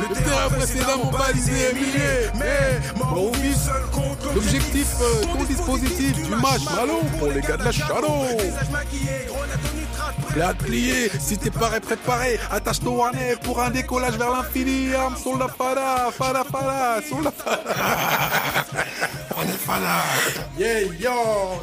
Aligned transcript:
Le 0.00 0.14
terrain 0.14 0.48
précédent, 0.48 0.98
mon 1.04 1.10
balisé 1.10 1.52
est 1.52 1.74
miné, 1.74 2.30
mais 2.38 2.80
mon 2.96 3.32
seul 3.34 3.82
contre 3.92 4.34
l'objectif, 4.34 4.88
euh, 5.00 5.22
ton 5.24 5.44
dispositif 5.44 6.14
du 6.14 6.30
match 6.36 6.64
Malo 6.74 7.00
pour 7.18 7.28
les 7.28 7.40
gars 7.42 7.56
de 7.56 7.64
la 7.64 7.72
Shadow. 7.72 8.26
Plat 10.30 10.54
plié, 10.54 11.10
si 11.18 11.36
t'es 11.36 11.50
paré, 11.50 11.80
préparé, 11.80 12.38
attache 12.50 12.80
ton 12.80 13.04
harnais 13.04 13.36
pour 13.42 13.60
un 13.60 13.70
décollage 13.70 14.16
vers 14.16 14.30
l'infini. 14.30 14.94
Arme 14.94 15.16
sur 15.16 15.36
la 15.36 15.48
fada, 15.48 16.10
fada, 16.12 16.44
fada, 16.50 17.02
sur 17.06 17.20
la 17.20 17.30
fada. 17.30 17.62
On 19.40 19.48
est. 19.48 19.60
Yeah, 20.58 20.82
yo, 20.98 21.10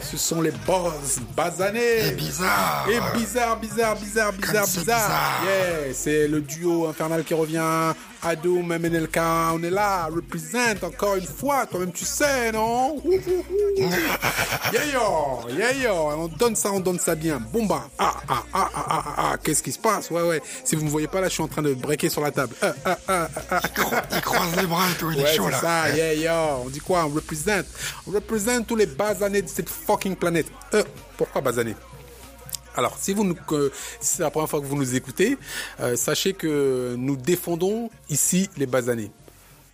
ce 0.01 0.17
sont 0.17 0.41
les 0.41 0.51
boss 0.65 1.19
basanés. 1.35 2.07
Et 2.07 2.11
bizarre. 2.11 2.87
Et 2.89 3.17
bizarre, 3.17 3.59
bizarre, 3.59 3.95
bizarre, 3.95 4.33
bizarre, 4.33 4.65
bizarre. 4.65 4.65
bizarre. 4.65 5.43
Yeah, 5.45 5.93
c'est 5.93 6.27
le 6.27 6.41
duo 6.41 6.87
infernal 6.87 7.23
qui 7.23 7.33
revient. 7.33 7.93
Adoum, 8.23 8.67
MNLK, 8.77 9.17
on 9.53 9.63
est 9.63 9.69
là, 9.69 10.05
représente 10.13 10.83
encore 10.83 11.15
une 11.15 11.25
fois, 11.25 11.65
toi-même 11.65 11.91
tu 11.91 12.03
sais, 12.05 12.51
non? 12.51 13.01
Yeah 14.73 14.85
yo, 14.93 15.49
yeah 15.57 15.71
yo, 15.73 15.93
on 15.93 16.27
donne 16.27 16.55
ça, 16.55 16.71
on 16.71 16.79
donne 16.79 16.99
ça 16.99 17.15
bien. 17.15 17.39
Bon 17.53 17.65
bah, 17.65 17.87
ah, 17.97 18.15
ah, 18.27 18.43
ah, 18.53 18.69
ah, 18.73 18.85
ah, 18.89 19.03
ah, 19.17 19.37
qu'est-ce 19.41 19.63
qui 19.63 19.71
se 19.71 19.79
passe? 19.79 20.09
Ouais, 20.11 20.21
ouais, 20.23 20.41
si 20.63 20.75
vous 20.75 20.83
me 20.83 20.89
voyez 20.89 21.07
pas 21.07 21.21
là, 21.21 21.27
je 21.29 21.33
suis 21.33 21.43
en 21.43 21.47
train 21.47 21.61
de 21.61 21.73
breaker 21.73 22.09
sur 22.09 22.21
la 22.21 22.31
table. 22.31 22.53
Ah, 22.61 22.73
ah, 22.85 22.97
ah, 23.07 23.27
ah, 23.51 23.61
ah. 23.91 24.01
Il 24.11 24.21
croise 24.21 24.55
les 24.57 24.65
bras 24.67 24.89
et 24.89 24.95
tout, 24.99 25.11
il 25.11 25.19
est 25.19 25.23
Ouais, 25.23 25.33
chaud 25.35 25.45
c'est 25.45 25.51
là. 25.51 25.59
ça, 25.61 25.89
yeah, 25.95 26.13
yo. 26.13 26.63
On 26.65 26.69
dit 26.69 26.79
quoi? 26.79 27.05
On 27.05 27.09
représente. 27.09 27.65
On 28.07 28.11
représente 28.11 28.67
tous 28.67 28.75
les 28.75 28.87
basanés 28.87 29.41
de 29.41 29.47
cette 29.49 29.69
fucking 29.69 30.15
planète. 30.15 30.47
Euh, 30.73 30.83
pourquoi 31.17 31.41
basanés? 31.41 31.75
Alors, 32.77 32.95
si 32.99 33.13
vous 33.13 33.23
nous, 33.23 33.35
si 33.99 34.15
c'est 34.15 34.21
la 34.23 34.29
première 34.29 34.47
fois 34.47 34.61
que 34.61 34.65
vous 34.65 34.75
nous 34.75 34.95
écoutez, 34.95 35.37
euh, 35.79 35.95
sachez 35.95 36.33
que 36.33 36.95
nous 36.95 37.17
défendons 37.17 37.89
ici 38.07 38.49
les 38.55 38.67
basanés. 38.67 39.11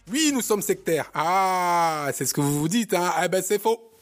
Oui, 0.09 0.31
nous 0.33 0.41
sommes 0.41 0.61
sectaires. 0.61 1.11
Ah, 1.13 2.09
c'est 2.13 2.25
ce 2.25 2.33
que 2.33 2.39
vous 2.39 2.59
vous 2.59 2.69
dites, 2.69 2.93
hein 2.93 3.13
Eh 3.23 3.27
ben, 3.27 3.43
c'est 3.45 3.61
faux. 3.61 3.92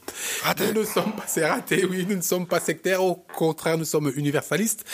Nous 0.59 0.81
ne 0.81 0.86
sommes 0.86 1.14
pas, 1.16 1.23
c'est 1.28 1.86
oui, 1.86 2.06
nous 2.08 2.16
ne 2.16 2.22
sommes 2.22 2.48
pas 2.48 2.59
sectaires, 2.59 3.04
au 3.04 3.16
contraire, 3.36 3.78
nous 3.78 3.86
sommes 3.86 4.12
universalistes. 4.16 4.86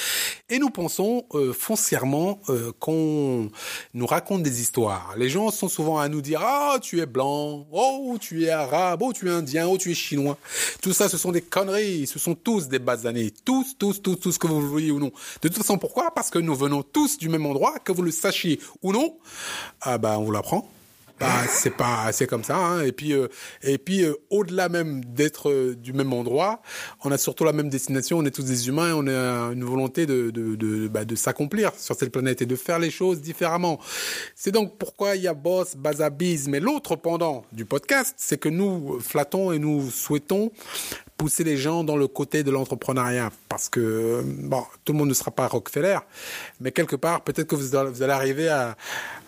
Et 0.50 0.60
nous 0.60 0.70
pensons 0.70 1.26
euh, 1.34 1.54
foncièrement 1.54 2.40
euh, 2.50 2.72
qu'on 2.80 3.50
nous 3.94 4.06
raconte 4.06 4.44
des 4.44 4.62
histoires. 4.62 5.14
Les 5.18 5.30
gens 5.30 5.52
sont 5.52 5.68
souvent 5.68 6.00
à 6.00 6.08
nous 6.10 6.22
dire, 6.22 6.42
ah, 6.44 6.78
tu 6.82 7.00
es 7.00 7.06
blanc, 7.06 7.68
oh, 7.72 8.18
tu 8.20 8.46
es 8.46 8.50
arabe, 8.50 9.02
oh, 9.04 9.14
tu 9.14 9.28
es 9.28 9.32
indien, 9.32 9.68
oh, 9.68 9.78
tu 9.78 9.92
es 9.92 9.96
chinois. 9.96 10.38
Tout 10.82 10.94
ça, 10.94 11.10
ce 11.10 11.18
sont 11.18 11.32
des 11.32 11.42
conneries, 11.42 12.08
ce 12.08 12.20
sont 12.20 12.36
tous 12.36 12.68
des 12.68 12.80
basanés. 12.80 13.32
Tous, 13.46 13.76
tous, 13.78 14.02
tous, 14.02 14.16
tous, 14.16 14.38
que 14.38 14.48
vous 14.48 14.62
le 14.62 14.68
voyez 14.68 14.92
ou 14.92 15.00
non. 15.00 15.12
De 15.42 15.48
toute 15.48 15.58
façon, 15.58 15.78
pourquoi? 15.78 16.12
Parce 16.14 16.30
que 16.30 16.40
nous 16.40 16.56
venons 16.56 16.84
tous 16.84 17.18
du 17.18 17.30
même 17.30 17.46
endroit, 17.46 17.80
que 17.80 17.92
vous 17.92 18.04
le 18.04 18.12
sachiez 18.12 18.60
ou 18.82 18.94
non. 18.94 19.18
Ah 19.82 19.98
bah, 19.98 20.18
on 20.20 20.24
vous 20.24 20.32
l'apprend. 20.32 20.70
Bah, 21.20 21.48
c'est 21.50 21.76
pas, 21.76 22.12
c'est 22.12 22.28
comme 22.28 22.44
ça. 22.44 22.58
Hein. 22.58 22.84
Et 22.84 22.92
puis, 22.92 23.14
euh, 23.14 23.28
et 23.64 23.80
puis, 23.80 24.04
euh, 24.04 24.14
au-delà 24.30 24.70
même 24.70 25.04
d'être 25.04 25.50
euh, 25.50 25.76
du 25.76 25.92
même 25.92 26.14
endroit, 26.14 26.62
on 27.04 27.12
a 27.12 27.18
surtout 27.18 27.44
la 27.44 27.54
même 27.54 27.70
destination. 27.70 28.20
On 28.20 28.26
est 28.26 28.32
tous 28.32 28.46
des 28.46 28.68
humains. 28.68 28.90
Et 28.90 28.94
on 28.94 29.08
a 29.08 29.52
une 29.52 29.64
volonté 29.64 30.06
de, 30.06 30.30
de, 30.30 30.56
de, 30.56 30.88
bah, 30.88 31.06
de 31.06 31.16
s'accomplir 31.16 31.72
sur 31.76 31.96
cette 31.96 32.12
planète 32.12 32.44
et 32.44 32.46
de 32.46 32.56
faire 32.56 32.78
les 32.78 32.92
choses 32.92 33.22
différemment. 33.22 33.80
C'est 34.36 34.52
donc 34.52 34.78
pourquoi 34.78 35.16
il 35.16 35.24
y 35.24 35.28
a 35.28 35.34
Boss, 35.34 35.76
Bazabiz. 35.76 36.48
Mais 36.50 36.60
l'autre 36.60 36.96
pendant 36.96 37.46
du 37.52 37.66
podcast, 37.66 38.14
c'est 38.18 38.38
que 38.38 38.50
nous 38.50 39.00
flattons 39.00 39.52
et 39.52 39.58
nous 39.58 39.90
souhaitons 39.90 40.52
pousser 41.18 41.44
les 41.44 41.58
gens 41.58 41.84
dans 41.84 41.98
le 41.98 42.08
côté 42.08 42.44
de 42.44 42.52
l'entrepreneuriat 42.52 43.32
parce 43.50 43.70
que 43.70 44.22
bon 44.24 44.64
tout 44.86 44.94
le 44.94 45.00
monde 45.00 45.10
ne 45.10 45.14
sera 45.14 45.32
pas 45.32 45.48
Rockefeller 45.48 45.98
mais 46.62 46.72
quelque 46.72 46.96
part 46.96 47.22
peut-être 47.22 47.48
que 47.48 47.56
vous 47.56 47.76
allez, 47.76 48.14
arriver 48.14 48.50
à, 48.50 48.78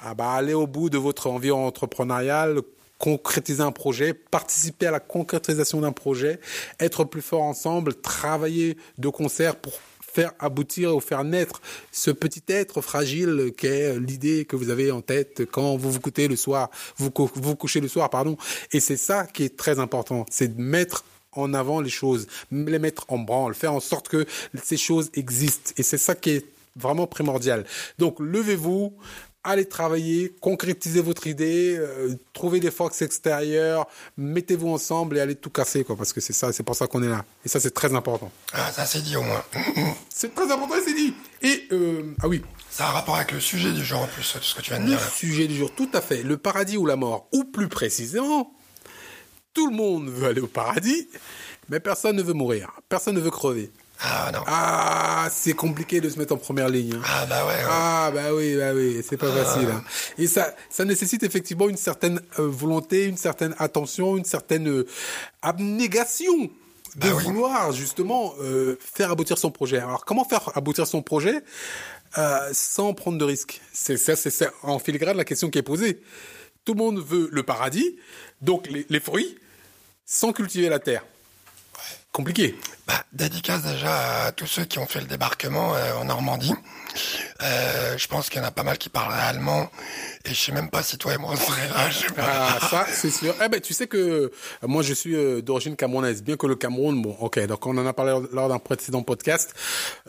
à 0.03 0.13
bah, 0.13 0.31
aller 0.31 0.53
au 0.53 0.67
bout 0.67 0.89
de 0.89 0.97
votre 0.97 1.27
envie 1.27 1.51
entrepreneuriale 1.51 2.61
concrétiser 2.99 3.63
un 3.63 3.71
projet, 3.71 4.13
participer 4.13 4.87
à 4.87 4.91
la 4.91 4.99
concrétisation 4.99 5.81
d'un 5.81 5.93
projet, 5.93 6.39
être 6.79 7.05
plus 7.05 7.21
fort 7.21 7.43
ensemble, 7.43 7.95
travailler 7.95 8.77
de 8.97 9.07
concert 9.07 9.55
pour 9.55 9.73
faire 10.01 10.33
aboutir 10.39 10.95
ou 10.95 10.99
faire 10.99 11.23
naître 11.23 11.61
ce 11.91 12.11
petit 12.11 12.43
être 12.49 12.81
fragile 12.81 13.53
qu'est 13.57 13.97
l'idée 13.99 14.45
que 14.45 14.55
vous 14.55 14.69
avez 14.69 14.91
en 14.91 15.01
tête 15.01 15.43
quand 15.49 15.77
vous 15.77 15.91
vous 15.91 15.99
couchez 15.99 16.27
le 16.27 16.35
soir, 16.35 16.69
vous 16.97 17.11
vous 17.35 17.55
couchez 17.55 17.79
le 17.79 17.87
soir, 17.87 18.09
pardon. 18.09 18.37
Et 18.73 18.79
c'est 18.79 18.97
ça 18.97 19.25
qui 19.25 19.43
est 19.43 19.55
très 19.55 19.79
important, 19.79 20.25
c'est 20.29 20.55
de 20.55 20.61
mettre 20.61 21.05
en 21.33 21.53
avant 21.53 21.81
les 21.81 21.89
choses, 21.89 22.27
les 22.51 22.79
mettre 22.79 23.05
en 23.09 23.19
branle, 23.19 23.53
faire 23.53 23.73
en 23.73 23.79
sorte 23.79 24.07
que 24.07 24.25
ces 24.61 24.77
choses 24.77 25.09
existent. 25.13 25.71
Et 25.77 25.83
c'est 25.83 25.97
ça 25.97 26.15
qui 26.15 26.31
est 26.31 26.45
vraiment 26.75 27.07
primordial. 27.07 27.65
Donc, 27.97 28.17
levez-vous, 28.19 28.93
allez 29.43 29.65
travailler, 29.65 30.33
concrétisez 30.41 31.01
votre 31.01 31.27
idée, 31.27 31.75
euh, 31.77 32.15
trouvez 32.33 32.59
des 32.59 32.71
forces 32.71 33.01
extérieures, 33.01 33.87
mettez-vous 34.17 34.69
ensemble 34.69 35.17
et 35.17 35.21
allez 35.21 35.35
tout 35.35 35.49
casser, 35.49 35.83
quoi, 35.83 35.95
parce 35.95 36.13
que 36.13 36.21
c'est 36.21 36.33
ça, 36.33 36.51
c'est 36.51 36.63
pour 36.63 36.75
ça 36.75 36.87
qu'on 36.87 37.01
est 37.03 37.09
là. 37.09 37.23
Et 37.45 37.49
ça, 37.49 37.59
c'est 37.59 37.73
très 37.73 37.93
important. 37.95 38.31
Ah, 38.53 38.71
ça 38.71 38.85
c'est 38.85 39.01
dit 39.01 39.15
au 39.15 39.23
moins. 39.23 39.43
C'est 40.13 40.35
très 40.35 40.51
important, 40.51 40.75
c'est 40.85 40.93
dit. 40.93 41.13
Et, 41.41 41.67
euh, 41.71 42.13
ah 42.21 42.27
oui, 42.27 42.41
Ça 42.69 42.87
a 42.87 42.89
un 42.89 42.91
rapport 42.91 43.15
avec 43.15 43.31
le 43.31 43.39
sujet 43.39 43.71
du 43.71 43.85
jour 43.85 44.01
en 44.01 44.07
plus, 44.07 44.33
tout 44.33 44.43
ce 44.43 44.53
que 44.53 44.61
tu 44.61 44.71
viens 44.71 44.79
de 44.81 44.83
le 44.83 44.97
dire. 44.97 45.01
sujet 45.01 45.47
du 45.47 45.55
jour, 45.55 45.73
tout 45.73 45.87
à 45.93 46.01
fait, 46.01 46.23
le 46.23 46.35
paradis 46.35 46.75
ou 46.75 46.85
la 46.85 46.97
mort, 46.97 47.29
ou 47.31 47.45
plus 47.45 47.69
précisément, 47.69 48.51
tout 49.53 49.69
le 49.69 49.75
monde 49.75 50.09
veut 50.09 50.27
aller 50.27 50.41
au 50.41 50.47
paradis, 50.47 51.07
mais 51.69 51.79
personne 51.79 52.15
ne 52.15 52.23
veut 52.23 52.33
mourir, 52.33 52.71
personne 52.89 53.15
ne 53.15 53.19
veut 53.21 53.31
crever. 53.31 53.71
Ah 54.01 54.31
non. 54.33 54.39
Ah, 54.47 55.27
c'est 55.29 55.51
compliqué 55.51 55.99
de 55.99 56.07
se 56.07 56.17
mettre 56.19 56.33
en 56.33 56.37
première 56.37 56.69
ligne. 56.69 56.93
hein. 56.95 57.01
Ah 57.03 57.25
bah 57.25 57.45
ouais. 57.45 57.51
ouais. 57.53 57.67
Ah 57.69 58.11
bah 58.13 58.33
oui, 58.33 58.55
bah 58.55 58.71
oui, 58.73 59.03
c'est 59.07 59.17
pas 59.17 59.29
facile. 59.29 59.67
hein. 59.69 59.83
Et 60.17 60.27
ça, 60.27 60.55
ça 60.69 60.85
nécessite 60.85 61.23
effectivement 61.23 61.67
une 61.67 61.75
certaine 61.75 62.21
euh, 62.39 62.47
volonté, 62.47 63.05
une 63.07 63.17
certaine 63.17 63.53
attention, 63.59 64.15
une 64.15 64.23
certaine 64.23 64.69
euh, 64.69 64.87
abnégation 65.41 66.33
de 66.43 66.49
Bah 66.95 67.07
oui. 67.17 67.23
vouloir 67.25 67.71
justement 67.73 68.33
euh, 68.41 68.77
faire 68.79 69.11
aboutir 69.11 69.37
son 69.37 69.51
projet. 69.51 69.79
Alors 69.79 70.05
comment 70.05 70.23
faire 70.23 70.49
aboutir 70.55 70.87
son 70.87 71.01
projet 71.01 71.41
euh, 72.17 72.49
sans 72.53 72.93
prendre 72.93 73.17
de 73.17 73.25
risques? 73.25 73.61
C'est 73.73 73.97
ça, 73.97 74.15
c'est 74.15 74.31
en 74.63 74.79
filigrane 74.79 75.17
la 75.17 75.25
question 75.25 75.49
qui 75.49 75.59
est 75.59 75.63
posée. 75.63 76.01
Tout 76.65 76.73
le 76.73 76.79
monde 76.79 76.99
veut 76.99 77.29
le 77.31 77.43
paradis, 77.43 77.97
donc 78.41 78.67
les, 78.69 78.99
fruits, 78.99 79.37
sans 80.05 80.33
cultiver 80.33 80.69
la 80.69 80.79
terre. 80.79 81.05
Compliqué. 82.11 82.55
Bah, 82.89 83.03
dédicace 83.13 83.61
déjà 83.61 84.23
à 84.25 84.31
tous 84.31 84.47
ceux 84.47 84.65
qui 84.65 84.79
ont 84.79 84.87
fait 84.87 84.99
le 84.99 85.05
débarquement 85.05 85.75
euh, 85.75 85.93
en 86.01 86.05
Normandie. 86.05 86.55
Euh, 87.43 87.95
je 87.99 88.07
pense 88.07 88.29
qu'il 88.29 88.41
y 88.41 88.43
en 88.43 88.47
a 88.47 88.51
pas 88.51 88.63
mal 88.63 88.79
qui 88.79 88.89
parlent 88.89 89.13
allemand. 89.13 89.69
Et 90.25 90.29
je 90.33 90.33
sais 90.35 90.51
même 90.51 90.71
pas 90.71 90.81
si 90.81 90.97
toi 90.97 91.13
et 91.13 91.17
moi 91.17 91.31
on 91.33 91.35
serait 91.35 91.67
là. 91.69 91.89
je 91.91 91.97
sais 91.99 92.13
pas. 92.13 92.23
Ah, 92.27 92.67
ça, 92.67 92.85
c'est 92.91 93.11
sûr. 93.11 93.35
Eh 93.45 93.47
ben, 93.47 93.61
tu 93.61 93.75
sais 93.75 93.85
que 93.85 93.97
euh, 93.97 94.31
moi, 94.63 94.81
je 94.81 94.93
suis 94.95 95.15
euh, 95.15 95.41
d'origine 95.43 95.75
camerounaise, 95.75 96.23
bien 96.23 96.35
que 96.35 96.47
le 96.47 96.55
Cameroun, 96.55 96.99
bon, 97.01 97.15
ok, 97.19 97.39
donc 97.45 97.63
on 97.67 97.77
en 97.77 97.85
a 97.85 97.93
parlé 97.93 98.19
lors 98.33 98.49
d'un 98.49 98.57
précédent 98.59 99.03
podcast. 99.03 99.53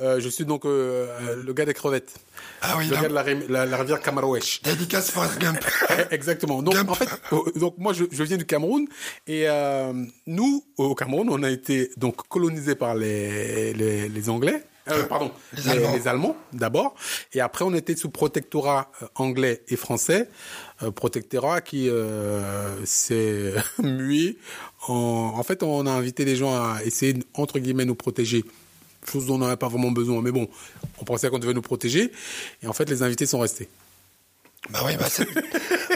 Euh, 0.01 0.19
je 0.21 0.29
suis 0.31 0.47
donc 0.47 0.65
euh, 0.65 1.37
le 1.45 1.53
gars 1.53 1.67
des 1.67 1.75
crevettes, 1.75 2.15
Ah 2.63 2.77
oui, 2.79 2.87
le 2.89 2.97
gars 2.97 3.09
de 3.09 3.15
la, 3.15 3.23
rim- 3.23 3.45
la- 3.51 3.67
la 3.67 3.77
rivière 3.77 4.01
Camarouèche. 4.01 4.63
Dédicace 4.63 5.11
Forrest 5.11 5.39
Gump. 5.39 5.59
Exactement. 6.11 6.63
Donc, 6.63 6.75
Gump. 6.75 6.89
en 6.91 6.95
fait, 6.95 7.11
euh, 7.33 7.39
donc 7.57 7.75
moi, 7.77 7.93
je, 7.93 8.05
je 8.11 8.23
viens 8.25 8.39
du 8.39 8.47
Cameroun 8.47 8.87
et 9.27 9.45
euh, 9.49 9.93
nous, 10.27 10.65
au 10.79 10.95
Cameroun, 10.95 11.29
on 11.31 11.43
a 11.43 11.51
été 11.51 11.91
donc 11.99 12.27
colonisé 12.71 12.75
par 12.75 12.95
les 12.95 13.73
les, 13.75 14.09
les 14.09 14.31
Anglais. 14.31 14.63
Euh, 14.89 15.05
pardon, 15.05 15.31
Les 15.57 15.69
Allemands. 15.69 15.93
les 15.95 16.09
Allemands 16.09 16.37
d'abord, 16.53 16.95
et 17.35 17.41
après 17.41 17.65
on 17.65 17.75
était 17.75 17.95
sous 17.95 18.09
protectorat 18.11 18.91
euh, 19.03 19.07
anglais 19.15 19.63
et 19.69 19.77
français, 19.77 20.29
euh, 20.83 20.91
protectorat 20.91 21.61
qui 21.61 21.89
euh, 21.89 22.85
s'est 22.87 23.53
mué. 23.83 24.37
En, 24.89 25.35
en 25.37 25.43
fait, 25.45 25.63
on 25.63 25.87
a 25.87 25.91
invité 25.91 26.25
les 26.25 26.35
gens 26.35 26.55
à 26.55 26.79
essayer 26.85 27.15
entre 27.35 27.59
guillemets 27.61 27.85
nous 27.85 27.95
protéger, 27.95 28.43
chose 29.07 29.27
dont 29.27 29.35
on 29.35 29.39
n'avait 29.39 29.57
pas 29.57 29.69
vraiment 29.69 29.93
besoin, 29.93 30.23
mais 30.23 30.33
bon, 30.33 30.49
on 30.99 31.05
pensait 31.05 31.29
qu'on 31.29 31.39
devait 31.39 31.55
nous 31.55 31.63
protéger, 31.63 32.11
et 32.63 32.67
en 32.67 32.73
fait 32.73 32.89
les 32.89 33.03
invités 33.03 33.27
sont 33.27 33.41
restés, 33.41 33.69
bah 34.73 34.81
oui, 34.87 34.97
bah 34.97 35.07
c'est. 35.09 35.27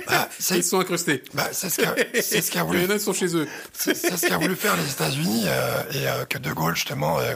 Bah, 0.06 0.28
ils 0.50 0.62
sont 0.64 0.80
incrustés. 0.80 1.22
bah, 1.32 1.48
c'est 1.52 1.70
ce 1.70 1.80
qu'a 1.80 1.94
c'est 2.20 2.42
ce 2.42 2.50
qu'a 2.50 2.60
Il 2.60 2.66
voulu 2.66 2.86
qui 2.86 3.00
sont 3.00 3.12
chez 3.14 3.34
eux. 3.36 3.48
C'est 3.72 3.94
ce 3.94 4.26
qu'a 4.26 4.36
voulu 4.36 4.54
faire 4.54 4.76
les 4.76 4.88
États-Unis 4.90 5.44
euh, 5.46 5.82
et 5.92 6.06
euh, 6.08 6.24
que 6.26 6.36
De 6.38 6.52
Gaulle 6.52 6.74
justement 6.76 7.18
euh, 7.20 7.34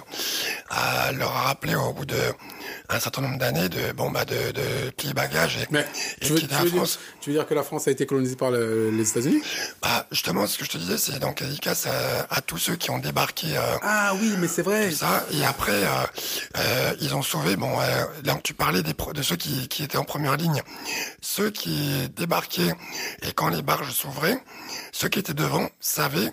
a, 0.71 1.11
leur 1.13 1.35
a 1.35 1.43
rappelé 1.45 1.75
au 1.75 1.93
bout 1.93 2.05
de 2.05 2.17
un 2.91 3.01
certain 3.01 3.23
nombre 3.23 3.39
d'années 3.39 3.69
de 3.69 3.93
bon 3.93 4.11
bah 4.11 4.25
de, 4.25 4.35
de 4.53 4.91
petits 4.91 5.15
bagages 5.15 5.57
et, 5.59 5.67
Mais 5.71 5.87
et 6.21 6.27
tu 6.27 6.33
veux, 6.33 6.39
quitter 6.41 6.49
tu 6.49 6.55
la 6.55 6.63
veux 6.65 6.71
dire, 6.71 6.77
France. 6.79 6.99
tu 7.21 7.31
veux 7.31 7.37
dire 7.37 7.47
que 7.47 7.55
la 7.55 7.63
France 7.63 7.89
a 7.89 7.91
été 7.91 8.05
colonisée 8.07 8.37
par 8.37 8.51
le- 8.51 8.91
les 8.91 9.09
États-Unis? 9.09 9.43
Bah 9.83 10.07
justement 10.13 10.47
ce 10.47 10.59
que 10.59 10.65
je 10.65 10.71
te 10.71 10.79
disais 10.79 10.99
c'est 10.99 11.19
donc 11.19 11.43
dédicace 11.43 11.87
à, 11.87 12.27
à 12.31 12.41
tous 12.43 12.59
ceux 12.59 12.77
qui 12.77 12.91
ont 12.91 12.99
débarqué 12.99 13.47
Ah 13.83 14.13
oui, 14.21 14.35
mais 14.39 14.49
c'est 14.49 14.63
vrai. 14.63 14.91
ça 14.91 15.25
et 15.33 15.45
après 15.45 15.83
ils 17.01 17.15
ont 17.15 17.23
sauvé 17.23 17.57
bon 17.57 17.79
là 18.25 18.39
tu 18.43 18.53
parlais 18.55 18.83
des 18.83 18.95
de 19.15 19.23
ceux 19.23 19.37
qui, 19.37 19.69
qui 19.69 19.83
étaient 19.85 19.99
en 19.99 20.05
première 20.05 20.37
ligne 20.37 20.63
ceux 21.31 21.51
qui 21.51 22.09
débarquaient 22.17 22.75
et 23.21 23.33
quand 23.33 23.51
les 23.51 23.61
barges 23.61 23.93
s'ouvraient 23.93 24.43
ceux 24.93 25.11
qui 25.11 25.19
étaient 25.19 25.35
devant 25.35 25.69
savaient 25.79 26.33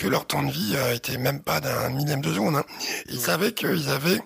que 0.00 0.08
leur 0.08 0.26
temps 0.26 0.42
de 0.42 0.50
vie 0.50 0.72
euh, 0.76 0.94
était 0.94 1.18
même 1.18 1.40
pas 1.42 1.60
d'un 1.60 1.90
millième 1.90 2.22
de 2.22 2.32
seconde. 2.32 2.56
Hein. 2.56 2.64
Ils 3.10 3.20
savaient 3.20 3.52
qu'ils 3.52 3.90
avaient 3.90 4.18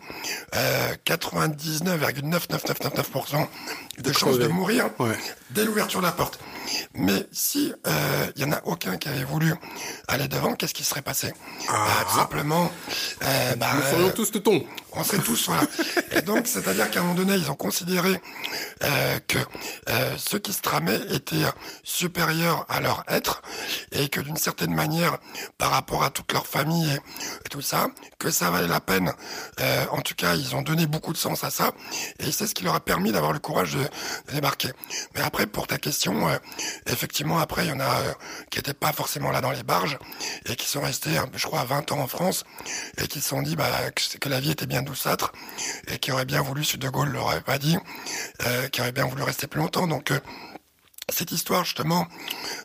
euh, 0.55 0.94
99,99999% 1.05 3.49
de 3.99 4.12
chances 4.12 4.38
de 4.38 4.47
mourir 4.47 4.91
Ouais. 5.00 5.17
dès 5.50 5.65
l'ouverture 5.65 6.00
de 6.00 6.06
la 6.06 6.12
porte. 6.12 6.38
Mais 6.94 7.26
si 7.32 7.73
euh, 7.87 8.26
il 8.37 8.43
y 8.43 8.44
en 8.44 8.53
a 8.53 8.61
aucun 8.65 8.97
qui 8.97 9.09
avait 9.09 9.25
voulu 9.25 9.53
aller 10.09 10.29
devant, 10.29 10.55
qu'est-ce 10.55 10.75
qui 10.75 10.85
serait 10.85 11.03
passé? 11.03 11.32
Ah. 11.69 11.73
Bah, 11.73 12.05
Tout 12.09 12.17
simplement, 12.17 12.73
euh, 13.23 13.56
bah, 13.56 13.71
Nous 13.75 13.81
euh, 13.81 13.91
ferions 13.91 14.11
tous 14.11 14.31
teutons. 14.31 14.65
on 14.93 15.05
serait 15.05 15.19
tous 15.19 15.47
voilà. 15.47 15.62
Et 16.12 16.23
donc, 16.23 16.47
c'est-à-dire 16.53 16.91
qu'à 16.91 17.00
un 17.00 17.03
moment 17.03 17.15
donné, 17.17 17.35
ils 17.35 17.50
ont 17.50 17.55
considéré 17.56 18.21
euh, 18.82 19.19
que 19.29 19.38
euh, 19.91 20.15
ceux 20.17 20.38
qui 20.38 20.53
se 20.53 20.62
tramaient 20.62 21.00
étaient 21.11 21.44
supérieurs 21.82 22.65
à 22.69 22.81
leur 22.81 23.05
être 23.09 23.43
et 23.93 24.09
que 24.09 24.21
d'une 24.21 24.37
certaine 24.37 24.75
manière, 24.75 25.19
par 25.64 25.72
rapport 25.72 26.05
à 26.05 26.11
toute 26.11 26.31
leur 26.34 26.46
famille 26.46 26.93
et, 27.46 27.49
tout 27.49 27.62
ça, 27.62 27.88
que 28.19 28.31
ça 28.31 28.50
valait 28.50 28.69
la 28.69 28.81
peine. 28.81 29.14
Euh, 29.61 29.87
en 29.93 30.02
tout 30.02 30.14
cas, 30.14 30.34
ils 30.34 30.55
ont 30.55 30.61
donné 30.61 30.87
beaucoup 30.87 31.14
de 31.14 31.16
sens 31.16 31.43
à 31.43 31.49
ça 31.49 31.72
et 32.19 32.31
c'est 32.32 32.46
ce 32.46 32.55
qui 32.55 32.64
leur 32.64 32.75
a 32.75 32.81
permis 32.81 33.12
d'avoir 33.12 33.32
le 33.32 33.38
courage 33.38 33.72
de, 33.72 34.34
débarquer. 34.34 34.69
Mais 35.14 35.22
après, 35.22 35.46
pour 35.46 35.66
ta 35.66 35.78
question, 35.78 36.28
euh, 36.28 36.37
effectivement, 36.87 37.38
après, 37.38 37.64
il 37.64 37.70
y 37.70 37.72
en 37.72 37.81
a 37.81 37.99
euh, 38.00 38.12
qui 38.50 38.58
étaient 38.58 38.75
pas 38.75 38.93
forcément 38.93 39.31
là 39.31 39.40
dans 39.40 39.52
les 39.52 39.62
barges 39.62 39.99
et 40.44 40.55
qui 40.55 40.66
sont 40.66 40.82
restés, 40.82 41.19
je 41.34 41.46
crois, 41.46 41.64
20 41.64 41.93
ans 41.93 42.00
en 42.00 42.08
France 42.08 42.44
et 42.99 43.06
qui 43.06 43.22
se 43.22 43.31
sont 43.31 43.40
dit 43.40 43.56
bah, 43.56 43.70
que, 43.94 44.28
la 44.28 44.40
vie 44.40 44.50
était 44.50 44.66
bien 44.66 44.82
douceâtre 44.82 45.32
et 45.88 45.99
qui 45.99 46.12
auraient 46.12 46.26
bien 46.26 46.43
voulu, 46.43 46.62
si 46.62 46.76
De 46.76 46.90
Gaulle 46.90 47.08
leur 47.08 47.31
avait 47.31 47.40
pas 47.40 47.56
dit, 47.56 47.78
qui 48.70 48.82
auraient 48.82 48.93
bien 48.93 49.06
voulu 49.06 49.22
rester 49.22 49.46
plus 49.46 49.61
longtemps. 49.61 49.87
Donc, 49.87 50.12
cette 51.12 51.33
histoire 51.33 51.65
justement 51.65 52.06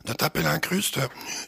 de 0.06 0.13
taper 0.13 0.41
l'incruste, 0.41 0.97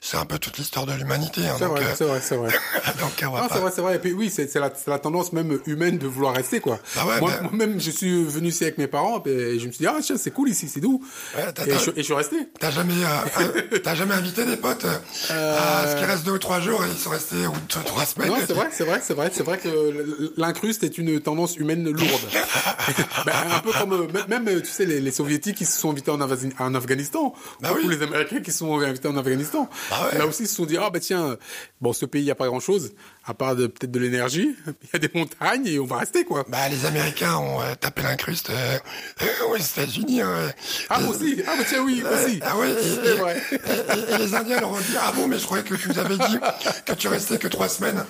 c'est 0.01 0.17
un 0.17 0.25
peu 0.25 0.37
toute 0.39 0.57
l'histoire 0.57 0.85
de 0.85 0.93
l'humanité. 0.93 1.41
hein. 1.47 1.55
C'est 1.57 1.65
donc, 1.65 1.77
vrai, 1.77 1.85
euh, 1.85 1.93
c'est 1.97 2.03
vrai, 2.05 2.21
c'est 2.21 2.35
vrai. 2.35 2.49
donc, 2.99 3.21
Non, 3.23 3.31
pas- 3.31 3.47
c'est 3.53 3.59
vrai, 3.59 3.71
c'est 3.75 3.81
vrai. 3.81 3.95
Et 3.95 3.99
puis 3.99 4.13
oui, 4.13 4.29
c'est 4.33 4.47
c'est 4.51 4.59
la, 4.59 4.71
c'est 4.75 4.89
la 4.89 4.99
tendance 4.99 5.31
même 5.33 5.59
humaine 5.65 5.97
de 5.97 6.07
vouloir 6.07 6.35
rester, 6.35 6.59
quoi. 6.59 6.79
Ouais, 6.97 7.19
moi, 7.19 7.31
mais- 7.41 7.47
moi-même, 7.49 7.79
je 7.79 7.91
suis 7.91 8.23
venu 8.25 8.49
ici 8.49 8.63
avec 8.63 8.77
mes 8.77 8.87
parents, 8.87 9.23
et 9.25 9.57
je 9.59 9.67
me 9.67 9.71
suis 9.71 9.79
dit, 9.83 9.87
ah 9.87 9.97
tiens, 10.01 10.17
c'est 10.17 10.31
cool 10.31 10.49
ici, 10.49 10.67
c'est 10.67 10.79
doux. 10.81 11.01
Ouais, 11.35 11.45
et, 11.65 11.71
je, 11.77 11.91
et 11.91 11.93
je 11.97 12.01
suis 12.01 12.13
resté. 12.13 12.35
T'as 12.59 12.71
jamais, 12.71 12.93
euh, 12.93 13.41
euh, 13.73 13.79
t'as 13.79 13.95
jamais 13.95 14.13
invité 14.13 14.45
des 14.45 14.57
potes 14.57 14.85
euh, 15.31 15.57
à 15.83 15.87
ce 15.87 15.95
qui 15.97 16.03
reste 16.05 16.25
deux 16.25 16.33
ou 16.33 16.39
trois 16.39 16.59
jours 16.59 16.83
et 16.83 16.87
ils 16.91 16.97
sont 16.99 17.09
restés 17.11 17.47
ou 17.47 17.53
deux, 17.73 17.83
trois 17.85 18.05
semaines. 18.05 18.29
Non, 18.29 18.35
c'est 18.45 18.53
vrai, 18.53 18.67
c'est 18.71 18.83
vrai, 18.83 19.01
c'est 19.03 19.13
vrai, 19.13 19.31
c'est 19.33 19.43
vrai 19.43 19.57
que 19.57 20.33
l'incruste 20.37 20.83
est 20.83 20.97
une 20.97 21.19
tendance 21.21 21.55
humaine 21.57 21.83
lourde. 21.89 22.21
Ben, 23.25 23.33
un 23.51 23.59
peu 23.59 23.71
comme 23.71 23.93
euh, 23.93 24.07
même, 24.27 24.61
tu 24.61 24.69
sais 24.69 24.85
les, 24.85 24.99
les 24.99 25.11
soviétiques 25.11 25.57
qui 25.57 25.65
se 25.65 25.77
sont 25.79 25.91
invités 25.91 26.11
en, 26.11 26.19
en 26.19 26.75
Afghanistan, 26.81 27.33
Bah 27.61 27.71
oui. 27.75 27.87
les 27.87 28.01
Américains 28.01 28.41
qui 28.41 28.51
sont 28.51 28.79
invités 28.79 29.07
en 29.07 29.15
Afghanistan. 29.17 29.69
Bah 29.89 30.09
ouais. 30.11 30.17
Là 30.17 30.25
aussi, 30.27 30.43
ils 30.43 30.47
se 30.47 30.55
sont 30.55 30.65
dit 30.65 30.77
ah 30.77 30.89
ben 30.89 30.99
tiens, 30.99 31.37
bon 31.79 31.93
ce 31.93 32.05
pays 32.05 32.21
il 32.23 32.25
y 32.25 32.31
a 32.31 32.35
pas 32.35 32.47
grand 32.47 32.59
chose 32.59 32.93
à 33.25 33.33
part 33.35 33.55
de 33.55 33.67
peut-être 33.67 33.91
de 33.91 33.99
l'énergie, 33.99 34.55
il 34.67 34.89
y 34.93 34.95
a 34.95 34.99
des 34.99 35.09
montagnes 35.13 35.67
et 35.67 35.79
on 35.79 35.85
va 35.85 35.97
rester 35.97 36.23
quoi. 36.25 36.43
Bah, 36.49 36.67
les 36.69 36.85
Américains 36.85 37.35
ont 37.37 37.61
euh, 37.61 37.75
tapé 37.79 38.01
l'incruste 38.01 38.49
euh, 38.49 38.77
euh, 39.21 39.25
aux 39.51 39.57
États-Unis. 39.57 40.21
hein. 40.21 40.51
Ah 40.89 40.99
Les- 41.01 41.07
aussi, 41.07 41.43
ah 41.47 41.51
ben 41.57 41.65
tiens 41.67 41.81
oui 41.83 42.03
aussi. 42.03 42.39
Ah 42.43 42.57
ouais, 42.57 42.71
et, 42.71 42.75
c'est 42.81 43.09
et- 43.11 43.13
vrai. 43.13 43.41
et- 43.51 44.13
et 44.13 44.17
les 44.17 44.33
Indiens 44.35 44.59
leur 44.59 44.71
ont 44.71 44.79
dit 44.79 44.95
ah 44.99 45.11
bon 45.15 45.27
mais 45.27 45.37
je 45.37 45.45
croyais 45.45 45.63
que 45.63 45.75
tu 45.75 45.89
nous 45.89 45.99
avais 45.99 46.17
dit 46.17 46.37
que 46.85 46.93
tu 46.93 47.07
restais 47.09 47.37
que 47.37 47.47
trois 47.47 47.69
semaines 47.69 48.03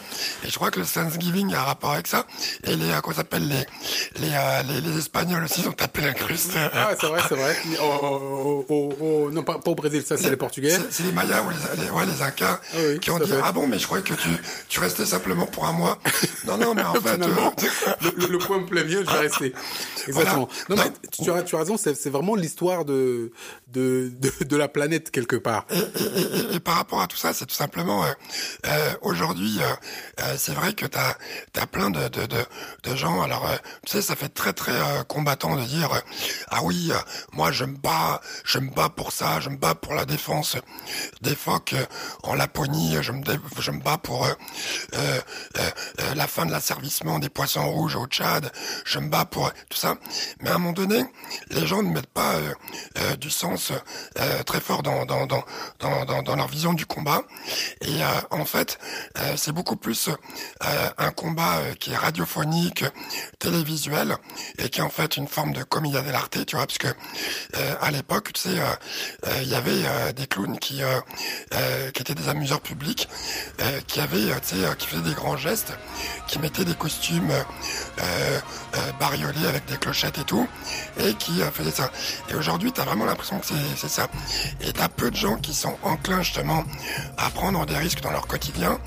et 0.45 0.49
je 0.49 0.55
crois 0.55 0.71
que 0.71 0.79
le 0.79 0.85
Thanksgiving 0.85 1.53
a 1.53 1.59
un 1.61 1.63
rapport 1.63 1.91
avec 1.91 2.07
ça 2.07 2.25
et 2.63 2.75
les 2.75 2.89
euh, 2.91 3.01
qu'on 3.01 3.13
s'appelle 3.13 3.47
les 3.47 3.65
les, 4.21 4.33
euh, 4.33 4.63
les 4.63 4.81
les 4.81 4.97
Espagnols 4.97 5.43
aussi 5.43 5.67
ont 5.67 5.71
tapé 5.73 6.01
l'incruste. 6.01 6.51
Ah 6.73 6.91
c'est 6.99 7.07
vrai, 7.07 7.21
c'est 7.27 7.35
vrai. 7.35 7.55
Oh, 7.81 8.65
oh, 8.69 8.93
oh, 9.01 9.29
non 9.31 9.43
pas, 9.43 9.59
pas 9.59 9.71
au 9.71 9.75
Brésil, 9.75 10.03
ça 10.05 10.15
c'est 10.17 10.29
les 10.29 10.37
Portugais. 10.37 10.69
C'est 10.71 10.91
c'est 10.91 11.03
les 11.03 11.11
Mayas 11.11 11.41
ou 11.43 11.49
les, 11.49 11.89
ouais, 11.89 12.05
les 12.05 12.21
Incas 12.21 12.59
Ah 12.73 12.77
oui, 12.77 12.99
qui 12.99 13.11
ont 13.11 13.19
dit 13.19 13.31
ah 13.43 13.51
bon 13.51 13.67
mais 13.67 13.77
je 13.79 13.85
croyais 13.85 14.03
que 14.03 14.13
tu 14.13 14.29
tu 14.69 14.79
restais 14.79 15.00
simplement 15.05 15.45
pour 15.45 15.65
un 15.65 15.73
mois. 15.73 15.97
Non 16.43 16.57
non 16.57 16.73
mais 16.73 16.81
en 16.81 16.95
fait 16.95 17.21
euh, 17.21 17.27
le, 18.27 18.37
point 18.39 18.59
me 18.59 18.65
plaît 18.65 18.83
bien, 18.83 19.01
je 19.05 19.11
vais 19.11 19.19
rester. 19.19 19.53
Exactement. 20.07 20.49
Non, 20.69 20.75
Voilà. 20.75 20.85
mais 21.03 21.09
tu, 21.11 21.21
tu 21.23 21.31
as, 21.31 21.43
tu 21.43 21.55
as 21.55 21.59
raison, 21.59 21.77
c'est 21.77 21.93
c'est 21.93 22.09
vraiment 22.09 22.33
l'histoire 22.33 22.83
de, 22.83 23.31
de, 23.67 24.11
de, 24.19 24.43
de 24.43 24.57
la 24.57 24.67
planète 24.67 25.11
quelque 25.11 25.35
part. 25.35 25.65
et, 25.69 25.77
et- 25.77 26.55
et 26.55 26.59
par 26.59 26.75
rapport 26.75 26.99
à 26.99 27.05
tout 27.05 27.15
ça, 27.15 27.33
c'est 27.33 27.45
tout 27.45 27.53
simplement 27.53 28.03
euh, 28.03 28.07
euh, 28.65 28.91
aujourd'hui, 29.03 29.59
euh, 29.61 30.23
euh, 30.23 30.33
c'est 30.35 30.53
vrai 30.53 30.73
que 30.73 30.87
t'as 30.87 31.13
as 31.59 31.67
plein 31.67 31.91
de, 31.91 32.07
de, 32.07 32.25
de, 32.25 32.37
de 32.83 32.95
gens. 32.95 33.21
Alors, 33.21 33.45
euh, 33.47 33.55
tu 33.85 33.91
sais, 33.91 34.01
ça 34.01 34.15
fait 34.15 34.29
très 34.29 34.53
très 34.53 34.71
euh, 34.73 35.03
combattant 35.03 35.55
de 35.55 35.63
dire 35.63 35.93
euh, 35.93 35.99
ah 36.49 36.61
oui, 36.63 36.89
euh, 36.91 36.97
moi 37.33 37.51
je 37.51 37.65
me 37.65 37.77
bats, 37.77 38.19
je 38.45 38.57
me 38.57 38.71
bats 38.71 38.89
pour 38.89 39.11
ça, 39.11 39.39
je 39.41 39.49
me 39.49 39.57
bats 39.57 39.75
pour 39.75 39.93
la 39.93 40.05
défense 40.05 40.57
des 41.21 41.35
phoques 41.35 41.73
euh, 41.73 41.85
en 42.23 42.33
Laponie, 42.33 42.97
je 43.01 43.11
me 43.11 43.21
je 43.59 43.69
me 43.71 43.79
bats 43.79 43.99
pour 43.99 44.25
euh, 44.93 45.21
euh, 45.57 45.69
euh, 45.99 46.15
la 46.15 46.27
fin 46.27 46.45
de 46.45 46.51
l'asservissement 46.51 47.19
des 47.19 47.29
poissons 47.29 47.69
rouges 47.69 47.95
au 47.95 48.05
Tchad, 48.07 48.51
je 48.85 48.99
me 48.99 49.09
bats 49.09 49.25
pour 49.25 49.51
tout 49.69 49.77
ça. 49.77 49.97
Mais 50.41 50.49
à 50.49 50.55
un 50.55 50.57
moment 50.57 50.73
donné, 50.73 51.03
les 51.49 51.65
gens 51.65 51.83
ne 51.83 51.89
mettent 51.89 52.07
pas 52.07 52.35
euh, 52.35 52.53
euh, 52.97 53.15
du 53.15 53.29
sens 53.29 53.71
très 54.45 54.59
fort 54.59 54.83
dans, 54.83 55.05
dans, 55.05 55.25
dans, 55.25 55.43
dans, 55.79 56.21
dans, 56.23 56.35
leur 56.35 56.47
vision 56.47 56.73
du 56.73 56.85
combat. 56.85 57.23
Et 57.81 58.01
en 58.29 58.45
fait, 58.45 58.79
c'est 59.35 59.51
beaucoup 59.51 59.75
plus 59.75 60.09
un 60.97 61.11
combat 61.11 61.59
qui 61.79 61.91
est 61.91 61.97
radiophonique, 61.97 62.85
télévisuel, 63.39 64.17
et 64.57 64.69
qui 64.69 64.79
est 64.79 64.83
en 64.83 64.89
fait 64.89 65.17
une 65.17 65.27
forme 65.27 65.53
de 65.53 65.63
commedia 65.63 66.01
dell'arte, 66.01 66.45
tu 66.45 66.55
vois, 66.55 66.65
parce 66.65 66.77
que 66.77 66.87
à 67.81 67.91
l'époque, 67.91 68.33
tu 68.33 68.41
sais, 68.41 68.57
il 69.41 69.47
y 69.47 69.55
avait 69.55 70.13
des 70.13 70.27
clowns 70.27 70.59
qui, 70.59 70.81
qui 71.93 72.01
étaient 72.01 72.15
des 72.15 72.29
amuseurs 72.29 72.61
publics, 72.61 73.07
qui 73.87 73.99
avaient, 73.99 74.39
tu 74.41 74.55
sais, 74.55 74.65
qui 74.81 74.87
faisaient 74.87 75.01
des 75.01 75.13
grands 75.13 75.37
gestes, 75.37 75.73
qui 76.27 76.39
mettaient 76.39 76.65
des 76.65 76.73
costumes 76.73 77.29
euh, 77.31 78.39
euh, 78.75 78.91
bariolés 78.99 79.45
avec 79.47 79.65
des 79.65 79.77
clochettes 79.77 80.17
et 80.17 80.23
tout, 80.23 80.47
et 80.99 81.13
qui 81.13 81.41
euh, 81.41 81.51
faisaient 81.51 81.71
ça. 81.71 81.91
Et 82.29 82.35
aujourd'hui, 82.35 82.71
t'as 82.71 82.83
vraiment 82.83 83.05
l'impression 83.05 83.39
que 83.39 83.45
c'est 83.77 83.87
ça. 83.89 84.07
Et 84.61 84.73
t'as 84.73 84.89
peu 84.89 85.11
de 85.11 85.15
gens 85.15 85.35
qui 85.35 85.53
sont 85.53 85.77
enclins 85.83 86.23
justement 86.23 86.63
à 87.17 87.29
prendre 87.29 87.65
des 87.65 87.77
risques 87.77 88.01
dans 88.01 88.11
leur 88.11 88.25
quotidien 88.27 88.79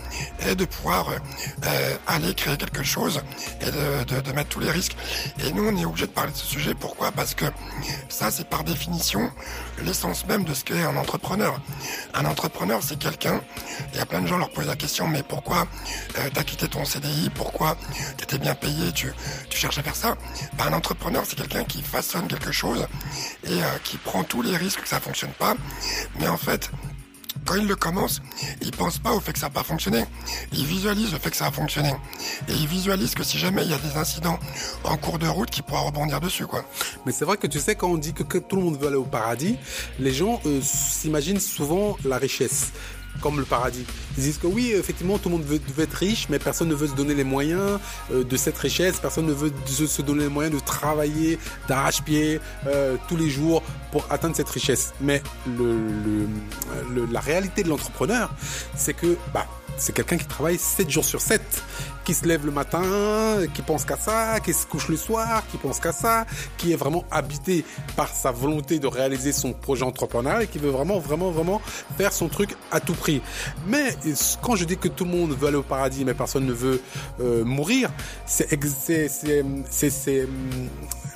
et 0.47 0.55
de 0.55 0.65
pouvoir 0.65 1.07
euh, 1.11 1.97
aller 2.07 2.35
créer 2.35 2.57
quelque 2.57 2.83
chose 2.83 3.23
et 3.61 3.71
de, 3.71 4.05
de, 4.05 4.21
de 4.21 4.33
mettre 4.33 4.51
tous 4.51 4.61
les 4.61 4.71
risques. 4.71 4.97
Et 5.45 5.53
nous, 5.53 5.69
on 5.69 5.77
est 5.77 5.85
obligé 5.85 6.07
de 6.07 6.13
parler 6.13 6.33
de 6.33 6.37
ce 6.37 6.47
sujet. 6.47 6.75
Pourquoi? 6.75 7.13
Parce 7.13 7.35
que 7.35 7.45
ça, 8.09 8.31
c'est 8.31 8.49
par 8.49 8.65
définition 8.65 9.31
l'essence 9.85 10.27
même 10.27 10.45
de 10.45 10.55
ce 10.55 10.65
qu'est 10.65 10.83
un 10.83 10.97
entrepreneur. 10.97 11.61
Un 12.15 12.25
entrepreneur, 12.25 12.81
c'est 12.83 12.99
quelqu'un. 12.99 13.41
Il 13.93 13.99
y 13.99 14.03
a 14.03 14.07
plein 14.07 14.23
de 14.23 14.27
gens 14.27 14.39
leur 14.39 14.51
posent 14.51 14.67
la 14.67 14.77
question, 14.77 15.07
mais 15.07 15.23
pourquoi 15.23 15.67
t'as 16.15 16.43
quitté 16.43 16.69
ton 16.69 16.85
CDI 16.85 17.31
Pourquoi 17.35 17.77
t'étais 18.17 18.39
bien 18.39 18.55
payé 18.55 18.93
Tu, 18.93 19.13
tu 19.49 19.59
cherches 19.59 19.79
à 19.79 19.83
faire 19.83 19.97
ça 19.97 20.17
Ben, 20.59 20.67
Un 20.67 20.73
entrepreneur, 20.73 21.25
c'est 21.27 21.37
quelqu'un 21.37 21.65
qui 21.65 21.83
façonne 21.83 22.27
quelque 22.27 22.53
chose 22.53 22.87
et 23.45 23.63
euh, 23.63 23.67
qui 23.83 23.97
prend 23.97 24.25
tous 24.25 24.43
les 24.43 24.57
risques 24.57 24.83
que 24.83 24.89
ça 24.89 25.01
fonctionne 25.01 25.33
pas. 25.33 25.55
Mais 26.19 26.29
en 26.29 26.37
fait, 26.37 26.71
quand 27.45 27.57
il 27.57 27.67
le 27.67 27.77
commence, 27.77 28.23
il 28.63 28.71
pense 28.71 28.99
pas 28.99 29.13
au 29.13 29.21
fait 29.21 29.33
que 29.33 29.39
ça 29.39 29.47
n'a 29.47 29.51
pas 29.51 29.63
fonctionné. 29.63 30.05
Il 30.53 30.65
visualise 30.65 31.13
le 31.13 31.19
fait 31.19 31.31
que 31.31 31.37
ça 31.37 31.47
a 31.47 31.51
fonctionné. 31.51 31.95
Et 32.49 32.53
il 32.53 32.67
visualise 32.67 33.15
que 33.15 33.23
si 33.23 33.39
jamais 33.39 33.65
il 33.65 33.71
y 33.71 33.75
a 33.75 33.79
des 33.79 33.97
incidents 33.97 34.39
en 34.85 34.97
cours 34.97 35.19
de 35.19 35.27
route, 35.27 35.51
qu'il 35.51 35.63
pourra 35.63 35.81
rebondir 35.81 36.21
dessus, 36.21 36.47
quoi. 36.47 36.65
Mais 37.05 37.13
c'est 37.13 37.25
vrai 37.25 37.37
que 37.37 37.47
tu 37.47 37.61
sais, 37.61 37.75
quand 37.75 37.89
on 37.89 37.99
dit 37.99 38.15
que, 38.15 38.23
que 38.23 38.39
tout 38.39 38.57
le 38.57 38.63
monde 38.63 38.79
veut 38.79 38.87
aller 38.87 38.97
au 38.97 39.05
paradis, 39.05 39.57
les 39.99 40.13
gens 40.13 40.41
euh, 40.47 40.61
s'imaginent 40.63 41.41
souvent 41.41 41.97
la 42.05 42.19
richesse 42.19 42.73
comme 43.21 43.39
le 43.39 43.45
paradis. 43.45 43.85
Ils 44.17 44.25
disent 44.25 44.39
que 44.39 44.47
oui, 44.47 44.73
effectivement, 44.73 45.19
tout 45.19 45.29
le 45.29 45.37
monde 45.37 45.45
veut, 45.45 45.61
être 45.83 45.95
riche, 45.95 46.29
mais 46.29 46.39
personne 46.39 46.69
ne 46.69 46.75
veut 46.75 46.87
se 46.87 46.95
donner 46.95 47.15
les 47.15 47.25
moyens 47.25 47.79
euh, 48.13 48.25
de 48.25 48.37
cette 48.37 48.59
richesse, 48.59 48.99
personne 48.99 49.27
ne 49.27 49.33
veut 49.33 49.53
se, 49.67 50.03
donner 50.03 50.25
les 50.25 50.31
moyens 50.31 50.55
de 50.55 50.61
travailler 50.61 51.39
d'arrache-pied 51.69 52.41
euh, 52.67 52.97
tous 53.09 53.17
les 53.17 53.31
jours 53.31 53.63
pour 53.93 54.07
atteindre 54.11 54.37
cette 54.37 54.49
richesse. 54.49 54.93
Mais 55.01 55.23
la 57.13 57.21
réalité 57.21 57.63
de 57.63 57.69
l'entrepreneur, 57.69 58.31
c'est 58.77 58.95
que 58.95 59.17
bah, 59.33 59.47
c'est 59.77 59.93
quelqu'un 59.93 60.17
qui 60.17 60.27
travaille 60.27 60.59
7 60.59 60.91
jours 60.91 61.05
sur 61.05 61.21
7, 61.21 61.41
qui 62.05 62.15
se 62.15 62.27
lève 62.27 62.45
le 62.45 62.53
matin, 62.53 62.83
qui 63.55 63.63
pense 63.63 63.85
qu'à 63.85 63.97
ça, 63.97 64.41
qui 64.41 64.53
se 64.53 64.67
couche 64.67 64.89
le 64.89 64.97
soir, 64.97 65.43
qui 65.51 65.57
pense 65.57 65.81
qu'à 65.81 65.93
ça, 65.93 66.27
qui 66.57 66.73
est 66.73 66.77
vraiment 66.77 67.05
habité 67.11 67.65
par 67.97 68.09
sa 68.09 68.31
volonté 68.31 68.79
de 68.79 68.87
réaliser 68.87 69.33
son 69.33 69.53
projet 69.53 69.85
entrepreneurial 69.85 70.43
et 70.43 70.47
qui 70.47 70.59
veut 70.59 70.71
vraiment, 70.71 70.99
vraiment, 70.99 71.31
vraiment 71.31 71.61
faire 71.97 72.13
son 72.13 72.29
truc 72.29 72.57
à 72.71 72.81
tout 72.81 72.95
prix. 72.95 73.23
Mais 73.67 73.97
quand 74.43 74.57
je 74.57 74.65
dis 74.65 74.77
que 74.77 74.89
tout 74.89 75.05
le 75.05 75.11
monde 75.11 75.33
veut 75.33 75.49
aller 75.49 75.57
au 75.57 75.63
paradis, 75.63 76.05
mais 76.05 76.15
personne 76.15 76.47
ne 76.47 76.53
veut 76.53 76.81
euh, 77.21 77.45
mourir, 77.45 77.91
c'est, 78.27 78.49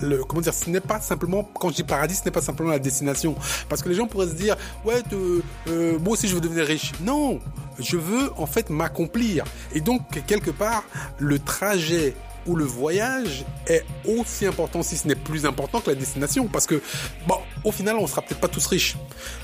le, 0.00 0.24
comment 0.24 0.40
dire, 0.40 0.54
ce 0.54 0.70
n'est 0.70 0.80
pas 0.80 1.00
simplement, 1.00 1.48
quand 1.54 1.70
je 1.70 1.76
dis 1.76 1.84
paradis, 1.84 2.16
ce 2.16 2.24
n'est 2.24 2.30
pas 2.30 2.40
simplement 2.40 2.70
la 2.70 2.78
destination. 2.78 3.34
Parce 3.68 3.82
que 3.82 3.88
les 3.88 3.94
gens 3.94 4.06
pourraient 4.06 4.28
se 4.28 4.34
dire, 4.34 4.56
ouais, 4.84 5.02
euh, 5.12 5.98
moi 5.98 6.12
aussi 6.12 6.28
je 6.28 6.34
veux 6.34 6.40
devenir 6.40 6.64
riche. 6.64 6.92
Non, 7.00 7.40
je 7.78 7.96
veux 7.96 8.30
en 8.36 8.46
fait 8.46 8.70
m'accomplir. 8.70 9.44
Et 9.74 9.80
donc, 9.80 10.02
quelque 10.26 10.50
part, 10.50 10.84
le 11.18 11.38
trajet 11.38 12.14
le 12.56 12.64
voyage 12.64 13.44
est 13.66 13.84
aussi 14.06 14.46
important, 14.46 14.82
si 14.82 14.96
ce 14.96 15.06
n'est 15.06 15.14
plus 15.14 15.46
important 15.46 15.80
que 15.80 15.90
la 15.90 15.96
destination. 15.96 16.46
Parce 16.46 16.66
que, 16.66 16.80
bon, 17.26 17.36
au 17.64 17.72
final, 17.72 17.96
on 17.96 18.06
sera 18.06 18.22
peut-être 18.22 18.40
pas 18.40 18.48
tous 18.48 18.66
riches. 18.66 18.96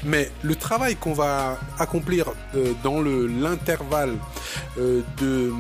Mais 0.05 0.31
le 0.43 0.57
travail 0.57 0.97
qu'on 0.97 1.13
va 1.13 1.59
accomplir 1.79 2.33
euh, 2.55 2.73
dans 2.83 3.01
le 3.01 3.27
l'intervalle 3.27 4.15
euh, 4.79 5.03
de, 5.19 5.53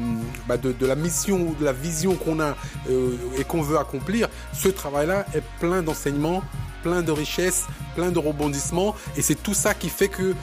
bah, 0.47 0.57
de, 0.57 0.73
de 0.73 0.87
la 0.87 0.95
mission 0.95 1.37
ou 1.37 1.55
de 1.55 1.65
la 1.65 1.73
vision 1.73 2.15
qu'on 2.15 2.41
a 2.41 2.57
euh, 2.91 3.17
et 3.39 3.45
qu'on 3.45 3.63
veut 3.63 3.79
accomplir, 3.79 4.29
ce 4.53 4.69
travail-là 4.69 5.27
est 5.35 5.43
plein 5.61 5.83
d'enseignements, 5.83 6.43
plein 6.83 7.03
de 7.03 7.13
richesses, 7.13 7.65
plein 7.95 8.11
de 8.11 8.19
rebondissements. 8.19 8.95
Et 9.17 9.23
c'est 9.23 9.43
tout 9.43 9.55
ça 9.55 9.75
qui 9.75 9.89
fait 9.89 10.09
que 10.09 10.35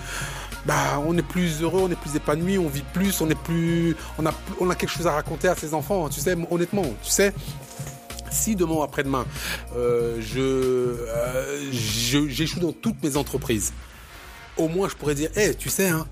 bah, 0.66 1.02
on 1.06 1.18
est 1.18 1.22
plus 1.24 1.62
heureux, 1.62 1.82
on 1.84 1.90
est 1.92 1.96
plus 2.00 2.16
épanoui, 2.16 2.58
on 2.58 2.68
vit 2.68 2.84
plus, 2.94 3.20
on 3.22 3.30
est 3.30 3.40
plus, 3.40 3.96
on 4.18 4.26
a, 4.26 4.34
on 4.60 4.70
a 4.70 4.76
quelque 4.76 4.90
chose 4.92 5.08
à 5.08 5.12
raconter 5.14 5.48
à 5.48 5.56
ses 5.56 5.74
enfants. 5.74 6.08
Tu 6.10 6.20
sais, 6.22 6.36
honnêtement, 6.50 6.84
tu 7.04 7.10
sais. 7.12 7.34
Si 8.32 8.56
demain 8.56 8.76
ou 8.76 8.84
après-demain, 8.84 9.26
euh, 9.76 10.18
je, 10.22 10.40
euh, 10.40 11.72
je- 11.74 12.28
j'échoue 12.30 12.62
dans 12.62 12.72
toutes 12.72 13.04
mes 13.04 13.18
entreprises, 13.18 13.74
au 14.56 14.70
moins 14.70 14.88
je 14.88 14.96
pourrais 14.96 15.16
dire, 15.16 15.30
hé, 15.36 15.54
tu 15.54 15.70
sais, 15.70 15.90
hein, 15.90 16.06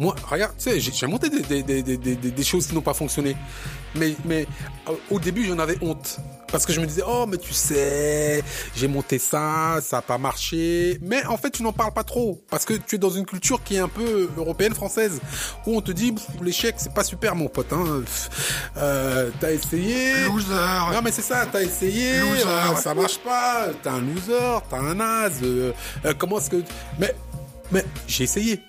moi, 0.00 0.16
regarde, 0.28 0.54
tu 0.58 0.64
sais, 0.70 0.80
j'ai 0.80 1.06
monté 1.06 1.30
des, 1.30 1.62
des, 1.62 1.82
des- 1.82 1.96
des 2.16 2.42
choses 2.44 2.66
qui 2.66 2.74
n'ont 2.74 2.80
pas 2.80 2.94
fonctionné. 2.94 3.36
Mais, 3.94 4.16
mais 4.24 4.46
euh, 4.88 4.92
au 5.12 5.20
début, 5.20 5.44
j'en 5.46 5.60
avais 5.60 5.78
honte. 5.80 6.18
Parce 6.54 6.66
que 6.66 6.72
je 6.72 6.78
me 6.78 6.86
disais, 6.86 7.02
oh, 7.04 7.26
mais 7.26 7.36
tu 7.36 7.52
sais, 7.52 8.40
j'ai 8.76 8.86
monté 8.86 9.18
ça, 9.18 9.80
ça 9.82 9.96
n'a 9.96 10.02
pas 10.02 10.18
marché. 10.18 11.00
Mais 11.02 11.26
en 11.26 11.36
fait, 11.36 11.50
tu 11.50 11.64
n'en 11.64 11.72
parles 11.72 11.92
pas 11.92 12.04
trop. 12.04 12.40
Parce 12.48 12.64
que 12.64 12.74
tu 12.74 12.94
es 12.94 12.98
dans 12.98 13.10
une 13.10 13.26
culture 13.26 13.60
qui 13.64 13.74
est 13.74 13.80
un 13.80 13.88
peu 13.88 14.30
européenne, 14.36 14.72
française. 14.72 15.20
Où 15.66 15.76
on 15.76 15.80
te 15.80 15.90
dit, 15.90 16.14
l'échec, 16.40 16.76
c'est 16.78 16.94
pas 16.94 17.02
super, 17.02 17.34
mon 17.34 17.48
pote. 17.48 17.72
Hein. 17.72 18.04
Euh, 18.76 19.30
t'as 19.40 19.50
essayé. 19.50 20.12
Loser. 20.26 20.92
Non 20.92 21.02
mais 21.02 21.10
c'est 21.10 21.22
ça, 21.22 21.44
t'as 21.50 21.60
essayé, 21.60 22.20
Loser, 22.20 22.44
euh, 22.46 22.76
ça 22.76 22.94
marche 22.94 23.18
pas, 23.18 23.70
t'es 23.82 23.88
un 23.88 24.00
loser, 24.00 24.60
t'es 24.70 24.76
un 24.76 24.94
naze, 24.94 25.40
euh, 25.42 25.72
euh, 26.04 26.14
comment 26.16 26.38
est-ce 26.38 26.50
que... 26.50 26.62
Mais, 27.00 27.16
mais 27.72 27.84
j'ai 28.06 28.22
essayé. 28.22 28.62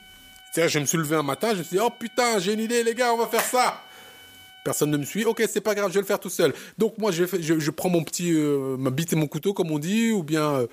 C'est-à-dire, 0.51 0.71
je 0.71 0.79
me 0.79 0.85
suis 0.85 0.97
levé 0.97 1.17
un 1.17 1.23
matin, 1.23 1.49
je 1.51 1.59
me 1.59 1.63
suis 1.63 1.77
dit, 1.77 1.83
oh 1.85 1.91
putain, 1.91 2.39
j'ai 2.39 2.53
une 2.53 2.61
idée 2.61 2.81
les 2.83 2.95
gars, 2.95 3.13
on 3.13 3.17
va 3.17 3.27
faire 3.27 3.43
ça. 3.43 3.81
Personne 4.65 4.89
ne 4.89 4.97
me 4.97 5.05
suit, 5.05 5.25
ok, 5.25 5.43
c'est 5.47 5.61
pas 5.61 5.75
grave, 5.75 5.89
je 5.89 5.93
vais 5.93 5.99
le 6.01 6.07
faire 6.07 6.19
tout 6.19 6.31
seul. 6.31 6.51
Donc 6.79 6.97
moi, 6.97 7.11
je, 7.11 7.23
fais- 7.27 7.39
je, 7.39 7.59
je 7.59 7.69
prends 7.71 7.87
mon 7.87 8.03
petit, 8.03 8.33
euh, 8.33 8.75
ma 8.77 8.89
bite 8.89 9.13
et 9.13 9.15
mon 9.15 9.27
couteau, 9.27 9.53
comme 9.53 9.69
on 9.69 9.77
dit, 9.77 10.09
ou 10.11 10.23
bien 10.23 10.41
euh, 10.55 10.67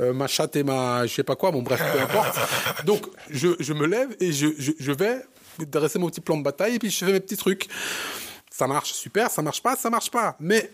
euh, 0.00 0.12
ma 0.12 0.26
chatte 0.26 0.56
et 0.56 0.64
ma, 0.64 1.06
je 1.06 1.14
sais 1.14 1.22
pas 1.22 1.36
quoi, 1.36 1.52
bon 1.52 1.62
bref, 1.62 1.80
peu 1.92 2.00
importe. 2.00 2.36
Donc 2.86 3.06
je, 3.30 3.50
je 3.60 3.72
me 3.72 3.86
lève 3.86 4.16
et 4.18 4.32
je, 4.32 4.48
je, 4.58 4.72
je 4.76 4.90
vais 4.92 5.22
dresser 5.60 6.00
mon 6.00 6.08
petit 6.08 6.20
plan 6.20 6.36
de 6.36 6.42
bataille 6.42 6.74
et 6.74 6.78
puis 6.80 6.90
je 6.90 7.04
fais 7.04 7.12
mes 7.12 7.20
petits 7.20 7.36
trucs. 7.36 7.68
Ça 8.50 8.66
marche, 8.66 8.92
super, 8.92 9.30
ça 9.30 9.42
marche 9.42 9.62
pas, 9.62 9.76
ça 9.76 9.90
marche 9.90 10.10
pas. 10.10 10.34
Mais 10.40 10.68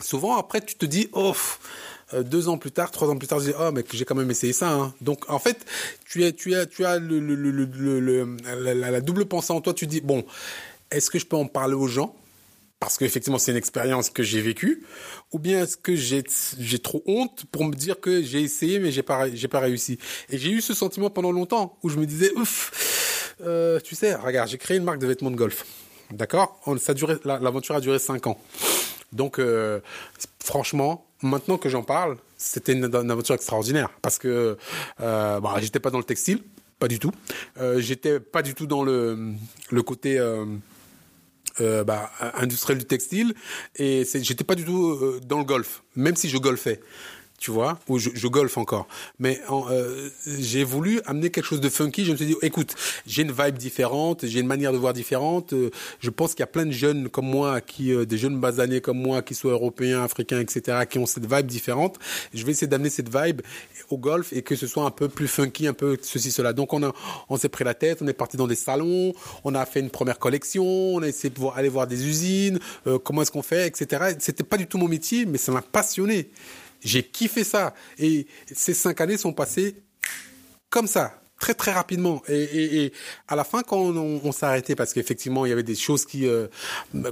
souvent 0.00 0.36
après 0.36 0.60
tu 0.60 0.74
te 0.74 0.84
dis 0.84 1.08
oh 1.12 1.32
deux 2.12 2.48
ans 2.48 2.58
plus 2.58 2.72
tard 2.72 2.90
trois 2.90 3.08
ans 3.08 3.16
plus 3.16 3.28
tard 3.28 3.38
tu 3.38 3.46
dis 3.46 3.54
oh 3.58 3.70
mais 3.72 3.84
j'ai 3.92 4.04
quand 4.04 4.16
même 4.16 4.30
essayé 4.32 4.52
ça 4.52 4.72
hein. 4.72 4.92
donc 5.00 5.30
en 5.30 5.38
fait 5.38 5.64
tu 6.04 6.24
es 6.24 6.32
tu 6.32 6.56
as 6.56 6.66
tu 6.66 6.84
as 6.84 6.98
le, 6.98 7.20
la 8.90 9.00
double 9.00 9.26
pensée 9.26 9.52
en 9.52 9.60
toi 9.60 9.72
tu 9.72 9.86
dis 9.86 10.00
bon 10.00 10.24
est-ce 10.92 11.10
que 11.10 11.18
je 11.18 11.26
peux 11.26 11.36
en 11.36 11.46
parler 11.46 11.74
aux 11.74 11.88
gens 11.88 12.14
parce 12.80 12.98
qu'effectivement 12.98 13.38
c'est 13.38 13.52
une 13.52 13.58
expérience 13.58 14.10
que 14.10 14.22
j'ai 14.22 14.40
vécue 14.40 14.84
ou 15.32 15.38
bien 15.38 15.62
est-ce 15.62 15.76
que 15.76 15.94
j'ai 15.94 16.78
trop 16.78 17.02
honte 17.06 17.44
pour 17.52 17.64
me 17.64 17.74
dire 17.74 18.00
que 18.00 18.22
j'ai 18.22 18.42
essayé 18.42 18.78
mais 18.78 18.90
j'ai 18.90 19.02
pas 19.02 19.26
pas 19.50 19.60
réussi? 19.60 19.98
Et 20.30 20.38
j'ai 20.38 20.50
eu 20.50 20.60
ce 20.60 20.74
sentiment 20.74 21.10
pendant 21.10 21.32
longtemps 21.32 21.78
où 21.82 21.88
je 21.88 21.98
me 21.98 22.06
disais 22.06 22.32
ouf 22.36 23.34
euh, 23.40 23.80
tu 23.80 23.94
sais 23.94 24.14
regarde 24.14 24.48
j'ai 24.48 24.58
créé 24.58 24.76
une 24.76 24.84
marque 24.84 24.98
de 24.98 25.06
vêtements 25.06 25.30
de 25.30 25.36
golf 25.36 25.64
d'accord? 26.12 26.60
L'aventure 27.24 27.76
a 27.76 27.80
duré 27.80 27.98
cinq 27.98 28.26
ans. 28.26 28.38
Donc, 29.12 29.38
euh, 29.38 29.80
franchement, 30.42 31.06
maintenant 31.22 31.58
que 31.58 31.68
j'en 31.68 31.82
parle, 31.82 32.16
c'était 32.36 32.72
une, 32.72 32.84
aventure 32.84 33.34
extraordinaire 33.34 33.90
parce 34.00 34.18
que 34.18 34.56
euh, 35.00 35.40
bah, 35.40 35.56
j'étais 35.60 35.80
pas 35.80 35.90
dans 35.90 35.98
le 35.98 36.04
textile, 36.04 36.42
pas 36.78 36.88
du 36.88 36.98
tout. 36.98 37.12
Euh, 37.60 37.80
j'étais 37.80 38.20
pas 38.20 38.42
du 38.42 38.54
tout 38.54 38.66
dans 38.66 38.82
le 38.82 39.36
côté 39.84 40.18
euh, 41.60 41.84
bah, 41.84 42.10
industriel 42.34 42.78
du 42.78 42.84
textile 42.84 43.34
et 43.76 44.04
j'étais 44.04 44.44
pas 44.44 44.54
du 44.54 44.64
tout 44.64 44.88
euh, 44.88 45.20
dans 45.24 45.38
le 45.38 45.44
golf, 45.44 45.82
même 45.96 46.16
si 46.16 46.28
je 46.28 46.38
golfais. 46.38 46.80
Tu 47.42 47.50
vois, 47.50 47.76
ou 47.88 47.98
je, 47.98 48.10
je 48.14 48.28
golfe 48.28 48.56
encore. 48.56 48.86
Mais 49.18 49.40
euh, 49.50 50.10
j'ai 50.38 50.62
voulu 50.62 51.00
amener 51.06 51.30
quelque 51.30 51.44
chose 51.44 51.60
de 51.60 51.68
funky. 51.68 52.04
Je 52.04 52.12
me 52.12 52.16
suis 52.16 52.26
dit, 52.26 52.36
écoute, 52.40 52.76
j'ai 53.04 53.22
une 53.22 53.32
vibe 53.32 53.58
différente, 53.58 54.24
j'ai 54.24 54.38
une 54.38 54.46
manière 54.46 54.72
de 54.72 54.78
voir 54.78 54.92
différente. 54.92 55.52
Euh, 55.52 55.70
je 55.98 56.10
pense 56.10 56.34
qu'il 56.34 56.40
y 56.40 56.44
a 56.44 56.46
plein 56.46 56.66
de 56.66 56.70
jeunes 56.70 57.08
comme 57.08 57.26
moi, 57.26 57.60
qui, 57.60 57.92
euh, 57.92 58.04
des 58.04 58.16
jeunes 58.16 58.38
basanés 58.38 58.80
comme 58.80 58.98
moi, 58.98 59.22
qui 59.22 59.34
soient 59.34 59.50
européens, 59.50 60.04
africains, 60.04 60.38
etc., 60.38 60.86
qui 60.88 61.00
ont 61.00 61.06
cette 61.06 61.26
vibe 61.26 61.46
différente. 61.46 61.98
Je 62.32 62.46
vais 62.46 62.52
essayer 62.52 62.68
d'amener 62.68 62.90
cette 62.90 63.12
vibe 63.12 63.42
au 63.90 63.98
golf 63.98 64.32
et 64.32 64.42
que 64.42 64.54
ce 64.54 64.68
soit 64.68 64.84
un 64.84 64.92
peu 64.92 65.08
plus 65.08 65.26
funky, 65.26 65.66
un 65.66 65.72
peu 65.72 65.98
ceci, 66.00 66.30
cela. 66.30 66.52
Donc 66.52 66.72
on 66.72 66.84
a, 66.84 66.92
on 67.28 67.36
s'est 67.36 67.48
pris 67.48 67.64
la 67.64 67.74
tête, 67.74 68.02
on 68.02 68.06
est 68.06 68.12
parti 68.12 68.36
dans 68.36 68.46
des 68.46 68.54
salons, 68.54 69.14
on 69.42 69.56
a 69.56 69.66
fait 69.66 69.80
une 69.80 69.90
première 69.90 70.20
collection, 70.20 70.64
on 70.64 71.02
a 71.02 71.08
essayé 71.08 71.30
de 71.30 71.40
voir, 71.40 71.56
aller 71.56 71.68
voir 71.68 71.88
des 71.88 72.06
usines, 72.06 72.60
euh, 72.86 73.00
comment 73.00 73.22
est-ce 73.22 73.32
qu'on 73.32 73.42
fait, 73.42 73.66
etc. 73.66 74.14
C'était 74.20 74.44
pas 74.44 74.58
du 74.58 74.68
tout 74.68 74.78
mon 74.78 74.86
métier, 74.86 75.26
mais 75.26 75.38
ça 75.38 75.50
m'a 75.50 75.60
passionné. 75.60 76.30
J'ai 76.84 77.02
kiffé 77.02 77.44
ça. 77.44 77.74
Et 77.98 78.26
ces 78.52 78.74
cinq 78.74 79.00
années 79.00 79.16
sont 79.16 79.32
passées 79.32 79.76
comme 80.70 80.86
ça, 80.86 81.20
très 81.38 81.54
très 81.54 81.72
rapidement. 81.72 82.22
Et, 82.28 82.92
à 83.28 83.36
la 83.36 83.44
fin, 83.44 83.62
quand 83.62 83.78
on, 83.78 84.20
on 84.24 84.32
s'est 84.32 84.46
arrêté, 84.46 84.74
parce 84.74 84.92
qu'effectivement, 84.94 85.44
il 85.44 85.50
y 85.50 85.52
avait 85.52 85.62
des 85.62 85.74
choses 85.74 86.06
qui 86.06 86.26
euh, 86.26 86.46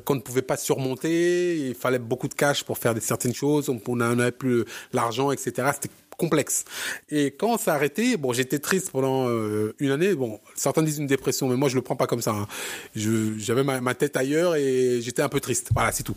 qu'on 0.05 0.15
ne 0.15 0.21
pouvait 0.21 0.43
pas 0.43 0.57
surmonter, 0.57 1.69
il 1.69 1.75
fallait 1.75 1.99
beaucoup 1.99 2.29
de 2.29 2.35
cash 2.35 2.65
pour 2.65 2.79
faire 2.79 2.95
des, 2.95 3.01
certaines 3.01 3.35
choses, 3.35 3.69
on 3.69 3.97
n'avait 3.97 4.33
plus 4.33 4.65
l'argent, 4.93 5.31
etc. 5.31 5.71
C'était 5.75 5.91
complexe. 6.17 6.65
Et 7.09 7.33
quand 7.33 7.55
on 7.55 7.59
s'est 7.59 7.71
arrêté, 7.71 8.17
bon, 8.19 8.33
j'étais 8.33 8.59
triste 8.59 8.91
pendant 8.91 9.29
euh, 9.29 9.75
une 9.79 9.91
année. 9.91 10.15
Bon, 10.15 10.39
certains 10.55 10.83
disent 10.83 10.99
une 10.99 11.07
dépression, 11.07 11.49
mais 11.49 11.57
moi, 11.57 11.69
je 11.69 11.75
le 11.77 11.83
prends 11.83 11.97
pas 11.97 12.07
comme 12.07 12.21
ça. 12.23 12.33
hein. 12.33 12.47
J'avais 12.95 13.65
ma 13.65 13.95
tête 13.95 14.17
ailleurs 14.17 14.55
et 14.57 15.01
j'étais 15.01 15.23
un 15.23 15.29
peu 15.31 15.41
triste. 15.41 15.71
Voilà, 15.75 15.93
c'est 15.93 16.03
tout. 16.03 16.17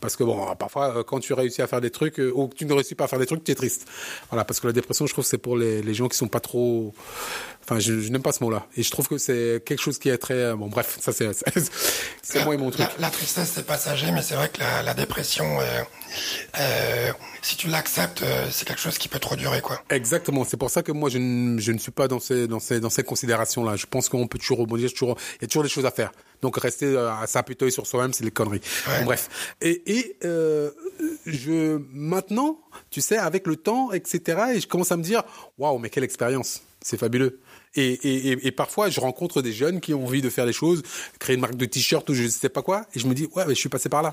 Parce 0.00 0.16
que 0.16 0.24
bon, 0.24 0.54
parfois, 0.56 0.98
euh, 0.98 1.02
quand 1.02 1.18
tu 1.18 1.32
réussis 1.32 1.62
à 1.62 1.66
faire 1.66 1.80
des 1.80 1.90
trucs, 1.90 2.20
euh, 2.20 2.32
ou 2.34 2.48
que 2.48 2.54
tu 2.54 2.66
ne 2.66 2.72
réussis 2.72 2.94
pas 2.94 3.04
à 3.04 3.08
faire 3.08 3.18
des 3.18 3.26
trucs, 3.26 3.42
tu 3.42 3.50
es 3.50 3.54
triste. 3.54 3.88
Voilà, 4.30 4.44
parce 4.44 4.60
que 4.60 4.66
la 4.66 4.72
dépression, 4.72 5.06
je 5.06 5.12
trouve 5.12 5.24
c'est 5.24 5.38
pour 5.38 5.56
les, 5.56 5.82
les 5.82 5.94
gens 5.94 6.08
qui 6.08 6.16
sont 6.16 6.28
pas 6.28 6.40
trop... 6.40 6.94
Enfin, 7.70 7.80
je, 7.80 8.00
je 8.00 8.08
n'aime 8.08 8.22
pas 8.22 8.32
ce 8.32 8.42
mot-là. 8.42 8.66
Et 8.78 8.82
je 8.82 8.90
trouve 8.90 9.08
que 9.08 9.18
c'est 9.18 9.62
quelque 9.62 9.82
chose 9.82 9.98
qui 9.98 10.08
est 10.08 10.16
très... 10.16 10.32
euh, 10.32 10.56
Bon, 10.56 10.68
bref, 10.68 10.96
ça 11.02 11.12
c'est 11.12 11.28
c'est 12.22 12.42
moi 12.42 12.54
et 12.54 12.56
mon 12.56 12.70
truc. 12.70 12.86
La, 12.98 13.08
la 13.08 13.10
tristesse, 13.10 13.52
c'est 13.54 13.66
passager, 13.66 14.10
mais 14.10 14.22
c'est 14.22 14.36
vrai 14.36 14.48
que 14.48 14.58
la, 14.60 14.82
la 14.82 14.94
dépression, 14.94 15.44
euh, 15.60 15.82
euh, 16.58 17.12
si 17.42 17.56
tu 17.58 17.68
l'acceptes, 17.68 18.22
euh, 18.22 18.46
c'est 18.50 18.66
quelque 18.66 18.80
chose 18.80 18.96
qui 18.96 19.08
peut 19.08 19.18
trop 19.18 19.36
durer, 19.36 19.60
quoi. 19.60 19.82
Exactement. 19.90 20.46
C'est 20.46 20.56
pour 20.56 20.70
ça 20.70 20.82
que 20.82 20.92
moi, 20.92 21.10
je 21.10 21.18
ne, 21.18 21.60
je 21.60 21.72
ne 21.72 21.76
suis 21.78 21.90
pas 21.90 22.08
dans 22.08 22.20
ces, 22.20 22.48
dans 22.48 22.58
ces, 22.58 22.80
dans 22.80 22.88
ces 22.88 23.02
considérations-là. 23.02 23.76
Je 23.76 23.84
pense 23.84 24.08
qu'on 24.08 24.26
peut 24.28 24.38
toujours 24.38 24.60
rebondir, 24.60 24.90
toujours, 24.90 25.18
il 25.36 25.42
y 25.42 25.44
a 25.44 25.48
toujours 25.48 25.62
des 25.64 25.68
choses 25.68 25.84
à 25.84 25.90
faire. 25.90 26.10
Donc, 26.40 26.56
rester 26.56 26.96
à 26.96 27.26
s'apitoyer 27.26 27.70
sur 27.70 27.86
soi-même, 27.86 28.14
c'est 28.14 28.24
des 28.24 28.30
conneries. 28.30 28.62
Ouais. 28.86 29.00
Bon, 29.00 29.04
bref. 29.04 29.28
Et, 29.60 29.82
et 29.98 30.16
je, 31.26 31.82
maintenant, 31.92 32.60
tu 32.90 33.02
sais, 33.02 33.18
avec 33.18 33.46
le 33.46 33.56
temps, 33.56 33.92
etc., 33.92 34.38
et 34.54 34.60
je 34.60 34.66
commence 34.66 34.90
à 34.90 34.96
me 34.96 35.02
dire, 35.02 35.22
waouh, 35.58 35.78
mais 35.78 35.90
quelle 35.90 36.04
expérience. 36.04 36.62
C'est 36.80 36.96
fabuleux. 36.96 37.40
Et, 37.78 38.52
parfois, 38.52 38.90
je 38.90 39.00
rencontre 39.00 39.42
des 39.42 39.52
jeunes 39.52 39.80
qui 39.80 39.94
ont 39.94 40.04
envie 40.04 40.22
de 40.22 40.30
faire 40.30 40.46
des 40.46 40.52
choses, 40.52 40.82
créer 41.18 41.34
une 41.34 41.40
marque 41.40 41.56
de 41.56 41.64
t-shirt 41.64 42.08
ou 42.10 42.14
je 42.14 42.26
sais 42.26 42.48
pas 42.48 42.62
quoi, 42.62 42.86
et 42.94 42.98
je 42.98 43.06
me 43.06 43.14
dis, 43.14 43.28
ouais, 43.36 43.44
mais 43.46 43.54
je 43.54 43.60
suis 43.60 43.68
passé 43.68 43.88
par 43.88 44.02
là. 44.02 44.12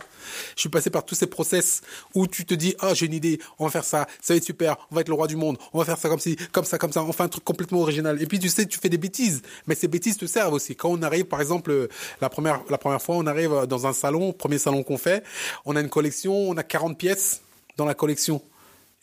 Je 0.55 0.62
suis 0.62 0.69
passé 0.69 0.89
par 0.89 1.05
tous 1.05 1.15
ces 1.15 1.27
process 1.27 1.81
où 2.13 2.27
tu 2.27 2.45
te 2.45 2.53
dis, 2.53 2.75
ah, 2.79 2.93
j'ai 2.93 3.07
une 3.07 3.13
idée, 3.13 3.39
on 3.57 3.65
va 3.65 3.72
faire 3.72 3.84
ça, 3.84 4.07
ça 4.22 4.34
va 4.34 4.38
être 4.38 4.43
super, 4.43 4.77
on 4.91 4.95
va 4.95 5.01
être 5.01 5.10
le 5.10 5.15
roi 5.15 5.27
du 5.27 5.36
monde, 5.36 5.57
on 5.74 5.79
va 5.79 5.86
faire 5.86 5.98
ça 5.98 6.10
comme 6.10 6.19
ci, 6.19 6.36
comme 6.51 6.65
ça, 6.65 6.77
comme 6.77 6.91
ça, 6.91 7.03
on 7.03 7.12
fait 7.12 7.24
un 7.24 7.27
truc 7.27 7.43
complètement 7.43 7.79
original. 7.81 8.22
Et 8.22 8.27
puis, 8.27 8.39
tu 8.39 8.50
sais, 8.50 8.65
tu 8.65 8.77
fais 8.77 8.89
des 8.89 8.98
bêtises, 8.98 9.41
mais 9.67 9.75
ces 9.75 9.88
bêtises 9.88 10.17
te 10.17 10.25
servent 10.25 10.53
aussi. 10.53 10.75
Quand 10.75 10.89
on 10.89 11.01
arrive, 11.01 11.25
par 11.25 11.41
exemple, 11.41 11.72
euh, 11.72 11.88
la 12.22 12.29
première, 12.29 12.62
la 12.69 12.77
première 12.77 13.01
fois, 13.01 13.15
on 13.15 13.25
arrive 13.25 13.53
euh, 13.53 13.65
dans 13.65 13.88
un 13.88 13.93
salon, 13.93 14.34
premier 14.34 14.57
salon 14.57 14.84
qu'on 14.84 14.98
fait, 14.98 15.24
on 15.65 15.75
a 15.75 15.81
une 15.81 15.89
collection, 15.89 16.34
on 16.34 16.57
a 16.57 16.63
40 16.63 16.98
pièces 16.98 17.41
dans 17.77 17.86
la 17.86 17.93
collection. 17.93 18.41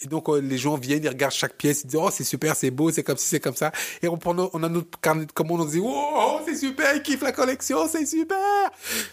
Et 0.04 0.08
donc, 0.08 0.28
euh, 0.28 0.40
les 0.40 0.58
gens 0.58 0.76
viennent, 0.76 1.02
ils 1.04 1.08
regardent 1.08 1.32
chaque 1.32 1.54
pièce, 1.54 1.82
ils 1.84 1.88
disent, 1.88 2.00
oh, 2.02 2.08
c'est 2.12 2.24
super, 2.24 2.56
c'est 2.56 2.70
beau, 2.70 2.90
c'est 2.90 3.02
comme 3.02 3.16
ci, 3.16 3.28
c'est 3.28 3.40
comme 3.40 3.54
ça. 3.54 3.72
Et 4.02 4.08
on, 4.08 4.16
prend, 4.16 4.34
on 4.52 4.62
a 4.62 4.68
notre 4.68 4.98
carnet 5.00 5.26
de 5.26 5.32
commandes, 5.32 5.60
on 5.60 5.64
dit, 5.64 5.80
oh, 5.82 6.40
c'est 6.44 6.56
super, 6.56 6.94
ils 6.96 7.02
kiffent 7.02 7.22
la 7.22 7.32
collection, 7.32 7.86
c'est 7.88 8.04
super. 8.04 8.38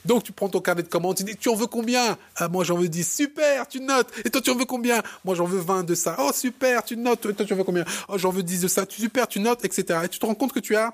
Donc, 0.06 0.24
tu 0.24 0.32
prends 0.32 0.50
ton 0.50 0.62
carnet 0.62 0.84
de 0.84 0.88
commandes, 0.88 1.18
tu 1.18 1.24
dis, 1.24 1.36
tu 1.36 1.50
en 1.50 1.56
veux 1.56 1.68
combien? 1.68 2.18
Ah, 2.36 2.48
moi, 2.48 2.64
j'en 2.64 2.78
veux 2.78 2.90
10, 2.90 3.16
super, 3.16 3.68
tu 3.68 3.80
notes. 3.82 4.10
Et 4.26 4.30
toi, 4.30 4.42
tu 4.42 4.50
en 4.50 4.56
veux 4.56 4.66
combien? 4.66 5.02
Moi, 5.24 5.36
j'en 5.36 5.46
veux 5.46 5.60
20 5.60 5.84
de 5.84 5.96
ça. 5.96 6.16
Oh, 6.20 6.32
super, 6.34 6.84
tu 6.84 6.98
notes. 6.98 7.26
Et 7.26 7.34
toi, 7.34 7.46
tu 7.46 7.54
en 7.54 7.58
veux 7.58 7.64
combien? 7.64 7.86
Oh, 8.08 8.18
j'en 8.18 8.32
veux 8.32 8.44
10 8.44 8.62
de 8.62 8.68
ça. 8.68 8.86
Super, 8.90 9.28
tu 9.28 9.40
notes, 9.40 9.64
etc. 9.66 10.00
Et 10.06 10.10
tu 10.10 10.20
te 10.20 10.26
rends 10.26 10.36
compte 10.36 10.54
que 10.54 10.60
tu 10.60 10.76
as, 10.76 10.94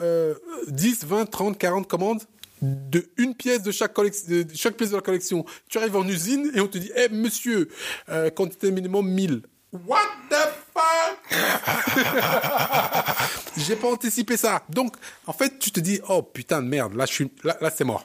euh, 0.00 0.34
10, 0.68 1.04
20, 1.04 1.26
30, 1.26 1.56
40 1.56 1.86
commandes 1.86 2.22
de 2.62 3.06
une 3.16 3.34
pièce 3.34 3.62
de 3.62 3.70
chaque 3.70 3.94
pièce 3.94 4.26
de 4.26 4.94
la 4.94 5.00
collection. 5.00 5.44
Tu 5.68 5.78
arrives 5.78 5.96
en 5.96 6.06
usine 6.06 6.50
et 6.54 6.60
on 6.60 6.68
te 6.68 6.78
dit, 6.78 6.90
eh 6.96 7.08
monsieur, 7.08 7.68
euh, 8.08 8.30
quantité 8.30 8.70
minimum 8.70 9.08
1000. 9.08 9.42
What 9.86 9.98
the 10.28 10.48
fuck? 10.74 11.38
J'ai 13.56 13.76
pas 13.76 13.88
anticipé 13.88 14.36
ça. 14.36 14.64
Donc, 14.68 14.96
en 15.26 15.32
fait, 15.32 15.58
tu 15.58 15.70
te 15.70 15.78
dis, 15.78 16.00
oh 16.08 16.22
putain 16.22 16.60
de 16.60 16.66
merde, 16.66 16.94
là, 16.94 17.06
là, 17.60 17.70
c'est 17.70 17.84
mort. 17.84 18.04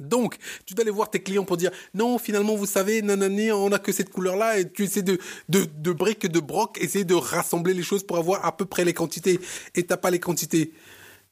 Donc, 0.00 0.38
tu 0.64 0.72
dois 0.72 0.82
aller 0.82 0.90
voir 0.90 1.10
tes 1.10 1.22
clients 1.22 1.44
pour 1.44 1.58
dire 1.58 1.70
non, 1.92 2.18
finalement, 2.18 2.56
vous 2.56 2.66
savez, 2.66 3.02
nanani, 3.02 3.52
on 3.52 3.70
a 3.72 3.78
que 3.78 3.92
cette 3.92 4.10
couleur-là, 4.10 4.58
et 4.58 4.70
tu 4.70 4.84
essaies 4.84 5.02
de, 5.02 5.18
de, 5.50 5.64
de 5.64 5.92
briques, 5.92 6.26
de 6.26 6.40
broc, 6.40 6.78
essayer 6.80 7.04
de 7.04 7.14
rassembler 7.14 7.74
les 7.74 7.82
choses 7.82 8.02
pour 8.02 8.16
avoir 8.16 8.44
à 8.46 8.56
peu 8.56 8.64
près 8.64 8.86
les 8.86 8.94
quantités, 8.94 9.40
et 9.74 9.84
t'as 9.84 9.98
pas 9.98 10.10
les 10.10 10.20
quantités. 10.20 10.72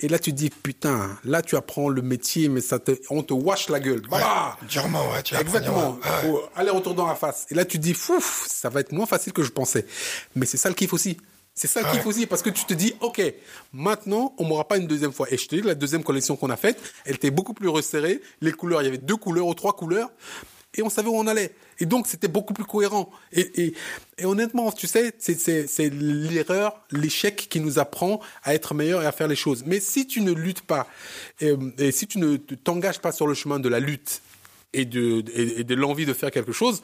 Et 0.03 0.09
là, 0.09 0.19
tu 0.19 0.33
te 0.33 0.37
dis, 0.37 0.51
putain, 0.51 1.19
là, 1.25 1.43
tu 1.43 1.57
apprends 1.57 1.89
le 1.89 2.01
métier, 2.01 2.49
mais 2.49 2.61
ça 2.61 2.79
te, 2.79 2.93
on 3.11 3.23
te 3.23 3.35
wash 3.35 3.69
la 3.69 3.81
gueule. 3.81 4.03
Bah 4.11 4.57
durement, 4.69 5.11
ouais, 5.11 5.23
tu 5.23 5.35
Exactement. 5.37 5.99
Ouais. 6.25 6.41
Aller 6.57 6.71
retour 6.71 6.95
dans 6.95 7.07
la 7.07 7.15
face. 7.15 7.47
Et 7.51 7.55
là, 7.55 7.65
tu 7.65 7.79
dis, 7.79 7.93
fouf, 7.93 8.47
ça 8.49 8.71
va 8.71 8.81
être 8.81 8.93
moins 8.93 9.07
facile 9.07 9.33
que 9.33 9.43
je 9.43 9.51
pensais. 9.51 9.87
Mais 10.35 10.47
c'est 10.47 10.57
ça 10.57 10.69
le 10.69 10.75
kiff 10.75 10.93
aussi. 10.93 11.19
C'est 11.55 11.69
ça 11.69 11.83
le 11.83 11.91
kiff 11.91 12.07
aussi, 12.07 12.27
parce 12.27 12.41
que 12.41 12.49
tu 12.49 12.65
te 12.65 12.73
dis, 12.73 12.95
ok, 13.01 13.23
maintenant, 13.75 14.35
on 14.39 14.45
m'aura 14.45 14.67
pas 14.67 14.79
une 14.79 14.87
deuxième 14.87 15.13
fois. 15.13 15.27
Et 15.31 15.37
je 15.37 15.47
te 15.47 15.57
dis, 15.57 15.63
la 15.63 15.75
deuxième 15.75 16.03
collection 16.03 16.37
qu'on 16.37 16.49
a 16.49 16.57
faite, 16.57 16.81
elle 17.05 17.17
était 17.17 17.31
beaucoup 17.31 17.53
plus 17.53 17.69
resserrée. 17.69 18.23
Les 18.41 18.53
couleurs, 18.53 18.81
il 18.81 18.87
y 18.87 18.89
avait 18.89 18.99
deux 18.99 19.17
couleurs 19.17 19.47
ou 19.47 19.55
trois 19.55 19.75
couleurs. 19.75 20.11
Et 20.75 20.83
on 20.83 20.91
savait 20.91 21.09
où 21.09 21.17
on 21.17 21.27
allait. 21.27 21.53
Et 21.81 21.87
donc, 21.87 22.07
c'était 22.07 22.29
beaucoup 22.29 22.55
plus 22.55 22.65
cohérent. 22.65 23.11
Et, 23.33 23.75
et, 24.19 24.25
honnêtement, 24.25 24.71
tu 24.71 24.87
sais, 24.87 25.13
c'est, 25.19 25.91
l'erreur, 25.91 26.81
l'échec 26.93 27.49
qui 27.51 27.59
nous 27.59 27.79
apprend 27.79 28.21
à 28.45 28.55
être 28.55 28.75
meilleur 28.75 29.03
et 29.03 29.07
à 29.07 29.13
faire 29.13 29.29
les 29.29 29.37
choses. 29.37 29.65
Mais 29.67 29.81
si 29.81 30.07
tu 30.07 30.21
ne 30.21 30.33
luttes 30.33 30.63
pas, 30.63 30.87
et, 31.41 31.55
et 31.79 31.91
si 31.91 32.07
tu 32.07 32.19
ne 32.19 32.37
t'engages 32.37 33.01
pas 33.01 33.13
sur 33.13 33.27
le 33.27 33.35
chemin 33.35 33.59
de 33.59 33.69
la 33.69 33.81
lutte 33.81 34.23
et 34.73 34.85
de, 34.85 35.25
et, 35.35 35.65
de 35.65 35.75
l'envie 35.75 36.07
de 36.07 36.13
faire 36.13 36.31
quelque 36.31 36.53
chose, 36.53 36.83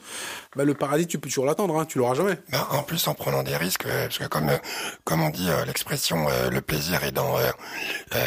bah, 0.55 0.65
le 0.65 0.73
paradis, 0.73 1.07
tu 1.07 1.19
peux 1.19 1.29
toujours 1.29 1.45
l'attendre, 1.45 1.79
hein, 1.79 1.85
tu 1.85 1.97
l'auras 1.97 2.15
jamais. 2.15 2.37
Ben, 2.49 2.65
en 2.71 2.83
plus 2.83 3.07
en 3.07 3.13
prenant 3.13 3.43
des 3.43 3.55
risques, 3.55 3.85
euh, 3.85 4.03
parce 4.05 4.17
que 4.17 4.25
comme 4.25 4.49
euh, 4.49 4.57
comme 5.03 5.21
on 5.21 5.29
dit 5.29 5.49
euh, 5.49 5.65
l'expression 5.65 6.27
euh, 6.29 6.49
le 6.49 6.61
plaisir 6.61 7.03
est 7.03 7.11
dans 7.11 7.37
euh, 7.37 7.51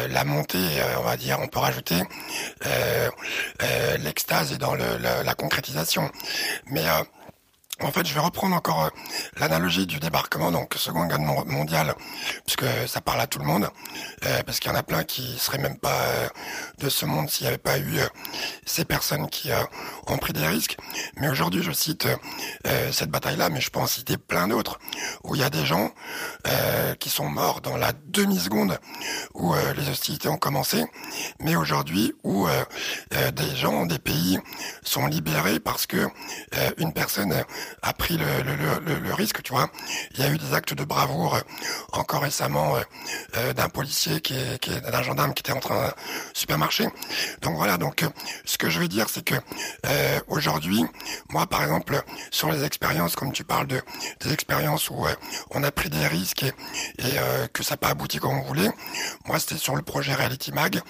la 0.09 0.25
montée, 0.25 0.59
on 0.99 1.03
va 1.03 1.17
dire, 1.17 1.39
on 1.41 1.49
peut 1.49 1.59
rajouter 1.59 1.97
l'extase 4.03 4.53
est 4.53 4.59
dans 4.59 4.75
le, 4.75 4.97
la, 5.01 5.23
la 5.23 5.35
concrétisation. 5.35 6.11
Mais 6.71 6.85
en 7.83 7.91
fait, 7.93 8.07
je 8.07 8.15
vais 8.15 8.21
reprendre 8.21 8.55
encore 8.55 8.85
euh, 8.85 8.91
l'analogie 9.39 9.87
du 9.87 9.99
débarquement, 9.99 10.51
donc 10.51 10.75
Seconde 10.75 11.09
Guerre 11.09 11.19
mon- 11.21 11.45
mondiale, 11.47 11.95
puisque 12.45 12.67
ça 12.87 13.01
parle 13.01 13.21
à 13.21 13.27
tout 13.27 13.39
le 13.39 13.45
monde, 13.45 13.69
euh, 14.27 14.43
parce 14.45 14.61
qu'il 14.61 14.71
y 14.71 14.75
en 14.75 14.79
a 14.79 14.83
plein 14.83 15.05
qui 15.05 15.39
seraient 15.39 15.59
même 15.59 15.79
pas 15.79 16.01
euh, 16.01 16.29
de 16.79 16.89
ce 16.89 17.07
monde 17.07 17.31
s'il 17.31 17.45
n'y 17.45 17.49
avait 17.49 17.59
pas 17.59 17.79
eu 17.79 17.99
euh, 17.99 18.07
ces 18.67 18.85
personnes 18.85 19.29
qui 19.29 19.51
ont 20.07 20.19
pris 20.19 20.33
des 20.33 20.47
risques. 20.47 20.77
Mais 21.17 21.29
aujourd'hui, 21.29 21.63
je 21.63 21.73
cite 21.73 22.07
cette 22.93 23.11
bataille-là, 23.11 23.49
mais 23.49 23.61
je 23.61 23.71
peux 23.71 23.81
en 23.81 23.87
citer 23.87 24.17
plein 24.17 24.49
d'autres, 24.49 24.79
où 25.25 25.35
il 25.35 25.41
y 25.41 25.45
a 25.45 25.51
des 25.51 25.65
gens 25.67 25.91
qui 26.99 27.11
sont 27.11 27.29
morts 27.29 27.61
dans 27.61 27.77
la 27.77 27.93
demi-seconde 28.07 28.79
où 29.35 29.55
les 29.77 29.89
hostilités 29.89 30.29
ont 30.29 30.37
commencé, 30.37 30.85
mais 31.41 31.57
aujourd'hui 31.57 32.13
où 32.23 32.47
des 33.33 33.57
gens, 33.57 33.87
des 33.87 33.99
pays 33.99 34.39
sont 34.83 35.07
libérés 35.07 35.59
parce 35.61 35.87
que 35.87 36.09
une 36.79 36.93
personne 36.93 37.35
a 37.83 37.93
pris 37.93 38.17
le, 38.17 38.25
le, 38.43 38.95
le, 38.95 38.99
le 39.01 39.15
risque, 39.15 39.43
tu 39.43 39.53
vois. 39.53 39.71
Il 40.15 40.21
y 40.21 40.23
a 40.23 40.31
eu 40.31 40.39
des 40.39 40.55
actes 40.55 40.75
de 40.75 40.85
bravoure 40.85 41.35
euh, 41.37 41.41
encore 41.93 42.23
récemment 42.23 42.77
euh, 42.77 42.81
euh, 43.37 43.53
d'un 43.53 43.69
policier 43.69 44.21
qui 44.21 44.35
est, 44.35 44.59
qui 44.59 44.71
est 44.73 44.81
d'un 44.81 45.03
gendarme 45.03 45.35
qui 45.35 45.41
était 45.41 45.53
en 45.53 45.61
train 45.61 45.89
de 45.89 45.93
supermarché. 46.35 46.89
Donc 47.43 47.57
voilà, 47.57 47.77
donc 47.77 48.03
euh, 48.03 48.09
ce 48.45 48.59
que 48.59 48.71
je 48.71 48.79
veux 48.81 48.89
dire, 48.89 49.09
c'est 49.09 49.25
que 49.25 49.35
euh, 49.87 50.21
aujourd'hui, 50.29 50.85
moi 51.31 51.47
par 51.47 51.63
exemple, 51.63 52.03
sur 52.31 52.51
les 52.53 52.65
expériences, 52.65 53.17
comme 53.17 53.33
tu 53.33 53.45
parles 53.45 53.67
de 53.67 53.81
des 54.21 54.33
expériences 54.33 54.91
où 54.91 55.07
euh, 55.07 55.15
on 55.51 55.63
a 55.63 55.71
pris 55.71 55.91
des 55.91 56.07
risques 56.07 56.43
et, 56.43 56.53
et 56.99 57.19
euh, 57.19 57.47
que 57.53 57.63
ça 57.63 57.75
n'a 57.75 57.79
pas 57.79 57.89
abouti 57.89 58.19
comme 58.19 58.39
on 58.39 58.43
voulait, 58.43 58.71
moi 59.27 59.39
c'était 59.39 59.57
sur 59.57 59.77
le 59.77 59.83
projet 59.83 60.15
Reality 60.15 60.53
Mag. 60.53 60.81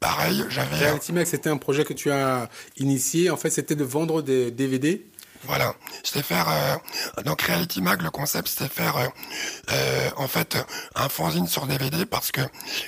Pareil, 0.00 0.44
j'avais 0.48 0.76
euh, 0.76 0.88
Reality 0.88 1.12
Mag, 1.12 1.26
c'était 1.26 1.50
un 1.50 1.56
projet 1.56 1.84
que 1.84 1.92
tu 1.92 2.10
as 2.10 2.48
initié. 2.76 3.30
En 3.30 3.36
fait, 3.36 3.50
c'était 3.50 3.76
de 3.76 3.84
vendre 3.84 4.22
des 4.22 4.50
DVD. 4.50 5.06
Voilà, 5.44 5.74
c'était 6.04 6.22
faire 6.22 6.46
euh, 6.48 7.22
donc 7.22 7.40
Reality 7.42 7.80
Mag. 7.80 8.02
Le 8.02 8.10
concept, 8.10 8.46
c'était 8.48 8.68
faire 8.68 8.96
euh, 8.98 9.06
euh, 9.72 10.10
en 10.16 10.28
fait 10.28 10.58
un 10.94 11.08
fanzine 11.08 11.46
sur 11.48 11.66
DVD 11.66 12.04
parce 12.04 12.30
que 12.30 12.42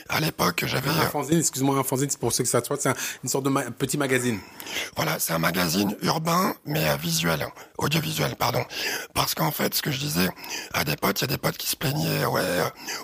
à 0.09 0.21
l'époque 0.21 0.65
j'avais 0.67 0.91
Un 0.91 1.09
fanzine, 1.09 1.39
excuse-moi, 1.39 1.79
un 1.79 1.83
fanzine, 1.83 2.11
c'est 2.11 2.19
pour 2.21 2.33
ceux 2.33 2.45
que 2.45 2.51
ça 2.51 2.63
soit, 2.63 2.77
c'est 2.81 2.91
un- 2.91 2.95
une 3.25 3.31
sorte 3.31 3.45
de 3.45 3.49
ma- 3.51 3.71
petit 3.71 3.97
magazine. 3.97 4.39
Voilà, 4.97 5.19
c'est 5.19 5.33
un 5.33 5.39
magazine 5.39 5.97
urbain, 6.03 6.55
mais 6.67 6.87
euh, 6.91 6.97
visuel, 6.97 7.47
audiovisuel, 7.79 8.37
pardon. 8.37 8.65
Parce 9.15 9.35
qu'en 9.35 9.51
fait, 9.51 9.75
ce 9.75 9.81
que 9.83 9.91
je 9.91 9.99
disais 9.99 10.29
à 10.75 10.85
des 10.85 10.97
potes, 10.97 11.21
il 11.21 11.23
y 11.23 11.25
a 11.25 11.29
des 11.29 11.39
potes 11.39 11.57
qui 11.57 11.67
se 11.69 11.77
plaignaient, 11.77 12.27
ouais, 12.27 12.43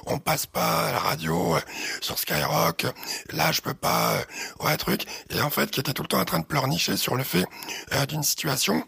on 0.07 0.19
passe 0.19 0.45
pas 0.47 0.89
à 0.89 0.93
la 0.93 0.99
radio 0.99 1.57
euh, 1.57 1.61
sur 2.03 2.19
Skyrock, 2.19 2.87
là 3.33 3.51
je 3.53 3.63
peux 3.63 3.75
pas, 3.75 4.15
ouais, 4.61 4.77
truc. 4.77 5.07
Et 5.31 5.41
en 5.41 5.51
fait, 5.51 5.71
qui 5.71 5.81
étaient 5.81 5.95
tout 5.95 6.03
le 6.03 6.09
temps 6.09 6.21
en 6.21 6.25
train 6.27 6.39
de 6.41 6.45
pleurnicher 6.47 6.97
sur 6.99 7.17
le 7.17 7.25
fait 7.25 7.47
euh, 7.95 8.05
d'une 8.07 8.23
situation, 8.23 8.85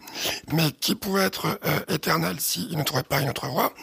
mais 0.53 0.71
qui 0.71 0.95
pouvait 0.95 1.23
être 1.23 1.59
euh, 1.65 1.79
éternelle 1.87 2.39
s'ils 2.39 2.77
ne 2.77 2.83
trouvaient 2.83 3.03
pas 3.03 3.21
une 3.21 3.29
autre 3.29 3.47
voie? 3.47 3.73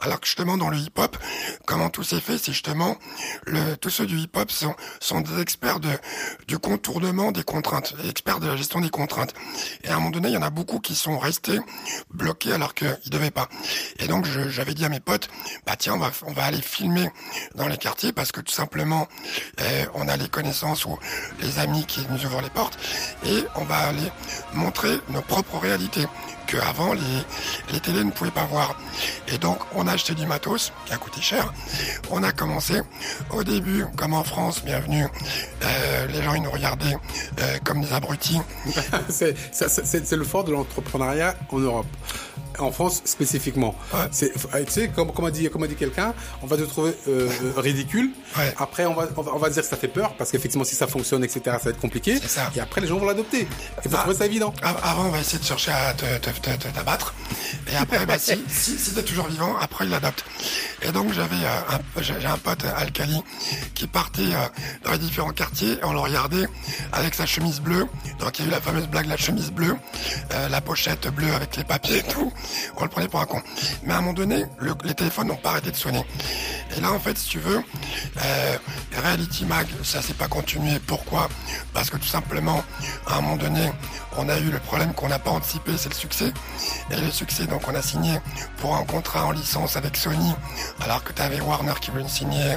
Alors 0.00 0.20
que 0.20 0.26
justement, 0.26 0.56
dans 0.56 0.68
le 0.68 0.76
hip-hop, 0.76 1.16
comment 1.66 1.90
tout 1.90 2.02
s'est 2.02 2.20
fait, 2.20 2.38
c'est 2.38 2.52
justement, 2.52 2.96
le, 3.46 3.76
tous 3.76 3.90
ceux 3.90 4.06
du 4.06 4.18
hip-hop 4.18 4.50
sont, 4.50 4.74
sont 5.00 5.20
des 5.20 5.40
experts 5.40 5.80
de, 5.80 5.90
du 6.46 6.58
contournement 6.58 7.32
des 7.32 7.42
contraintes, 7.42 7.94
experts 8.08 8.40
de 8.40 8.46
la 8.46 8.56
gestion 8.56 8.80
des 8.80 8.90
contraintes. 8.90 9.34
Et 9.82 9.88
à 9.88 9.92
un 9.92 9.96
moment 9.96 10.10
donné, 10.10 10.28
il 10.28 10.34
y 10.34 10.38
en 10.38 10.42
a 10.42 10.50
beaucoup 10.50 10.80
qui 10.80 10.94
sont 10.94 11.18
restés 11.18 11.58
bloqués 12.10 12.52
alors 12.52 12.74
qu'ils 12.74 13.10
devaient 13.10 13.30
pas. 13.30 13.48
Et 13.98 14.06
donc, 14.06 14.26
j'avais 14.26 14.74
dit 14.74 14.84
à 14.84 14.88
mes 14.88 15.00
potes, 15.00 15.28
bah 15.66 15.76
tiens, 15.76 15.94
on 15.94 15.98
va, 15.98 16.10
on 16.26 16.32
va 16.32 16.44
aller 16.44 16.60
filmer 16.62 17.10
dans 17.54 17.68
les 17.68 17.78
quartiers 17.78 18.12
parce 18.12 18.32
que 18.32 18.40
tout 18.40 18.52
simplement, 18.52 19.08
euh, 19.60 19.84
on 19.94 20.08
a 20.08 20.16
les 20.16 20.28
connaissances 20.28 20.84
ou 20.84 20.98
les 21.40 21.58
amis 21.58 21.84
qui 21.86 22.06
nous 22.10 22.24
ouvrent 22.26 22.42
les 22.42 22.50
portes 22.50 22.78
et 23.24 23.44
on 23.56 23.64
va 23.64 23.76
aller 23.76 24.10
montrer 24.54 24.98
nos 25.08 25.22
propres 25.22 25.58
réalités 25.58 26.06
que 26.46 26.56
avant 26.58 26.92
les, 26.92 27.00
les 27.72 27.80
télés 27.80 28.04
ne 28.04 28.10
pouvaient 28.10 28.30
pas 28.30 28.44
voir. 28.44 28.76
Et 29.28 29.38
donc 29.38 29.58
on 29.74 29.86
a 29.86 29.92
acheté 29.92 30.14
du 30.14 30.26
matos 30.26 30.72
qui 30.86 30.92
a 30.92 30.96
coûté 30.96 31.20
cher. 31.20 31.52
On 32.10 32.22
a 32.22 32.32
commencé 32.32 32.80
au 33.30 33.44
début, 33.44 33.84
comme 33.96 34.14
en 34.14 34.24
France, 34.24 34.62
bienvenue, 34.64 35.06
euh, 35.62 36.06
les 36.08 36.22
gens 36.22 36.34
ils 36.34 36.42
nous 36.42 36.50
regardaient 36.50 36.96
euh, 37.40 37.58
comme 37.64 37.80
des 37.80 37.92
abrutis. 37.92 38.40
c'est 39.08 40.12
le 40.12 40.24
fort 40.24 40.44
de 40.44 40.52
l'entrepreneuriat 40.52 41.34
en 41.50 41.58
Europe. 41.58 41.86
En 42.58 42.70
France 42.72 43.02
spécifiquement. 43.04 43.74
Ouais. 43.92 44.00
C'est, 44.12 44.32
tu 44.32 44.40
sais, 44.68 44.88
comme, 44.88 45.12
comme 45.12 45.24
a 45.24 45.30
dit, 45.30 45.48
comme 45.50 45.62
a 45.64 45.66
dit 45.66 45.74
quelqu'un, 45.74 46.14
on 46.42 46.46
va 46.46 46.56
te 46.56 46.62
trouver 46.62 46.92
euh, 47.08 47.28
euh, 47.42 47.52
ridicule. 47.60 48.10
Ouais. 48.38 48.54
Après, 48.58 48.86
on 48.86 48.94
va, 48.94 49.08
on 49.16 49.22
va, 49.22 49.32
on 49.34 49.38
va 49.38 49.50
dire 49.50 49.62
que 49.62 49.68
ça 49.68 49.76
fait 49.76 49.88
peur 49.88 50.14
parce 50.16 50.30
qu'effectivement, 50.30 50.64
si 50.64 50.74
ça 50.74 50.86
fonctionne, 50.86 51.24
etc., 51.24 51.40
ça 51.44 51.58
va 51.58 51.70
être 51.70 51.80
compliqué. 51.80 52.18
Ça. 52.26 52.50
Et 52.56 52.60
après, 52.60 52.80
les 52.80 52.86
gens 52.86 52.98
vont 52.98 53.06
l'adopter. 53.06 53.48
Il 53.84 53.90
faut 53.90 53.96
Ah. 53.96 54.02
trouver 54.02 54.16
ça 54.16 54.26
évident. 54.26 54.54
Av- 54.62 54.80
Avant, 54.82 55.06
on 55.06 55.10
va 55.10 55.20
essayer 55.20 55.38
de 55.38 55.44
chercher 55.44 55.72
à 55.72 55.92
te, 55.94 56.04
te, 56.18 56.30
te- 56.30 56.56
te- 56.56 56.68
t'abattre. 56.68 57.14
Et 57.72 57.76
après, 57.76 58.04
bah, 58.06 58.18
si, 58.18 58.32
si, 58.48 58.78
si 58.78 58.94
t'es 58.94 59.02
toujours 59.02 59.26
vivant, 59.26 59.56
après, 59.60 59.84
il 59.86 59.90
l'adopte. 59.90 60.24
Et 60.82 60.92
donc, 60.92 61.12
j'avais 61.12 61.36
euh, 61.36 61.76
un, 61.98 62.02
j'ai 62.02 62.26
un 62.26 62.38
pote, 62.38 62.64
Alcali, 62.76 63.20
qui 63.74 63.86
partait 63.86 64.22
euh, 64.22 64.48
dans 64.84 64.92
les 64.92 64.98
différents 64.98 65.30
quartiers 65.32 65.72
et 65.72 65.84
on 65.84 65.92
le 65.92 65.98
regardait 66.00 66.46
avec 66.92 67.14
sa 67.14 67.26
chemise 67.26 67.60
bleue. 67.60 67.86
Donc, 68.20 68.38
il 68.38 68.42
y 68.44 68.44
a 68.46 68.48
eu 68.48 68.50
la 68.52 68.60
fameuse 68.60 68.86
blague, 68.86 69.06
la 69.06 69.16
chemise 69.16 69.50
bleue, 69.50 69.74
euh, 70.34 70.48
la 70.48 70.60
pochette 70.60 71.08
bleue 71.08 71.32
avec 71.34 71.56
les 71.56 71.64
papiers 71.64 71.98
et 71.98 72.02
tout. 72.02 72.32
On 72.76 72.82
le 72.84 72.88
prenait 72.88 73.08
pour 73.08 73.20
un 73.20 73.26
con. 73.26 73.42
Mais 73.82 73.92
à 73.92 73.98
un 73.98 74.00
moment 74.00 74.12
donné, 74.12 74.44
le- 74.58 74.74
les 74.84 74.94
téléphones 74.94 75.28
n'ont 75.28 75.36
pas 75.36 75.50
arrêté 75.50 75.70
de 75.70 75.76
sonner. 75.76 76.04
Et 76.76 76.80
là, 76.80 76.92
en 76.92 76.98
fait, 76.98 77.16
si 77.18 77.28
tu 77.28 77.38
veux, 77.38 77.62
euh, 78.22 78.58
Reality 78.96 79.44
Mag, 79.44 79.66
ça 79.82 80.02
s'est 80.02 80.14
pas 80.14 80.28
continué. 80.28 80.78
Pourquoi? 80.86 81.28
Parce 81.72 81.90
que 81.90 81.96
tout 81.96 82.06
simplement, 82.08 82.64
à 83.06 83.16
un 83.18 83.20
moment 83.20 83.36
donné, 83.36 83.70
on 84.16 84.28
a 84.28 84.38
eu 84.38 84.50
le 84.50 84.58
problème 84.58 84.92
qu'on 84.94 85.08
n'a 85.08 85.18
pas 85.18 85.30
anticipé, 85.30 85.72
c'est 85.76 85.88
le 85.88 85.94
succès. 85.94 86.32
Et 86.90 86.96
le 86.96 87.10
succès, 87.10 87.46
donc 87.46 87.62
on 87.68 87.74
a 87.74 87.82
signé 87.82 88.18
pour 88.58 88.76
un 88.76 88.84
contrat 88.84 89.26
en 89.26 89.30
licence 89.32 89.76
avec 89.76 89.96
Sony, 89.96 90.32
alors 90.80 91.02
que 91.04 91.12
tu 91.12 91.20
avais 91.22 91.40
Warner 91.40 91.72
qui 91.80 91.90
voulait 91.90 92.08
signer, 92.08 92.56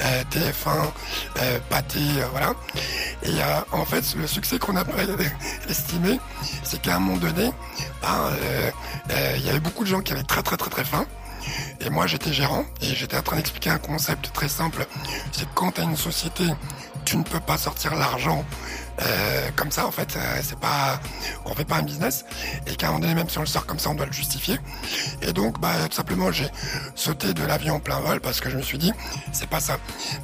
euh, 0.00 0.22
TF1, 0.30 0.92
euh, 1.40 1.58
Pathé, 1.68 2.00
euh, 2.18 2.26
voilà. 2.32 2.54
Et 3.22 3.30
euh, 3.30 3.60
en 3.72 3.84
fait, 3.84 4.14
le 4.16 4.26
succès 4.26 4.58
qu'on 4.58 4.74
n'a 4.74 4.84
pas 4.84 5.02
estimé, 5.68 6.18
c'est 6.62 6.80
qu'à 6.80 6.96
un 6.96 6.98
moment 6.98 7.18
donné, 7.18 7.50
ben, 8.02 8.30
euh, 8.30 8.70
euh, 9.10 9.34
il 9.36 9.46
y 9.46 9.50
avait 9.50 9.60
beaucoup 9.60 9.84
de 9.84 9.88
gens 9.88 10.00
qui 10.00 10.12
avaient 10.12 10.22
très 10.22 10.42
très 10.42 10.56
très 10.56 10.70
très 10.70 10.84
faim. 10.84 11.06
Et 11.80 11.90
moi, 11.90 12.06
j'étais 12.06 12.32
gérant 12.32 12.64
et 12.80 12.94
j'étais 12.94 13.18
en 13.18 13.22
train 13.22 13.36
d'expliquer 13.36 13.70
un 13.70 13.78
concept 13.78 14.32
très 14.32 14.48
simple. 14.48 14.86
C'est 15.32 15.44
que 15.44 15.54
quand 15.54 15.72
tu 15.72 15.82
une 15.82 15.96
société, 15.96 16.44
tu 17.04 17.18
ne 17.18 17.22
peux 17.22 17.40
pas 17.40 17.58
sortir 17.58 17.94
l'argent 17.94 18.44
euh, 19.02 19.50
comme 19.56 19.70
ça. 19.70 19.86
En 19.86 19.90
fait, 19.90 20.16
euh, 20.16 20.40
c'est 20.42 20.58
pas, 20.58 21.00
on 21.44 21.54
fait 21.54 21.64
pas 21.64 21.76
un 21.76 21.82
business. 21.82 22.24
Et 22.66 22.84
moment 22.86 22.98
donné, 22.98 23.14
même 23.14 23.28
si 23.28 23.38
on 23.38 23.42
le 23.42 23.46
sort 23.46 23.66
comme 23.66 23.78
ça, 23.78 23.90
on 23.90 23.94
doit 23.94 24.06
le 24.06 24.12
justifier. 24.12 24.58
Et 25.22 25.32
donc, 25.32 25.60
bah, 25.60 25.72
tout 25.88 25.96
simplement, 25.96 26.30
j'ai 26.30 26.48
sauté 26.94 27.34
de 27.34 27.44
l'avion 27.44 27.76
en 27.76 27.80
plein 27.80 28.00
vol 28.00 28.20
parce 28.20 28.40
que 28.40 28.50
je 28.50 28.56
me 28.56 28.62
suis 28.62 28.78
dit, 28.78 28.92
c'est 29.32 29.48
pas 29.48 29.60
ça. 29.60 29.78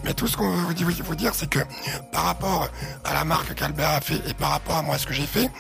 Mais 0.05 0.15
tout 0.15 0.27
ce 0.27 0.37
qu'on 0.37 0.51
veut 0.51 0.75
vous 1.03 1.15
dire, 1.15 1.35
c'est 1.35 1.49
que 1.49 1.61
par 2.13 2.25
rapport 2.25 2.69
à 3.05 3.15
la 3.15 3.25
marque 3.25 3.55
qu'Albert 3.55 3.91
a 3.91 4.01
fait 4.01 4.21
et 4.29 4.35
par 4.35 4.51
rapport 4.51 4.77
à 4.77 4.83
moi, 4.83 4.99
ce 4.99 5.07
que 5.07 5.15
j'ai 5.15 5.27
fait, 5.27 5.51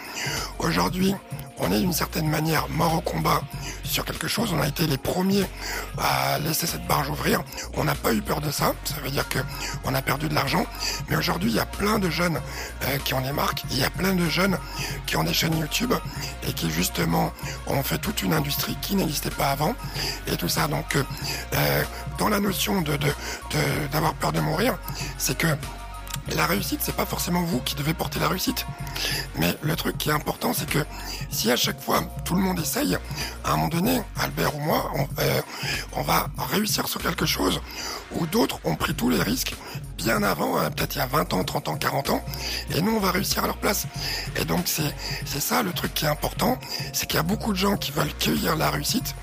aujourd'hui, 0.59 1.14
on 1.61 1.73
est 1.73 1.81
d'une 1.81 1.92
certaine 1.92 2.29
manière 2.29 2.68
mort 2.68 2.94
au 2.94 3.01
combat 3.01 3.42
sur 3.85 4.05
quelque 4.05 4.29
chose. 4.29 4.53
On 4.53 4.61
a 4.61 4.68
été 4.68 4.87
les 4.87 4.99
premiers 4.99 5.44
à 5.99 6.38
laisser 6.38 6.66
cette 6.66 6.87
barge 6.87 7.09
ouvrir. 7.11 7.42
On 7.75 7.85
n'a 7.85 7.94
pas 7.94 8.12
eu 8.12 8.23
peur 8.23 8.40
de 8.40 8.51
ça. 8.51 8.75
Ça 8.85 8.94
veut 9.03 9.11
dire 9.11 9.29
que 9.29 9.38
on 9.85 9.94
a 9.94 10.03
perdu 10.03 10.29
de 10.29 10.35
l'argent. 10.35 10.64
Mais 11.09 11.16
aujourd'hui, 11.16 11.51
il 11.51 11.57
y 11.57 11.61
a 11.61 11.66
plein 11.66 11.99
de 11.99 12.09
jeunes 12.09 12.40
euh, 12.85 12.99
qui 13.05 13.14
ont 13.14 13.20
des 13.20 13.33
marques. 13.33 13.64
Il 13.70 13.79
y 13.79 13.85
a 13.85 13.90
plein 13.90 14.14
de 14.14 14.29
jeunes 14.29 14.57
qui 15.07 15.16
ont 15.16 15.25
des 15.25 15.35
chaînes 15.35 15.57
YouTube 15.57 15.92
et 16.49 16.53
qui 16.53 16.70
justement 16.70 17.33
ont 17.66 17.83
fait 17.83 17.99
toute 17.99 18.23
une 18.23 18.33
industrie 18.33 18.77
qui 18.81 18.94
n'existait 18.94 19.31
pas 19.31 19.51
avant 19.51 19.75
et 20.27 20.37
tout 20.37 20.49
ça. 20.49 20.66
Donc, 20.68 20.96
euh, 20.96 21.03
euh, 21.55 21.83
dans 22.18 22.29
la 22.29 22.40
notion 22.40 22.83
d'avoir 23.92 24.14
peur 24.14 24.33
de 24.33 24.40
mourir, 24.40 24.79
c'est 25.18 25.37
que 25.37 25.49
la 26.37 26.46
réussite, 26.46 26.80
c'est 26.83 26.94
pas 26.94 27.06
forcément 27.06 27.42
vous 27.42 27.61
qui 27.61 27.74
devez 27.74 27.94
porter 27.94 28.20
la 28.20 28.28
réussite. 28.28 28.66
Mais 29.37 29.56
le 29.62 29.74
truc 29.76 29.98
qui 29.98 30.11
est 30.11 30.12
important, 30.12 30.52
c'est 30.52 30.68
que 30.68 30.85
si 31.30 31.50
à 31.50 31.56
chaque 31.56 31.80
fois 31.80 32.02
tout 32.24 32.35
le 32.35 32.40
monde 32.40 32.59
essaye, 32.59 32.96
à 33.44 33.52
un 33.52 33.56
moment 33.56 33.68
donné, 33.68 34.00
Albert 34.18 34.54
ou 34.56 34.61
moi, 34.61 34.90
on, 34.94 35.09
euh, 35.20 35.40
va 36.02 36.30
réussir 36.50 36.88
sur 36.88 37.00
quelque 37.02 37.26
chose 37.26 37.61
où 38.12 38.26
d'autres 38.26 38.59
ont 38.64 38.74
pris 38.74 38.94
tous 38.94 39.11
les 39.11 39.22
risques 39.22 39.54
bien 39.96 40.22
avant, 40.22 40.59
hein, 40.59 40.70
peut-être 40.70 40.96
il 40.96 40.98
y 40.98 41.02
a 41.02 41.06
20 41.06 41.35
ans, 41.35 41.44
30 41.44 41.68
ans, 41.68 41.76
40 41.76 42.11
ans, 42.11 42.24
et 42.74 42.80
nous 42.80 42.92
on 42.92 43.00
va 43.00 43.11
réussir 43.11 43.44
à 43.44 43.46
leur 43.46 43.59
place. 43.59 43.87
Et 44.37 44.44
donc 44.44 44.66
c'est 44.66 45.40
ça 45.40 45.62
le 45.62 45.72
truc 45.72 45.92
qui 45.94 46.06
est 46.06 46.09
important, 46.09 46.59
c'est 46.92 47.06
qu'il 47.06 47.16
y 47.16 47.20
a 47.20 47.22
beaucoup 47.24 47.52
de 47.52 47.59
gens 47.59 47.76
qui 47.76 47.92
veulent 47.92 48.14
cueillir 48.18 48.56
la 48.56 48.70
réussite 48.70 49.14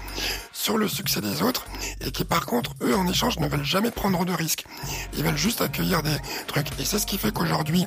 sur 0.58 0.78
le 0.78 0.88
succès 0.88 1.22
des 1.22 1.44
autres 1.44 1.66
et 2.02 2.12
qui 2.12 2.26
par 2.26 2.46
contre 2.46 2.72
eux 2.82 2.96
en 2.96 3.08
échange 3.08 3.38
ne 3.40 3.48
veulent 3.48 3.64
jamais 3.64 3.92
prendre 3.92 4.26
de 4.26 4.34
risques. 4.34 4.66
Ils 5.14 5.24
veulent 5.24 5.38
juste 5.38 5.62
accueillir 5.62 6.02
des 6.02 6.18
trucs. 6.48 6.68
Et 6.80 6.86
c'est 6.86 6.98
ce 6.98 7.06
qui 7.06 7.18
fait 7.18 7.32
qu'aujourd'hui, 7.32 7.86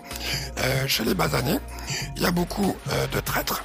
euh, 0.59 0.87
chez 0.87 1.05
les 1.05 1.15
basanés, 1.15 1.59
il 2.17 2.23
y 2.23 2.27
a 2.27 2.31
beaucoup 2.31 2.77
euh, 2.93 3.07
de 3.09 3.21
traîtres 3.21 3.65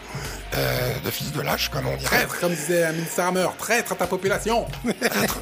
euh, 0.57 0.99
de 1.03 1.11
fils 1.11 1.31
de 1.31 1.41
lâche, 1.41 1.69
comme 1.69 1.87
on 1.87 1.95
dirait. 1.97 2.17
Traître, 2.17 2.39
comme 2.39 2.53
disait 2.53 2.83
Amin 2.83 3.05
Sarmer, 3.09 3.47
traître 3.57 3.91
à 3.93 3.95
ta 3.95 4.07
population. 4.07 4.67
être, 4.85 5.39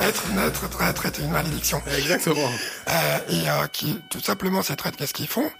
être, 0.00 0.24
être, 0.46 0.68
traître 0.70 1.06
est 1.06 1.18
une 1.18 1.30
malédiction. 1.30 1.82
Exactement. 1.96 2.48
Euh, 2.88 3.18
et 3.28 3.48
euh, 3.48 3.66
qui, 3.72 4.00
tout 4.10 4.20
simplement, 4.20 4.62
ces 4.62 4.76
traîtres, 4.76 4.96
qu'est-ce 4.96 5.14
qu'ils 5.14 5.28
font? 5.28 5.50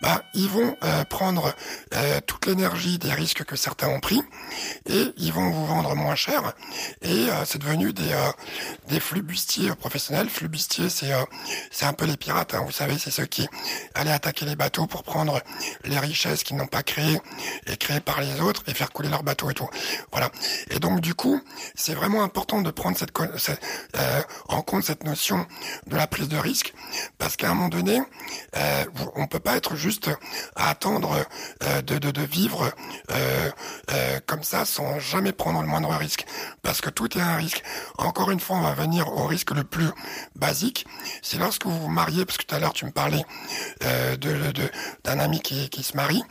Bah, 0.00 0.22
ils 0.34 0.48
vont 0.48 0.76
euh, 0.84 1.04
prendre 1.04 1.54
euh, 1.94 2.20
toute 2.26 2.46
l'énergie 2.46 2.98
des 2.98 3.12
risques 3.12 3.44
que 3.44 3.56
certains 3.56 3.88
ont 3.88 4.00
pris 4.00 4.22
et 4.86 5.12
ils 5.16 5.32
vont 5.32 5.50
vous 5.50 5.66
vendre 5.66 5.94
moins 5.94 6.14
cher. 6.14 6.54
Et 7.02 7.26
c'est 7.44 7.58
devenu 7.60 7.92
des 7.92 8.14
des 8.88 9.00
flubustiers 9.00 9.74
professionnels. 9.74 10.28
Flubustiers, 10.28 10.88
c'est 10.88 11.12
c'est 11.70 11.86
un 11.86 11.92
peu 11.92 12.04
les 12.04 12.16
pirates. 12.16 12.54
Hein, 12.54 12.62
vous 12.64 12.72
savez, 12.72 12.98
c'est 12.98 13.10
ceux 13.10 13.26
qui 13.26 13.46
allaient 13.94 14.12
attaquer 14.12 14.44
les 14.44 14.56
bateaux 14.56 14.86
pour 14.86 15.02
prendre 15.02 15.40
les 15.84 15.98
richesses 15.98 16.42
qu'ils 16.42 16.56
n'ont 16.56 16.66
pas 16.66 16.82
créées 16.82 17.20
et 17.66 17.76
créées 17.76 18.00
par 18.00 18.13
les 18.20 18.40
autres 18.40 18.62
et 18.66 18.74
faire 18.74 18.90
couler 18.90 19.08
leur 19.08 19.22
bateau 19.22 19.50
et 19.50 19.54
tout. 19.54 19.68
Voilà. 20.12 20.30
Et 20.70 20.78
donc 20.78 21.00
du 21.00 21.14
coup, 21.14 21.40
c'est 21.74 21.94
vraiment 21.94 22.22
important 22.22 22.62
de 22.62 22.70
prendre 22.70 22.96
cette, 22.96 23.12
euh, 23.96 24.22
en 24.48 24.62
compte 24.62 24.84
cette 24.84 25.04
notion 25.04 25.46
de 25.86 25.96
la 25.96 26.06
prise 26.06 26.28
de 26.28 26.36
risque 26.36 26.74
parce 27.18 27.36
qu'à 27.36 27.50
un 27.50 27.54
moment 27.54 27.68
donné, 27.68 28.00
euh, 28.56 28.84
on 29.16 29.26
peut 29.26 29.40
pas 29.40 29.56
être 29.56 29.76
juste 29.76 30.10
à 30.56 30.70
attendre 30.70 31.16
euh, 31.62 31.82
de, 31.82 31.98
de, 31.98 32.22
vivre 32.22 32.72
euh, 33.10 33.50
comme 34.26 34.42
ça 34.42 34.64
sans 34.64 34.98
jamais 34.98 35.32
prendre 35.32 35.60
le 35.60 35.66
moindre 35.66 35.90
risque 35.90 36.26
parce 36.62 36.80
que 36.80 36.90
tout 36.90 37.18
est 37.18 37.20
un 37.20 37.36
risque. 37.36 37.62
Encore 37.98 38.30
une 38.30 38.40
fois, 38.40 38.56
on 38.56 38.62
va 38.62 38.74
venir 38.74 39.08
au 39.08 39.26
risque 39.26 39.50
le 39.50 39.64
plus 39.64 39.88
basique, 40.36 40.86
c'est 41.22 41.38
lorsque 41.38 41.66
vous 41.66 41.78
vous 41.78 41.88
mariez, 41.88 42.24
parce 42.24 42.38
que 42.38 42.44
tout 42.44 42.54
à 42.54 42.58
l'heure 42.58 42.72
tu 42.72 42.84
me 42.84 42.90
parlais 42.90 43.24
de 44.18 44.52
d'un 45.04 45.18
ami 45.18 45.40
qui, 45.40 45.68
qui 45.68 45.82
se 45.82 45.96
marie, 45.96 46.22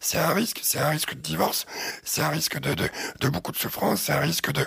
c'est 0.00 0.18
un 0.18 0.32
risque 0.34 0.53
c'est 0.62 0.78
un 0.78 0.88
risque 0.88 1.14
de 1.14 1.20
divorce, 1.20 1.66
c'est 2.04 2.22
un 2.22 2.28
risque 2.28 2.58
de, 2.58 3.28
beaucoup 3.28 3.52
de 3.52 3.56
souffrance, 3.56 4.02
c'est 4.02 4.12
un 4.12 4.20
risque 4.20 4.52
de, 4.52 4.66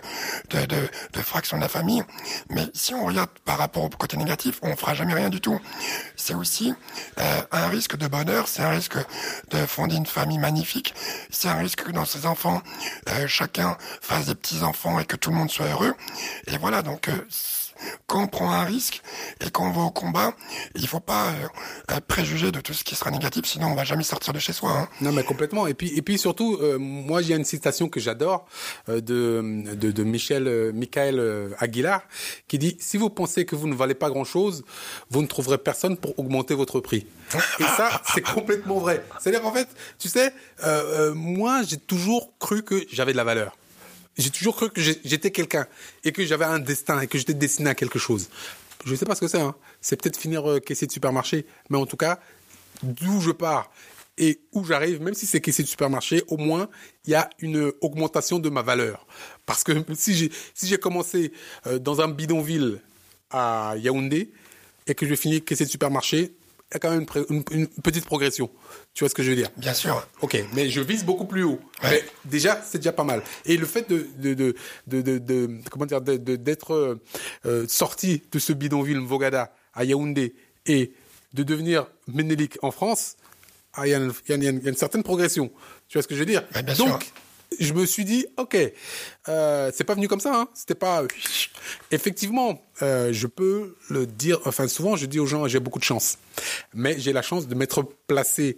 de, 0.50 1.21
fraction 1.21 1.58
de 1.58 1.62
la 1.62 1.69
famille. 1.69 2.04
Mais 2.50 2.65
si 2.73 2.93
on 2.93 3.06
regarde 3.06 3.30
par 3.45 3.58
rapport 3.58 3.84
au 3.84 3.89
côté 3.89 4.17
négatif, 4.17 4.60
on 4.62 4.76
fera 4.76 4.93
jamais 4.93 5.13
rien 5.13 5.30
du 5.30 5.41
tout. 5.41 5.60
C'est 6.15 6.34
aussi 6.34 6.73
euh, 7.19 7.41
un 7.52 7.67
risque 7.67 7.97
de 7.97 8.08
bonheur, 8.08 8.47
c'est 8.47 8.63
un 8.63 8.69
risque 8.69 8.97
de 9.50 9.65
fonder 9.65 9.95
une 9.95 10.06
famille 10.06 10.38
magnifique, 10.39 10.93
c'est 11.30 11.50
un 11.50 11.58
risque 11.58 11.84
que 11.84 11.91
dans 11.91 12.06
ses 12.06 12.26
enfants, 12.26 12.62
euh, 13.10 13.28
chacun 13.28 13.78
fasse 14.02 14.28
des 14.28 14.36
petits-enfants 14.36 15.00
et 15.00 15.06
que 15.06 15.15
tout 15.15 15.30
le 15.30 15.36
monde 15.36 15.50
soit 15.50 15.67
heureux. 15.67 15.93
Et 16.47 16.58
voilà, 16.58 16.82
donc... 16.82 17.10
Euh, 17.10 17.28
quand 18.06 18.24
on 18.24 18.28
prend 18.28 18.52
un 18.52 18.63
risque 18.63 19.02
et 19.46 19.50
qu'on 19.50 19.72
va 19.72 19.82
au 19.82 19.92
combat, 19.92 20.34
il 20.76 20.88
faut 20.88 21.00
pas 21.00 21.28
euh, 21.28 21.94
euh, 21.96 22.00
préjuger 22.08 22.52
de 22.52 22.60
tout 22.60 22.74
ce 22.74 22.84
qui 22.84 22.96
sera 22.96 23.12
négatif, 23.12 23.46
sinon 23.46 23.68
on 23.68 23.76
va 23.76 23.84
jamais 23.84 24.04
sortir 24.04 24.34
de 24.34 24.40
chez 24.40 24.54
soi. 24.54 24.72
Hein. 24.72 24.88
Non, 25.02 25.12
mais 25.12 25.24
complètement. 25.24 25.68
Et 25.68 25.74
puis, 25.74 25.92
et 25.96 26.02
puis 26.02 26.18
surtout, 26.18 26.58
euh, 26.62 26.78
moi, 26.78 27.22
il 27.22 27.30
y 27.30 27.34
a 27.34 27.36
une 27.36 27.46
citation 27.46 27.90
que 27.90 28.00
j'adore 28.00 28.46
de, 28.88 29.02
de, 29.02 29.92
de 29.92 30.04
Michel, 30.04 30.72
Michael 30.74 31.56
Aguilar, 31.60 32.02
qui 32.48 32.58
dit 32.58 32.78
si 32.80 32.98
vous 32.98 33.10
pensez 33.10 33.46
que 33.46 33.56
vous 33.56 33.68
ne 33.68 33.76
valez 33.76 33.96
pas 33.96 34.10
grand-chose, 34.10 34.63
vous 35.10 35.22
ne 35.22 35.28
trouverez 35.28 35.58
personne 35.58 35.98
pour 35.98 36.18
augmenter 36.20 36.56
votre 36.56 36.80
prix. 36.80 37.06
Et 37.60 37.63
ça, 37.63 38.02
c'est 38.13 38.22
complètement 38.22 38.80
vrai. 38.80 39.04
C'est-à-dire 39.20 39.42
qu'en 39.42 39.52
fait, 39.52 39.68
tu 40.00 40.08
sais, 40.08 40.34
moi, 41.13 41.63
j'ai 41.63 41.78
toujours 41.78 42.34
cru 42.40 42.63
que 42.63 42.86
j'avais 42.92 43.12
de 43.12 43.18
la 43.18 43.24
valeur 43.24 43.56
j'ai 44.17 44.30
toujours 44.30 44.56
cru 44.56 44.69
que 44.69 44.82
j'étais 44.82 45.32
quelqu'un 45.32 45.67
et 46.03 46.12
que 46.12 46.25
j'avais 46.25 46.45
un 46.45 46.60
destin 46.60 46.99
et 47.01 47.08
que 47.08 47.17
j'étais 47.17 47.34
destiné 47.34 47.69
à 47.69 47.75
quelque 47.75 47.99
chose. 47.99 48.30
Je 48.86 48.91
ne 48.91 48.95
sais 48.95 49.06
pas 49.06 49.15
ce 49.15 49.21
que 49.21 49.27
c'est. 49.27 49.41
Hein. 49.41 49.56
C'est 49.82 50.01
peut-être 50.01 50.17
finir 50.17 50.49
euh, 50.49 50.60
caissier 50.60 50.88
de 50.88 50.91
supermarché, 50.91 51.45
mais 51.69 51.77
en 51.77 51.86
tout 51.86 51.97
cas, 51.97 52.19
d'où 52.84 53.21
je 53.21 53.32
pars 53.32 53.71
et 54.17 54.41
où 54.53 54.65
j'arrive, 54.65 55.01
même 55.01 55.13
si 55.13 55.25
c'est 55.25 55.41
caissier 55.41 55.63
de 55.63 55.69
supermarché, 55.69 56.23
au 56.27 56.38
moins 56.38 56.69
il 57.06 57.12
y 57.12 57.15
a 57.15 57.30
une 57.39 57.71
augmentation 57.82 58.39
de 58.39 58.49
ma 58.49 58.62
valeur. 58.62 59.06
Parce 59.45 59.63
que 59.63 59.73
si 59.95 60.32
j'ai 60.63 60.77
commencé 60.77 61.32
euh, 61.67 61.80
dans 61.80 62.01
un 62.01 62.08
bidonville 62.08 62.82
à 63.30 63.75
Yaoundé 63.77 64.32
et 64.88 64.95
que 64.95 65.06
je 65.06 65.15
finis 65.15 65.43
caissier 65.43 65.65
de 65.65 65.71
supermarché, 65.71 66.34
il 66.69 66.73
y 66.73 66.77
a 66.77 66.80
quand 66.80 66.91
même 66.91 67.06
une, 67.30 67.67
petite 67.67 68.06
progression. 68.06 68.49
Tu 68.93 69.03
vois 69.03 69.10
ce 69.10 69.15
que 69.15 69.23
je 69.23 69.30
veux 69.30 69.36
dire? 69.38 69.49
Bien 69.56 69.73
sûr. 69.73 70.06
Ok, 70.21 70.38
mais 70.53 70.69
je 70.69 70.82
vise 70.82 71.06
beaucoup 71.06 71.25
plus 71.25 71.43
haut. 71.43 71.60
Mais 71.84 72.03
déjà, 72.25 72.62
c'est 72.62 72.80
déjà 72.80 72.91
pas 72.91 73.06
mal. 73.06 73.23
Et 73.45 73.56
le 73.56 73.65
fait 73.65 73.89
de, 73.89 74.06
de, 74.17 74.34
de, 74.34 75.01
de, 75.01 75.17
de 75.17 75.49
comment 75.71 75.86
dire, 75.86 76.01
d'être 76.01 76.99
euh, 77.45 77.65
sorti 77.67 78.21
de 78.32 78.39
ce 78.39 78.51
bidonville 78.51 78.99
Mvogada 78.99 79.53
à 79.73 79.86
Yaoundé 79.86 80.36
et 80.65 80.91
de 81.34 81.43
devenir 81.43 81.88
Ménélique 82.08 82.58
en 82.62 82.71
France, 82.71 83.15
ah, 83.73 83.88
il 83.88 83.91
y, 83.91 83.93
a 83.93 84.49
une 84.49 84.75
certaine 84.75 85.03
progression. 85.03 85.51
Tu 85.88 85.97
vois 85.97 86.03
ce 86.03 86.08
que 86.08 86.15
je 86.15 86.19
veux 86.19 86.25
dire? 86.25 86.43
Bien 86.51 86.73
Donc, 86.73 86.75
sûr 86.75 86.99
je 87.60 87.74
me 87.74 87.86
suis 87.86 88.06
dit, 88.06 88.26
ok, 88.38 88.58
euh, 89.30 89.72
c'est 89.74 89.84
pas 89.84 89.96
venu 89.96 90.08
comme 90.08 90.20
ça. 90.20 90.36
Hein. 90.36 90.48
C'était 90.54 90.76
pas. 90.76 91.04
Effectivement, 91.92 92.62
euh, 92.82 93.12
je 93.12 93.28
peux 93.28 93.76
le 93.90 94.06
dire. 94.06 94.40
Enfin, 94.46 94.68
souvent, 94.68 94.96
je 94.96 95.06
dis 95.06 95.20
aux 95.20 95.26
gens, 95.26 95.48
j'ai 95.48 95.60
beaucoup 95.60 95.80
de 95.80 95.84
chance, 95.84 96.18
mais 96.74 97.00
j'ai 97.00 97.14
la 97.14 97.22
chance 97.22 97.48
de 97.48 97.56
m'être 97.56 97.84
placé 98.08 98.58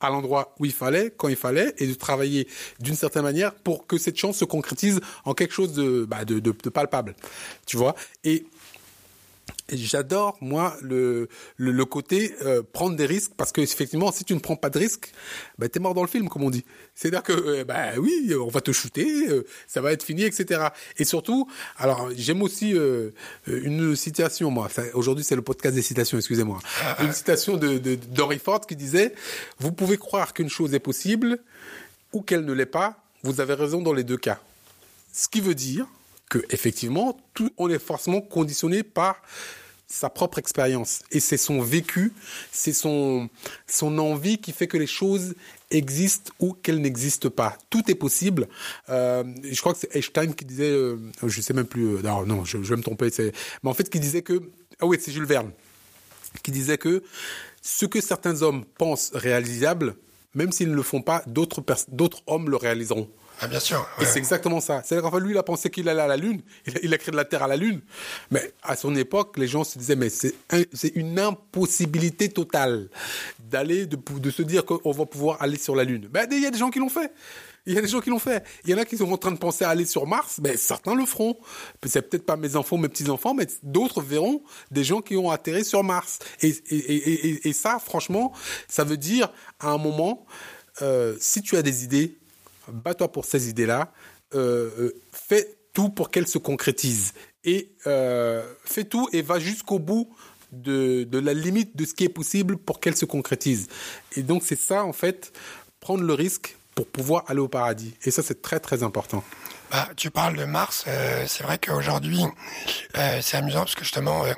à 0.00 0.10
l'endroit 0.10 0.54
où 0.58 0.66
il 0.66 0.72
fallait, 0.72 1.12
quand 1.16 1.28
il 1.28 1.36
fallait, 1.36 1.72
et 1.78 1.86
de 1.86 1.94
travailler 1.94 2.46
d'une 2.80 2.94
certaine 2.94 3.22
manière 3.22 3.54
pour 3.54 3.86
que 3.86 3.96
cette 3.96 4.18
chance 4.18 4.36
se 4.36 4.44
concrétise 4.44 5.00
en 5.24 5.32
quelque 5.32 5.54
chose 5.54 5.72
de, 5.72 6.04
bah, 6.04 6.26
de 6.26 6.50
palpable. 6.68 7.14
Tu 7.64 7.78
vois? 7.78 7.94
Et 8.22 8.46
J'adore 9.72 10.36
moi 10.40 10.76
le 10.80 11.28
le, 11.56 11.72
le 11.72 11.84
côté 11.84 12.34
euh, 12.42 12.62
prendre 12.62 12.94
des 12.94 13.06
risques 13.06 13.32
parce 13.36 13.50
que 13.50 13.60
effectivement 13.60 14.12
si 14.12 14.24
tu 14.24 14.34
ne 14.34 14.38
prends 14.38 14.54
pas 14.54 14.70
de 14.70 14.78
risques, 14.78 15.10
bah 15.58 15.68
t'es 15.68 15.80
mort 15.80 15.92
dans 15.92 16.02
le 16.02 16.08
film 16.08 16.28
comme 16.28 16.44
on 16.44 16.50
dit. 16.50 16.64
C'est-à-dire 16.94 17.24
que 17.24 17.32
euh, 17.32 17.64
bah 17.64 17.98
oui 17.98 18.32
on 18.40 18.48
va 18.48 18.60
te 18.60 18.70
shooter, 18.70 19.28
euh, 19.28 19.44
ça 19.66 19.80
va 19.80 19.92
être 19.92 20.04
fini 20.04 20.22
etc. 20.22 20.68
Et 20.98 21.04
surtout 21.04 21.48
alors 21.78 22.10
j'aime 22.16 22.42
aussi 22.42 22.76
une 23.46 23.96
citation 23.96 24.50
moi. 24.50 24.68
Aujourd'hui 24.94 25.24
c'est 25.24 25.36
le 25.36 25.42
podcast 25.42 25.74
des 25.74 25.82
citations 25.82 26.16
excusez-moi. 26.16 26.60
Une 27.00 27.12
citation 27.12 27.56
de, 27.56 27.98
Ford 28.42 28.60
qui 28.60 28.76
disait 28.76 29.14
vous 29.58 29.72
pouvez 29.72 29.96
croire 29.96 30.32
qu'une 30.32 30.50
chose 30.50 30.74
est 30.74 30.80
possible 30.80 31.38
ou 32.12 32.22
qu'elle 32.22 32.44
ne 32.44 32.52
l'est 32.52 32.66
pas. 32.66 33.02
Vous 33.24 33.40
avez 33.40 33.54
raison 33.54 33.82
dans 33.82 33.92
les 33.92 34.04
deux 34.04 34.18
cas. 34.18 34.38
Ce 35.12 35.28
qui 35.28 35.40
veut 35.40 35.54
dire 35.54 35.86
que 36.28 36.38
effectivement, 36.50 37.16
on 37.56 37.68
est 37.68 37.78
forcément 37.78 38.20
conditionné 38.20 38.82
par 38.82 39.22
sa 39.88 40.10
propre 40.10 40.38
expérience 40.38 41.02
et 41.12 41.20
c'est 41.20 41.36
son 41.36 41.60
vécu, 41.60 42.12
c'est 42.50 42.72
son 42.72 43.28
son 43.68 43.98
envie 43.98 44.38
qui 44.38 44.50
fait 44.50 44.66
que 44.66 44.76
les 44.76 44.86
choses 44.86 45.34
existent 45.70 46.32
ou 46.40 46.54
qu'elles 46.54 46.80
n'existent 46.80 47.30
pas. 47.30 47.56
Tout 47.70 47.88
est 47.88 47.94
possible. 47.94 48.48
Euh, 48.88 49.22
je 49.44 49.60
crois 49.60 49.74
que 49.74 49.78
c'est 49.78 49.94
Einstein 49.94 50.34
qui 50.34 50.44
disait, 50.44 50.70
euh, 50.70 50.98
je 51.24 51.40
sais 51.40 51.54
même 51.54 51.66
plus. 51.66 51.96
Euh, 51.96 52.02
non, 52.02 52.44
je, 52.44 52.58
vais 52.58 52.76
me 52.76 52.82
tromper. 52.82 53.10
Mais 53.18 53.70
en 53.70 53.74
fait, 53.74 53.88
qui 53.88 54.00
disait 54.00 54.22
que 54.22 54.42
ah 54.80 54.86
oui, 54.86 54.98
c'est 55.00 55.12
Jules 55.12 55.24
Verne 55.24 55.52
qui 56.42 56.50
disait 56.50 56.78
que 56.78 57.02
ce 57.62 57.86
que 57.86 58.00
certains 58.00 58.42
hommes 58.42 58.64
pensent 58.78 59.10
réalisable, 59.14 59.96
même 60.34 60.52
s'ils 60.52 60.70
ne 60.70 60.74
le 60.74 60.82
font 60.82 61.02
pas, 61.02 61.22
d'autres 61.26 61.62
hommes 62.26 62.50
le 62.50 62.56
réaliseront. 62.56 63.08
Ah, 63.40 63.48
bien 63.48 63.60
sûr. 63.60 63.86
Et 64.00 64.04
c'est 64.04 64.18
exactement 64.18 64.60
ça. 64.60 64.82
C'est-à-dire 64.84 65.08
qu'en 65.08 65.16
fait, 65.16 65.22
lui, 65.22 65.32
il 65.32 65.38
a 65.38 65.42
pensé 65.42 65.70
qu'il 65.70 65.88
allait 65.88 66.02
à 66.02 66.06
la 66.06 66.16
Lune. 66.16 66.40
Il 66.82 66.92
a, 66.94 66.98
créé 66.98 67.10
de 67.10 67.16
la 67.16 67.24
Terre 67.24 67.42
à 67.42 67.48
la 67.48 67.56
Lune. 67.56 67.82
Mais 68.30 68.52
à 68.62 68.76
son 68.76 68.94
époque, 68.96 69.36
les 69.36 69.46
gens 69.46 69.64
se 69.64 69.78
disaient, 69.78 69.96
mais 69.96 70.08
c'est 70.08 70.34
une 70.94 71.18
impossibilité 71.18 72.28
totale 72.30 72.88
d'aller, 73.38 73.86
de, 73.86 73.96
de 73.96 74.30
se 74.30 74.42
dire 74.42 74.64
qu'on 74.64 74.90
va 74.90 75.06
pouvoir 75.06 75.42
aller 75.42 75.58
sur 75.58 75.76
la 75.76 75.84
Lune. 75.84 76.08
Ben, 76.10 76.26
il 76.30 76.42
y 76.42 76.46
a 76.46 76.50
des 76.50 76.58
gens 76.58 76.70
qui 76.70 76.78
l'ont 76.78 76.88
fait. 76.88 77.12
Il 77.66 77.74
y 77.74 77.78
a 77.78 77.82
des 77.82 77.88
gens 77.88 78.00
qui 78.00 78.10
l'ont 78.10 78.20
fait. 78.20 78.44
Il 78.64 78.70
y 78.70 78.74
en 78.74 78.78
a 78.78 78.84
qui 78.84 78.96
sont 78.96 79.10
en 79.10 79.16
train 79.16 79.32
de 79.32 79.38
penser 79.38 79.64
à 79.64 79.70
aller 79.70 79.86
sur 79.86 80.06
Mars. 80.06 80.38
Ben, 80.40 80.56
certains 80.56 80.94
le 80.94 81.04
feront. 81.04 81.36
C'est 81.84 82.02
peut-être 82.02 82.24
pas 82.24 82.36
mes 82.36 82.54
enfants, 82.54 82.78
mes 82.78 82.88
petits-enfants, 82.88 83.34
mais 83.34 83.46
d'autres 83.62 84.00
verront 84.00 84.42
des 84.70 84.84
gens 84.84 85.00
qui 85.00 85.16
ont 85.16 85.30
atterri 85.30 85.64
sur 85.64 85.82
Mars. 85.82 86.20
Et, 86.42 86.54
et, 86.70 86.76
et, 86.76 87.48
et 87.48 87.52
ça, 87.52 87.78
franchement, 87.84 88.32
ça 88.68 88.84
veut 88.84 88.96
dire, 88.96 89.32
à 89.58 89.70
un 89.70 89.78
moment, 89.78 90.26
euh, 90.80 91.16
si 91.18 91.42
tu 91.42 91.56
as 91.56 91.62
des 91.62 91.82
idées, 91.82 92.18
bats-toi 92.68 93.10
pour 93.12 93.24
ces 93.24 93.48
idées-là. 93.48 93.92
Euh, 94.34 94.70
euh, 94.78 95.00
fais 95.12 95.56
tout 95.72 95.88
pour 95.90 96.10
qu'elles 96.10 96.26
se 96.26 96.38
concrétisent. 96.38 97.12
Et 97.44 97.72
euh, 97.86 98.42
fais 98.64 98.84
tout 98.84 99.08
et 99.12 99.22
va 99.22 99.38
jusqu'au 99.38 99.78
bout 99.78 100.08
de, 100.52 101.04
de 101.04 101.18
la 101.18 101.34
limite 101.34 101.76
de 101.76 101.84
ce 101.84 101.94
qui 101.94 102.04
est 102.04 102.08
possible 102.08 102.56
pour 102.56 102.80
qu'elles 102.80 102.96
se 102.96 103.04
concrétisent. 103.04 103.68
Et 104.16 104.22
donc, 104.22 104.42
c'est 104.44 104.58
ça, 104.58 104.84
en 104.84 104.92
fait, 104.92 105.32
prendre 105.80 106.02
le 106.02 106.14
risque 106.14 106.56
pour 106.74 106.86
pouvoir 106.86 107.24
aller 107.28 107.40
au 107.40 107.48
paradis. 107.48 107.94
Et 108.04 108.10
ça, 108.10 108.22
c'est 108.22 108.42
très, 108.42 108.60
très 108.60 108.82
important. 108.82 109.22
Bah, 109.70 109.88
tu 109.96 110.10
parles 110.12 110.36
de 110.36 110.44
Mars, 110.44 110.84
euh, 110.86 111.24
c'est 111.26 111.42
vrai 111.42 111.58
qu'aujourd'hui, 111.58 112.22
euh, 112.96 113.18
c'est 113.20 113.36
amusant 113.36 113.60
parce 113.60 113.74
que 113.74 113.82
justement, 113.82 114.24
euh, 114.24 114.32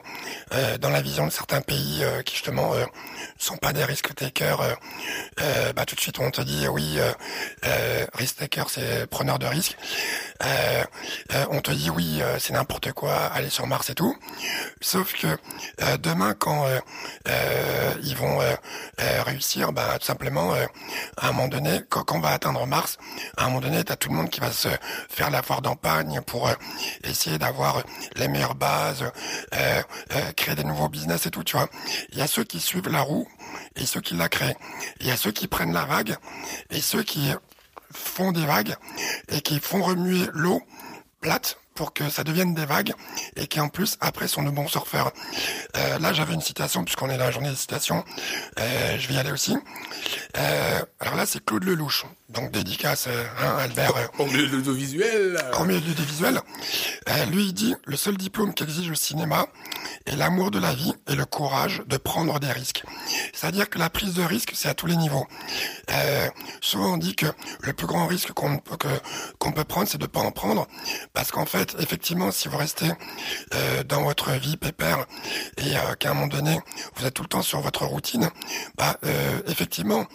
euh 0.55 0.79
dans 0.79 0.89
la 0.89 1.03
vision 1.03 1.27
de 1.27 1.31
certains 1.31 1.61
pays 1.61 2.03
euh, 2.03 2.23
qui 2.23 2.35
justement 2.35 2.73
euh, 2.73 2.85
sont 3.39 3.59
pas 3.59 3.75
des 3.75 3.85
risk 3.85 4.15
takers, 4.15 4.77
bah 5.77 5.85
tout 5.87 5.95
de 5.95 6.01
suite 6.01 6.19
on 6.19 6.31
te 6.31 6.41
dit 6.41 6.67
oui, 6.67 6.99
risk 8.15 8.39
taker 8.39 8.65
c'est 8.69 9.07
preneur 9.07 9.39
de 9.39 9.47
risque. 9.47 9.77
on 11.51 11.61
te 11.61 11.71
dit 11.71 11.91
oui, 11.91 12.21
c'est 12.39 12.53
n'importe 12.53 12.93
quoi, 12.93 13.15
aller 13.15 13.51
sur 13.51 13.67
Mars 13.69 13.91
et 13.91 13.95
tout. 13.95 14.17
Sauf 14.81 15.13
que 15.13 15.39
demain 15.99 16.35
quand 16.35 16.67
ils 18.03 18.17
vont 18.17 18.41
réussir, 18.99 19.73
bah 19.73 19.99
tout 20.01 20.07
simplement, 20.07 20.53
à 21.17 21.29
un 21.29 21.33
moment 21.33 21.49
donné, 21.49 21.81
quand, 21.89 22.11
on 22.13 22.21
va 22.21 22.31
atteindre 22.31 22.67
Mars, 22.67 22.99
à 23.37 23.45
un 23.45 23.49
moment 23.49 23.61
donné, 23.61 23.85
t'as 23.85 23.97
tout 23.97 24.09
le 24.09 24.17
monde 24.17 24.31
qui 24.31 24.41
va 24.41 24.51
se 24.51 24.69
la 25.19 25.43
foire 25.43 25.63
d'empagne 25.63 26.21
pour 26.23 26.49
euh, 26.49 26.55
essayer 27.05 27.39
d'avoir 27.39 27.83
les 28.17 28.29
meilleures 28.29 28.55
bases, 28.55 29.03
euh, 29.55 29.83
euh, 30.15 30.33
créer 30.37 30.55
des 30.55 30.65
nouveaux 30.65 30.89
business 30.89 31.27
et 31.27 31.31
tout, 31.31 31.43
tu 31.43 31.57
vois. 31.57 31.69
Il 32.13 32.19
y 32.19 32.23
a 32.23 32.27
ceux 32.27 32.45
qui 32.45 32.61
suivent 32.61 32.89
la 32.89 33.03
roue 33.03 33.29
et 33.77 33.85
ceux 33.85 34.01
qui 34.01 34.15
la 34.15 34.29
créent. 34.29 34.57
Il 35.01 35.07
y 35.07 35.11
a 35.11 35.17
ceux 35.17 35.33
qui 35.33 35.49
prennent 35.49 35.73
la 35.73 35.85
vague 35.85 36.17
et 36.71 36.81
ceux 36.81 37.03
qui 37.03 37.33
font 37.93 38.33
des 38.33 38.47
vagues 38.47 38.77
et 39.29 39.41
qui 39.41 39.61
font 39.61 39.83
remuer 39.83 40.27
l'eau 40.33 40.63
plate 41.21 41.59
pour 41.79 41.93
que 41.93 42.11
ça 42.11 42.25
devienne 42.25 42.55
des 42.55 42.67
vagues 42.67 42.93
et 43.37 43.47
qui 43.47 43.61
en 43.61 43.69
plus 43.69 43.99
après 44.01 44.27
sont 44.27 44.43
de 44.43 44.51
bons 44.51 44.67
surfeurs. 44.67 45.13
Euh, 45.77 46.01
là 46.01 46.13
j'avais 46.13 46.35
une 46.35 46.41
citation 46.41 46.83
puisqu'on 46.83 47.09
est 47.09 47.17
dans 47.17 47.27
la 47.27 47.31
journée 47.31 47.51
des 47.51 47.57
citations, 47.57 48.05
euh, 48.59 48.99
je 48.99 49.07
vais 49.07 49.15
y 49.15 49.19
aller 49.19 49.31
aussi. 49.31 49.57
Euh, 50.37 50.81
alors 50.99 51.15
là 51.15 51.25
c'est 51.25 51.45
Claude 51.45 51.63
Lelouch, 51.63 52.05
donc 52.31 52.51
dédicace 52.51 53.07
hein, 53.07 53.59
Albert. 53.61 53.93
au 54.19 54.27
milieu 54.27 54.49
de 54.49 54.57
l'audiovisuel. 54.57 55.39
Au 55.61 55.65
milieu 55.65 55.81
de 55.81 55.87
l'audiovisuel. 55.87 56.41
lui 57.31 57.45
il 57.45 57.53
dit 57.55 57.77
le 57.85 57.97
seul 57.97 58.17
diplôme 58.17 58.55
qu'exige 58.55 58.89
le 58.89 58.97
cinéma 58.97 59.47
est 60.07 60.17
l'amour 60.17 60.51
de 60.51 60.59
la 60.59 60.75
vie 60.75 60.93
et 61.07 61.15
le 61.15 61.27
courage 61.27 61.85
de 61.87 61.97
prendre 61.97 62.41
des 62.41 62.51
risques. 62.51 62.83
C'est-à-dire 63.33 63.71
que 63.71 63.79
la 63.79 63.89
prise 63.89 64.15
de 64.15 64.25
risque 64.25 64.51
c'est 64.55 64.69
à 64.69 64.75
tous 64.75 64.87
les 64.87 64.97
niveaux. 64.97 65.29
souvent 66.61 66.95
on 66.95 66.97
dit 66.97 67.15
que 67.15 67.27
le 67.61 67.73
plus 67.73 67.87
grand 67.87 68.09
risque 68.09 68.33
qu'on 68.33 68.61
qu'on 69.39 69.53
peut 69.53 69.65
prendre 69.65 69.87
c'est 69.87 69.99
de 69.99 70.07
pas 70.07 70.21
en 70.21 70.33
prendre 70.33 70.67
parce 71.13 71.31
qu'en 71.31 71.47
fait 71.47 71.68
effectivement, 71.79 72.31
si 72.31 72.49
vous 72.49 72.57
restez 72.57 72.91
euh, 73.55 73.83
dans 73.85 74.03
votre 74.03 74.33
vie 74.33 74.57
pépère 74.57 75.07
et 75.57 75.77
euh, 75.77 75.95
qu'à 75.99 76.11
un 76.11 76.15
moment 76.15 76.27
donné, 76.27 76.61
vous 76.97 77.07
êtes 77.07 77.15
tout 77.15 77.23
le 77.23 77.29
temps 77.29 77.43
sur 77.43 77.61
votre 77.61 77.85
routine, 77.85 78.31
bah 78.77 78.97
euh, 79.05 79.41
effectivement, 79.47 80.07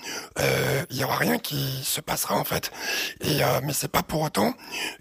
il 0.90 0.98
y 0.98 1.04
aura 1.04 1.18
rien 1.18 1.38
qui 1.38 1.82
se 1.84 2.02
passera 2.02 2.36
en 2.36 2.44
fait. 2.44 2.72
Et 3.22 3.42
mais 3.64 3.74
c'est 3.74 3.88
pas 3.88 4.04
pour 4.04 4.22
autant 4.22 4.54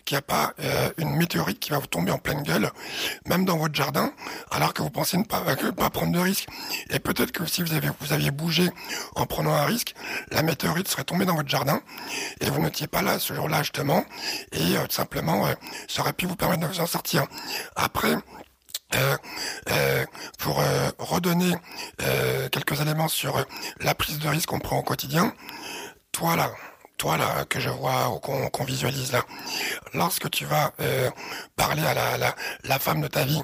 qu'il 0.04 0.16
n'y 0.16 0.18
a 0.18 0.22
pas 0.22 0.54
une 0.98 1.16
météorite 1.16 1.58
qui 1.58 1.70
va 1.70 1.78
vous 1.78 1.86
tomber 1.86 2.10
en 2.10 2.18
pleine 2.18 2.42
gueule, 2.42 2.70
même 3.26 3.44
dans 3.44 3.56
votre 3.56 3.74
jardin, 3.74 4.12
alors 4.50 4.74
que 4.74 4.82
vous 4.82 4.90
pensez 4.90 5.16
ne 5.16 5.24
pas, 5.24 5.40
prendre 5.90 6.12
de 6.12 6.18
risque. 6.18 6.48
Et 6.90 6.98
peut-être 6.98 7.32
que 7.32 7.46
si 7.46 7.62
vous 7.62 7.74
avez 7.74 7.88
vous 8.00 8.12
aviez 8.12 8.30
bougé 8.30 8.70
en 9.14 9.26
prenant 9.26 9.52
un 9.52 9.64
risque, 9.64 9.94
la 10.30 10.42
météorite 10.42 10.88
serait 10.88 11.04
tombée 11.04 11.24
dans 11.24 11.34
votre 11.34 11.48
jardin 11.48 11.80
et 12.40 12.50
vous 12.50 12.62
n'étiez 12.62 12.86
pas 12.86 13.02
là 13.02 13.18
ce 13.18 13.34
jour-là 13.34 13.62
justement 13.62 14.04
et 14.52 14.74
simplement 14.88 15.46
ça 15.88 16.02
aurait 16.02 16.12
pu 16.12 16.26
vous 16.26 16.36
permettre 16.42 16.62
de 16.62 16.66
vous 16.66 16.80
en 16.80 16.86
sortir. 16.86 17.24
Après, 17.76 18.16
euh, 18.96 19.16
euh, 19.70 20.04
pour 20.38 20.60
euh, 20.60 20.90
redonner 20.98 21.54
quelques 22.50 22.80
éléments 22.80 23.06
sur 23.06 23.46
la 23.80 23.94
prise 23.94 24.18
de 24.18 24.28
risque 24.28 24.48
qu'on 24.48 24.58
prend 24.58 24.78
au 24.78 24.82
quotidien, 24.82 25.32
toi 26.10 26.34
là, 26.34 26.50
toi 26.98 27.16
là 27.16 27.44
que 27.48 27.60
je 27.60 27.70
vois 27.70 28.10
ou 28.10 28.18
qu'on 28.18 28.64
visualise 28.64 29.12
là, 29.12 29.22
lorsque 29.94 30.28
tu 30.30 30.44
vas 30.44 30.72
parler 31.54 31.84
à 31.86 31.94
la, 31.94 32.18
la, 32.18 32.34
la, 32.64 32.78
femme 32.80 33.00
de 33.02 33.08
ta 33.08 33.24
vie 33.24 33.42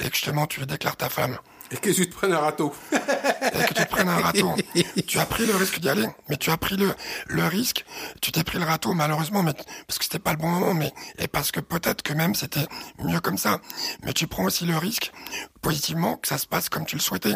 et 0.00 0.10
que 0.10 0.14
justement 0.14 0.46
tu 0.46 0.64
déclares 0.66 0.96
ta 0.96 1.08
femme, 1.08 1.38
et 1.74 1.76
que 1.76 1.90
tu 1.90 2.08
te 2.08 2.14
prennes 2.14 2.32
un 2.32 2.38
râteau. 2.38 2.72
et 2.92 2.96
que 2.96 3.74
tu 3.74 3.84
te 3.84 3.88
prennes 3.88 4.08
un 4.08 4.20
râteau. 4.20 4.54
tu 5.06 5.18
as 5.18 5.26
pris 5.26 5.44
le 5.44 5.56
risque 5.56 5.80
d'y 5.80 5.88
aller, 5.88 6.06
mais 6.28 6.36
tu 6.36 6.50
as 6.50 6.56
pris 6.56 6.76
le, 6.76 6.94
le 7.26 7.44
risque. 7.44 7.84
Tu 8.20 8.30
t'es 8.30 8.44
pris 8.44 8.58
le 8.58 8.64
râteau, 8.64 8.94
malheureusement, 8.94 9.42
mais, 9.42 9.54
parce 9.86 9.98
que 9.98 10.04
c'était 10.04 10.20
pas 10.20 10.30
le 10.32 10.38
bon 10.38 10.48
moment, 10.48 10.72
mais, 10.72 10.92
et 11.18 11.26
parce 11.26 11.50
que 11.50 11.60
peut-être 11.60 12.02
que 12.02 12.12
même 12.12 12.34
c'était 12.34 12.66
mieux 13.02 13.20
comme 13.20 13.38
ça. 13.38 13.60
Mais 14.04 14.12
tu 14.12 14.28
prends 14.28 14.44
aussi 14.44 14.66
le 14.66 14.76
risque 14.76 15.12
positivement, 15.64 16.16
que 16.16 16.28
ça 16.28 16.36
se 16.36 16.46
passe 16.46 16.68
comme 16.68 16.84
tu 16.84 16.96
le 16.96 17.00
souhaitais, 17.00 17.34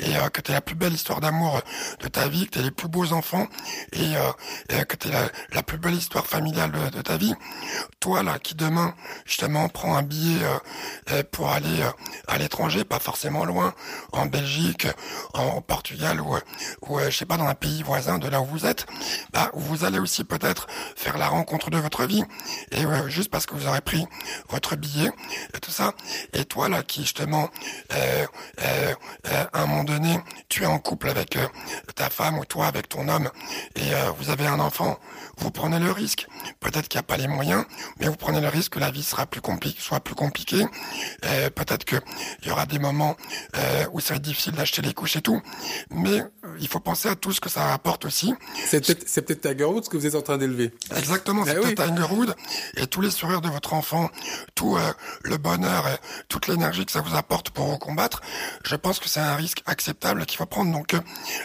et 0.00 0.16
euh, 0.16 0.28
que 0.28 0.42
tu 0.42 0.52
la 0.52 0.60
plus 0.60 0.74
belle 0.74 0.92
histoire 0.92 1.20
d'amour 1.20 1.56
euh, 1.56 2.02
de 2.02 2.08
ta 2.08 2.28
vie, 2.28 2.46
que 2.46 2.58
tu 2.58 2.62
les 2.62 2.70
plus 2.70 2.88
beaux 2.88 3.12
enfants, 3.14 3.46
et, 3.92 4.16
euh, 4.16 4.84
que 4.84 4.96
tu 4.96 5.08
la, 5.08 5.22
la, 5.54 5.62
plus 5.62 5.78
belle 5.78 5.94
histoire 5.94 6.26
familiale 6.26 6.72
de, 6.92 7.00
ta 7.00 7.16
vie. 7.16 7.34
Toi, 7.98 8.22
là, 8.22 8.38
qui 8.38 8.54
demain, 8.54 8.94
justement, 9.24 9.68
prends 9.70 9.96
un 9.96 10.02
billet 10.02 10.40
pour 11.30 11.48
aller 11.48 11.82
à 12.28 12.36
l'étranger, 12.36 12.84
pas 12.84 12.98
forcément 12.98 13.44
loin, 13.46 13.74
en 14.12 14.26
Belgique, 14.26 14.86
en 15.32 15.62
Portugal, 15.62 16.20
ou, 16.20 16.36
ou 16.82 17.00
je 17.00 17.16
sais 17.16 17.24
pas, 17.24 17.38
dans 17.38 17.46
un 17.46 17.54
pays 17.54 17.82
voisin 17.82 18.18
de 18.18 18.28
là 18.28 18.42
où 18.42 18.44
vous 18.44 18.66
êtes, 18.66 18.86
bah, 19.32 19.50
vous 19.54 19.84
allez 19.84 19.98
aussi 19.98 20.24
peut-être 20.24 20.66
faire 20.96 21.16
la 21.16 21.28
rencontre 21.28 21.70
de 21.70 21.78
votre 21.78 22.04
vie, 22.04 22.24
et 22.72 22.82
juste 23.06 23.30
parce 23.30 23.46
que 23.46 23.54
vous 23.54 23.66
aurez 23.66 23.80
pris 23.80 24.06
votre 24.50 24.76
billet, 24.76 25.10
et 25.54 25.60
tout 25.60 25.70
ça, 25.70 25.94
et 26.34 26.44
toi, 26.44 26.68
là, 26.68 26.82
qui, 26.82 27.02
justement, 27.02 27.30
euh, 27.40 27.46
euh, 27.46 27.46
euh, 27.46 27.69
à 29.52 29.62
un 29.62 29.66
moment 29.66 29.84
donné, 29.84 30.18
tu 30.48 30.62
es 30.62 30.66
en 30.66 30.78
couple 30.78 31.08
avec 31.08 31.38
ta 31.94 32.10
femme 32.10 32.38
ou 32.38 32.44
toi 32.44 32.66
avec 32.66 32.88
ton 32.88 33.08
homme 33.08 33.30
et 33.76 33.90
vous 34.18 34.30
avez 34.30 34.46
un 34.46 34.60
enfant, 34.60 34.98
vous 35.40 35.50
prenez 35.50 35.78
le 35.78 35.90
risque. 35.90 36.26
Peut-être 36.60 36.88
qu'il 36.88 36.98
n'y 36.98 37.00
a 37.00 37.04
pas 37.04 37.16
les 37.16 37.28
moyens, 37.28 37.64
mais 37.98 38.06
vous 38.06 38.16
prenez 38.16 38.40
le 38.40 38.48
risque 38.48 38.74
que 38.74 38.78
la 38.78 38.90
vie 38.90 39.02
sera 39.02 39.26
plus 39.26 39.40
compliquée, 39.40 39.80
soit 39.80 40.00
plus 40.00 40.14
compliquée. 40.14 40.64
peut-être 41.54 41.84
qu'il 41.84 42.00
y 42.46 42.50
aura 42.50 42.66
des 42.66 42.78
moments 42.78 43.16
où 43.92 44.00
ça 44.00 44.14
va 44.14 44.16
être 44.16 44.22
difficile 44.22 44.52
d'acheter 44.52 44.82
les 44.82 44.94
couches 44.94 45.16
et 45.16 45.22
tout, 45.22 45.40
mais 45.90 46.22
il 46.60 46.68
faut 46.68 46.80
penser 46.80 47.08
à 47.08 47.16
tout 47.16 47.32
ce 47.32 47.40
que 47.40 47.48
ça 47.48 47.72
apporte 47.72 48.04
aussi. 48.04 48.34
C'est 48.66 48.84
peut-être 48.84 49.08
c'est 49.08 49.22
peut-être 49.22 49.40
Tiger 49.40 49.64
Woods 49.64 49.88
que 49.90 49.96
vous 49.96 50.06
êtes 50.06 50.14
en 50.14 50.22
train 50.22 50.38
d'élever. 50.38 50.72
Exactement, 50.96 51.44
c'est 51.44 51.56
eh 51.56 51.60
peut-être 51.60 51.86
Tiger 51.86 52.14
Woods 52.14 52.34
et 52.76 52.86
tous 52.86 53.00
les 53.00 53.10
sourires 53.10 53.40
de 53.40 53.48
votre 53.48 53.74
enfant, 53.74 54.10
tout 54.54 54.76
le 55.22 55.36
bonheur 55.36 55.88
et 55.88 55.96
toute 56.28 56.46
l'énergie 56.46 56.86
que 56.86 56.92
ça 56.92 57.00
vous 57.00 57.16
apporte 57.16 57.50
pour 57.50 57.78
combattre, 57.78 58.20
je 58.64 58.76
pense 58.76 58.98
que 58.98 59.08
c'est 59.08 59.20
un 59.20 59.36
risque 59.36 59.62
acceptable 59.66 60.26
qu'il 60.26 60.38
faut 60.38 60.46
prendre. 60.46 60.72
Donc 60.72 60.94
euh, 60.94 61.00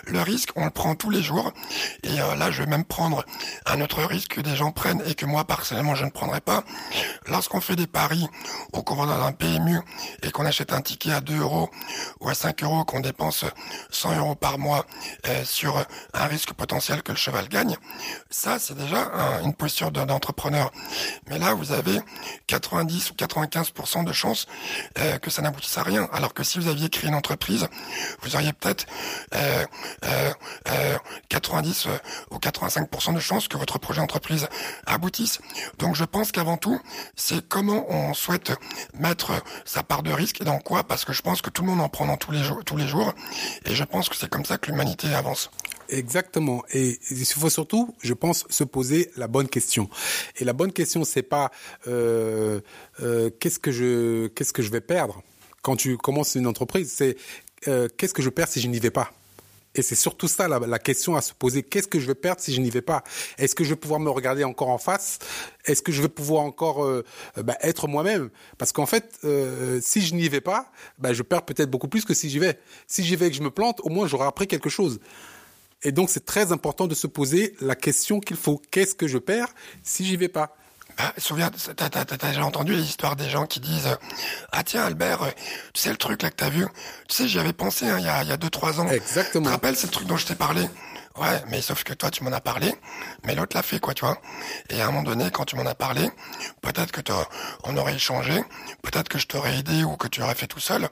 le 0.05 0.21
risque, 0.21 0.49
on 0.55 0.65
le 0.65 0.71
prend 0.71 0.95
tous 0.95 1.09
les 1.09 1.21
jours. 1.21 1.53
Et 2.03 2.19
euh, 2.19 2.35
là, 2.35 2.51
je 2.51 2.63
vais 2.63 2.69
même 2.69 2.85
prendre 2.85 3.25
un 3.65 3.81
autre 3.85 4.03
risque 4.03 4.35
que 4.35 4.41
des 4.41 4.55
gens 4.55 4.71
prennent 4.71 5.01
et 5.05 5.15
que 5.15 5.25
moi, 5.25 5.45
personnellement, 5.45 5.95
je 5.95 6.05
ne 6.05 6.09
prendrai 6.09 6.41
pas. 6.41 6.63
Lorsqu'on 7.27 7.61
fait 7.61 7.75
des 7.75 7.87
paris 7.87 8.27
ou 8.73 8.81
qu'on 8.81 8.95
va 8.95 9.05
dans 9.05 9.23
un 9.23 9.31
PMU 9.31 9.79
et 10.23 10.31
qu'on 10.31 10.45
achète 10.45 10.73
un 10.73 10.81
ticket 10.81 11.13
à 11.13 11.21
2 11.21 11.39
euros 11.39 11.69
ou 12.19 12.29
à 12.29 12.33
5 12.33 12.63
euros, 12.63 12.83
qu'on 12.83 12.99
dépense 12.99 13.45
100 13.91 14.17
euros 14.17 14.35
par 14.35 14.57
mois 14.57 14.85
euh, 15.27 15.45
sur 15.45 15.83
un 16.13 16.25
risque 16.25 16.53
potentiel 16.53 17.01
que 17.03 17.13
le 17.13 17.17
cheval 17.17 17.47
gagne, 17.47 17.77
ça, 18.29 18.59
c'est 18.59 18.77
déjà 18.77 19.11
une 19.43 19.53
posture 19.53 19.91
d'entrepreneur. 19.91 20.71
Mais 21.29 21.39
là, 21.39 21.53
vous 21.53 21.71
avez 21.71 21.99
90 22.47 23.11
ou 23.11 23.13
95% 23.13 24.03
de 24.03 24.11
chances 24.13 24.47
que 25.21 25.29
ça 25.29 25.41
n'aboutisse 25.41 25.77
à 25.77 25.83
rien 25.83 26.09
alors 26.11 26.33
que 26.33 26.43
si 26.43 26.59
vous 26.59 26.67
aviez 26.67 26.89
créé 26.89 27.09
une 27.09 27.15
entreprise, 27.15 27.67
vous 28.21 28.35
auriez 28.35 28.53
peut-être 28.53 28.85
euh, 29.35 29.65
euh, 30.05 30.97
90 31.29 31.85
euh, 31.87 31.89
euh, 31.89 31.97
ou 32.31 32.37
85% 32.37 33.13
de 33.13 33.19
chances 33.19 33.47
que 33.47 33.57
votre 33.57 33.74
projet 33.79 34.01
d'entreprise 34.01 34.47
aboutisse. 34.85 35.39
Donc 35.79 35.95
je 35.95 36.03
pense 36.03 36.31
qu'avant 36.31 36.57
tout, 36.57 36.79
c'est 37.15 37.47
comment 37.47 37.85
on 37.91 38.13
souhaite 38.13 38.53
mettre 38.93 39.31
sa 39.65 39.83
part 39.83 40.03
de 40.03 40.11
risque 40.11 40.41
et 40.41 40.45
dans 40.45 40.59
quoi, 40.59 40.83
parce 40.83 41.05
que 41.05 41.13
je 41.13 41.21
pense 41.21 41.41
que 41.41 41.49
tout 41.49 41.61
le 41.61 41.69
monde 41.69 41.81
en 41.81 41.89
prend 41.89 42.05
dans 42.05 42.17
tous 42.17 42.31
les 42.31 42.43
jours, 42.43 42.63
tous 42.65 42.77
les 42.77 42.87
jours, 42.87 43.13
et 43.65 43.75
je 43.75 43.83
pense 43.83 44.09
que 44.09 44.15
c'est 44.15 44.29
comme 44.29 44.45
ça 44.45 44.57
que 44.57 44.71
l'humanité 44.71 45.13
avance. 45.13 45.49
Exactement. 45.87 46.63
Et 46.73 46.99
il 47.11 47.25
faut 47.25 47.49
surtout, 47.49 47.93
je 48.01 48.13
pense, 48.13 48.45
se 48.49 48.63
poser 48.63 49.11
la 49.17 49.27
bonne 49.27 49.47
question. 49.47 49.87
Et 50.37 50.43
la 50.43 50.53
bonne 50.53 50.71
question, 50.71 51.03
c'est 51.03 51.21
pas 51.21 51.51
euh, 51.87 52.59
euh, 53.01 53.29
qu'est-ce 53.39 53.59
que 53.59 53.71
je 53.71 54.27
qu'est-ce 54.27 54.51
que 54.51 54.63
je 54.63 54.71
vais 54.71 54.81
perdre 54.81 55.21
quand 55.65 55.75
tu 55.75 55.97
commences 55.97 56.35
une 56.35 56.45
entreprise, 56.45 56.93
c'est 56.95 57.17
euh, 57.67 57.87
qu'est-ce 57.97 58.13
que 58.13 58.21
je 58.21 58.29
perds 58.29 58.49
si 58.49 58.61
je 58.61 58.67
n'y 58.67 58.77
vais 58.77 58.91
pas? 58.91 59.11
Et 59.75 59.81
c'est 59.81 59.95
surtout 59.95 60.27
ça 60.29 60.47
la, 60.47 60.79
question 60.79 61.15
à 61.15 61.21
se 61.21 61.33
poser. 61.33 61.61
Qu'est-ce 61.61 61.87
que 61.87 61.99
je 61.99 62.07
vais 62.07 62.15
perdre 62.15 62.41
si 62.41 62.53
je 62.53 62.61
n'y 62.61 62.69
vais 62.69 62.81
pas? 62.81 63.03
Est-ce 63.37 63.55
que 63.55 63.65
je 63.65 63.69
vais 63.69 63.75
pouvoir 63.75 63.99
me 63.99 64.09
regarder 64.09 64.45
encore 64.45 64.69
en 64.69 64.77
face? 64.77 65.19
Est-ce 65.65 65.81
que 65.81 65.91
je 65.91 66.01
vais 66.01 66.09
pouvoir 66.09 66.43
encore 66.43 66.85
euh, 66.85 67.03
bah, 67.43 67.57
être 67.61 67.87
moi-même? 67.87 68.29
Parce 68.57 68.71
qu'en 68.71 68.85
fait, 68.85 69.19
euh, 69.25 69.79
si 69.83 70.01
je 70.01 70.15
n'y 70.15 70.29
vais 70.29 70.41
pas, 70.41 70.71
bah, 70.97 71.11
je 71.11 71.23
perds 71.23 71.43
peut-être 71.43 71.69
beaucoup 71.69 71.89
plus 71.89 72.05
que 72.05 72.13
si 72.13 72.29
j'y 72.29 72.39
vais. 72.39 72.57
Si 72.87 73.03
j'y 73.03 73.17
vais 73.17 73.27
et 73.27 73.29
que 73.29 73.35
je 73.35 73.43
me 73.43 73.51
plante, 73.51 73.81
au 73.83 73.89
moins 73.89 74.07
j'aurai 74.07 74.25
appris 74.25 74.47
quelque 74.47 74.69
chose. 74.69 74.99
Et 75.83 75.91
donc 75.91 76.09
c'est 76.09 76.25
très 76.25 76.53
important 76.53 76.87
de 76.87 76.95
se 76.95 77.07
poser 77.07 77.55
la 77.59 77.75
question 77.75 78.21
qu'il 78.21 78.37
faut. 78.37 78.61
Qu'est-ce 78.71 78.95
que 78.95 79.07
je 79.07 79.17
perds 79.17 79.53
si 79.83 80.05
j'y 80.05 80.15
vais 80.15 80.29
pas? 80.29 80.55
Ah, 80.97 81.13
souviens, 81.17 81.51
t'as, 81.75 81.89
t'as, 81.89 82.05
t'as 82.05 82.27
déjà 82.27 82.45
entendu 82.45 82.73
l'histoire 82.73 83.15
des 83.15 83.29
gens 83.29 83.45
qui 83.45 83.59
disent 83.59 83.97
Ah 84.51 84.63
tiens 84.63 84.85
Albert, 84.85 85.23
euh, 85.23 85.31
tu 85.73 85.81
sais 85.81 85.89
le 85.89 85.97
truc 85.97 86.21
là 86.21 86.29
que 86.29 86.35
t'as 86.35 86.49
vu 86.49 86.65
Tu 87.09 87.15
sais 87.15 87.27
j'y 87.27 87.37
avais 87.37 87.53
pensé 87.53 87.87
hein, 87.87 87.97
il 87.99 88.05
y 88.05 88.09
a, 88.09 88.23
il 88.23 88.29
y 88.29 88.31
a 88.31 88.37
deux 88.37 88.49
trois 88.49 88.79
ans. 88.79 88.87
Exactement. 88.87 89.43
Tu 89.43 89.47
te 89.47 89.51
rappelles 89.51 89.75
ce 89.75 89.87
truc 89.87 90.07
dont 90.07 90.15
je 90.15 90.25
t'ai 90.25 90.35
parlé? 90.35 90.69
Ouais, 91.17 91.41
mais 91.47 91.61
sauf 91.61 91.83
que 91.85 91.93
toi 91.93 92.11
tu 92.11 92.23
m'en 92.25 92.31
as 92.31 92.41
parlé, 92.41 92.73
mais 93.23 93.35
l'autre 93.35 93.55
l'a 93.55 93.63
fait 93.63 93.79
quoi, 93.79 93.93
tu 93.93 94.03
vois. 94.03 94.17
Et 94.69 94.81
à 94.81 94.85
un 94.85 94.87
moment 94.87 95.03
donné, 95.03 95.31
quand 95.31 95.45
tu 95.45 95.55
m'en 95.55 95.65
as 95.65 95.75
parlé, 95.75 96.09
peut-être 96.61 96.91
que 96.91 97.01
on 97.63 97.77
aurait 97.77 97.95
échangé, 97.95 98.43
peut-être 98.81 99.07
que 99.07 99.17
je 99.17 99.25
t'aurais 99.25 99.57
aidé 99.57 99.85
ou 99.85 99.95
que 99.95 100.09
tu 100.09 100.19
l'aurais 100.19 100.35
fait 100.35 100.47
tout 100.47 100.59
seul, 100.59 100.89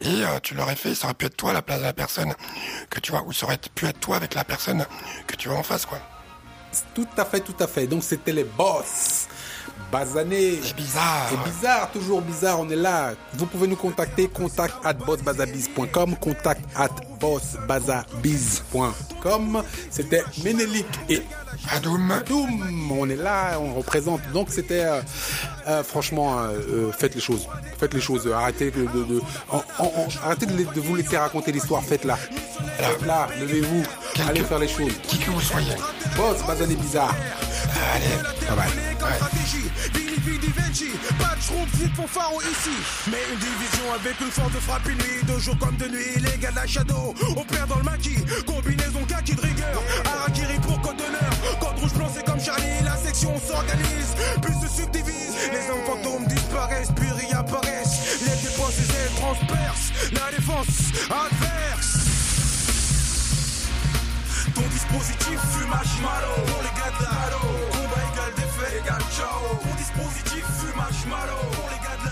et 0.00 0.24
euh, 0.24 0.40
tu 0.42 0.54
l'aurais 0.54 0.76
fait, 0.76 0.94
ça 0.94 1.06
aurait 1.06 1.14
pu 1.14 1.24
être 1.24 1.36
toi 1.36 1.50
à 1.50 1.52
la 1.54 1.62
place 1.62 1.78
de 1.78 1.84
la 1.84 1.94
personne 1.94 2.34
que 2.90 3.00
tu 3.00 3.12
vois, 3.12 3.22
ou 3.22 3.32
ça 3.32 3.46
aurait 3.46 3.58
pu 3.74 3.86
être 3.86 3.98
toi 3.98 4.16
avec 4.16 4.34
la 4.34 4.44
personne 4.44 4.84
que 5.26 5.36
tu 5.36 5.48
vois 5.48 5.56
en 5.56 5.62
face 5.62 5.86
quoi. 5.86 5.98
Tout 6.94 7.08
à 7.16 7.24
fait, 7.24 7.40
tout 7.40 7.56
à 7.58 7.66
fait. 7.66 7.86
Donc 7.86 8.02
c'était 8.02 8.32
les 8.32 8.44
boss. 8.44 9.28
Basané. 9.92 10.58
C'est 10.62 10.74
bizarre. 10.74 11.28
C'est 11.28 11.42
bizarre, 11.50 11.90
toujours 11.92 12.22
bizarre, 12.22 12.60
on 12.60 12.70
est 12.70 12.76
là. 12.76 13.12
Vous 13.34 13.44
pouvez 13.44 13.66
nous 13.68 13.76
contacter, 13.76 14.26
contact 14.26 14.74
at 14.84 14.94
bossbazabiz.com, 14.94 16.16
contact 16.16 16.62
at 16.74 16.88
bossbazabiz.com. 17.20 19.62
C'était 19.90 20.24
Ménélique 20.42 20.86
et 21.10 21.20
Adoum. 21.70 22.10
Adoum, 22.10 22.90
on 22.90 23.06
est 23.10 23.16
là, 23.16 23.58
on 23.60 23.74
représente. 23.74 24.22
Donc 24.32 24.48
c'était, 24.50 24.84
euh, 24.84 25.02
euh, 25.68 25.84
franchement, 25.84 26.38
euh, 26.40 26.90
faites 26.92 27.14
les 27.14 27.20
choses. 27.20 27.46
Faites 27.78 27.92
les 27.92 28.00
choses. 28.00 28.26
Arrêtez 28.32 28.70
de, 28.70 28.86
de, 28.86 29.04
de 29.04 29.20
en, 29.50 29.62
en, 29.78 30.08
arrêtez 30.24 30.46
de, 30.46 30.56
de, 30.56 30.80
vous 30.80 30.96
laisser 30.96 31.18
raconter 31.18 31.52
l'histoire. 31.52 31.82
Faites-la. 31.82 32.16
Faites-la, 32.16 33.28
levez-vous. 33.40 33.82
Allez 34.26 34.42
faire 34.42 34.58
les 34.58 34.68
choses. 34.68 34.94
Qui 35.02 35.18
que 35.18 35.30
vous 35.30 35.42
soyez. 35.42 35.76
Boss, 36.16 36.42
Basané 36.46 36.76
bizarre. 36.76 37.14
Allez, 37.94 38.16
bye 38.48 38.56
bye. 38.56 38.70
Pas 40.42 41.36
de 41.36 41.40
schroom, 41.40 41.66
fit 41.78 41.88
pour 41.94 42.08
pharo 42.10 42.40
ici. 42.42 42.74
Mais 43.06 43.22
une 43.32 43.38
division 43.38 43.92
avec 43.94 44.20
une 44.20 44.30
force 44.30 44.52
de 44.52 44.58
frappe 44.58 44.86
nuit, 44.86 45.22
de 45.22 45.38
jour 45.38 45.56
comme 45.58 45.76
de 45.76 45.86
nuit. 45.86 46.18
Les 46.18 46.36
gars 46.38 46.50
de 46.50 46.56
la 46.56 46.66
shadow, 46.66 47.14
on 47.36 47.44
perd 47.44 47.68
dans 47.68 47.76
le 47.76 47.84
maquis. 47.84 48.18
Combinaison 48.44 49.04
kaki 49.06 49.36
de 49.36 49.40
rigueur. 49.40 49.82
Arakiri 50.04 50.58
pour 50.60 50.80
code 50.80 50.96
d'honneur. 50.96 51.30
Code 51.60 51.78
rouge 51.78 51.92
blanc, 51.94 52.10
c'est 52.12 52.24
comme 52.24 52.40
Charlie. 52.40 52.82
La 52.84 52.96
section 52.96 53.32
s'organise, 53.38 54.16
puis 54.42 54.54
se 54.54 54.82
subdivise. 54.82 55.34
Les 55.52 55.70
hommes 55.70 55.84
fantômes 55.86 56.26
disparaissent, 56.26 56.92
puis 56.96 57.08
réapparaissent. 57.10 58.22
Les 58.22 58.42
dépenses, 58.42 58.78
les 58.78 58.90
ailes 58.96 59.14
transpercent. 59.16 59.92
La 60.12 60.36
défense 60.36 60.90
adverse. 61.06 61.62
Ton 64.54 64.68
dispositif 64.68 65.38
fume 65.52 65.70
marshmallow 65.70 66.34
Pour 66.46 66.62
les 66.62 66.74
gars 66.76 66.92
de 66.98 67.04
la 67.04 67.30
Combat 67.70 68.02
égal 68.12 68.32
défait 68.36 68.78
égal 68.80 69.02
ciao 69.16 69.62
Ton 69.94 70.08
dispositif 70.08 70.44
fume 70.58 70.76
marshmallow 70.76 71.42
Pour 71.52 71.68
les 71.70 71.78
gars 71.78 71.96
de 72.00 72.04
la 72.06 72.11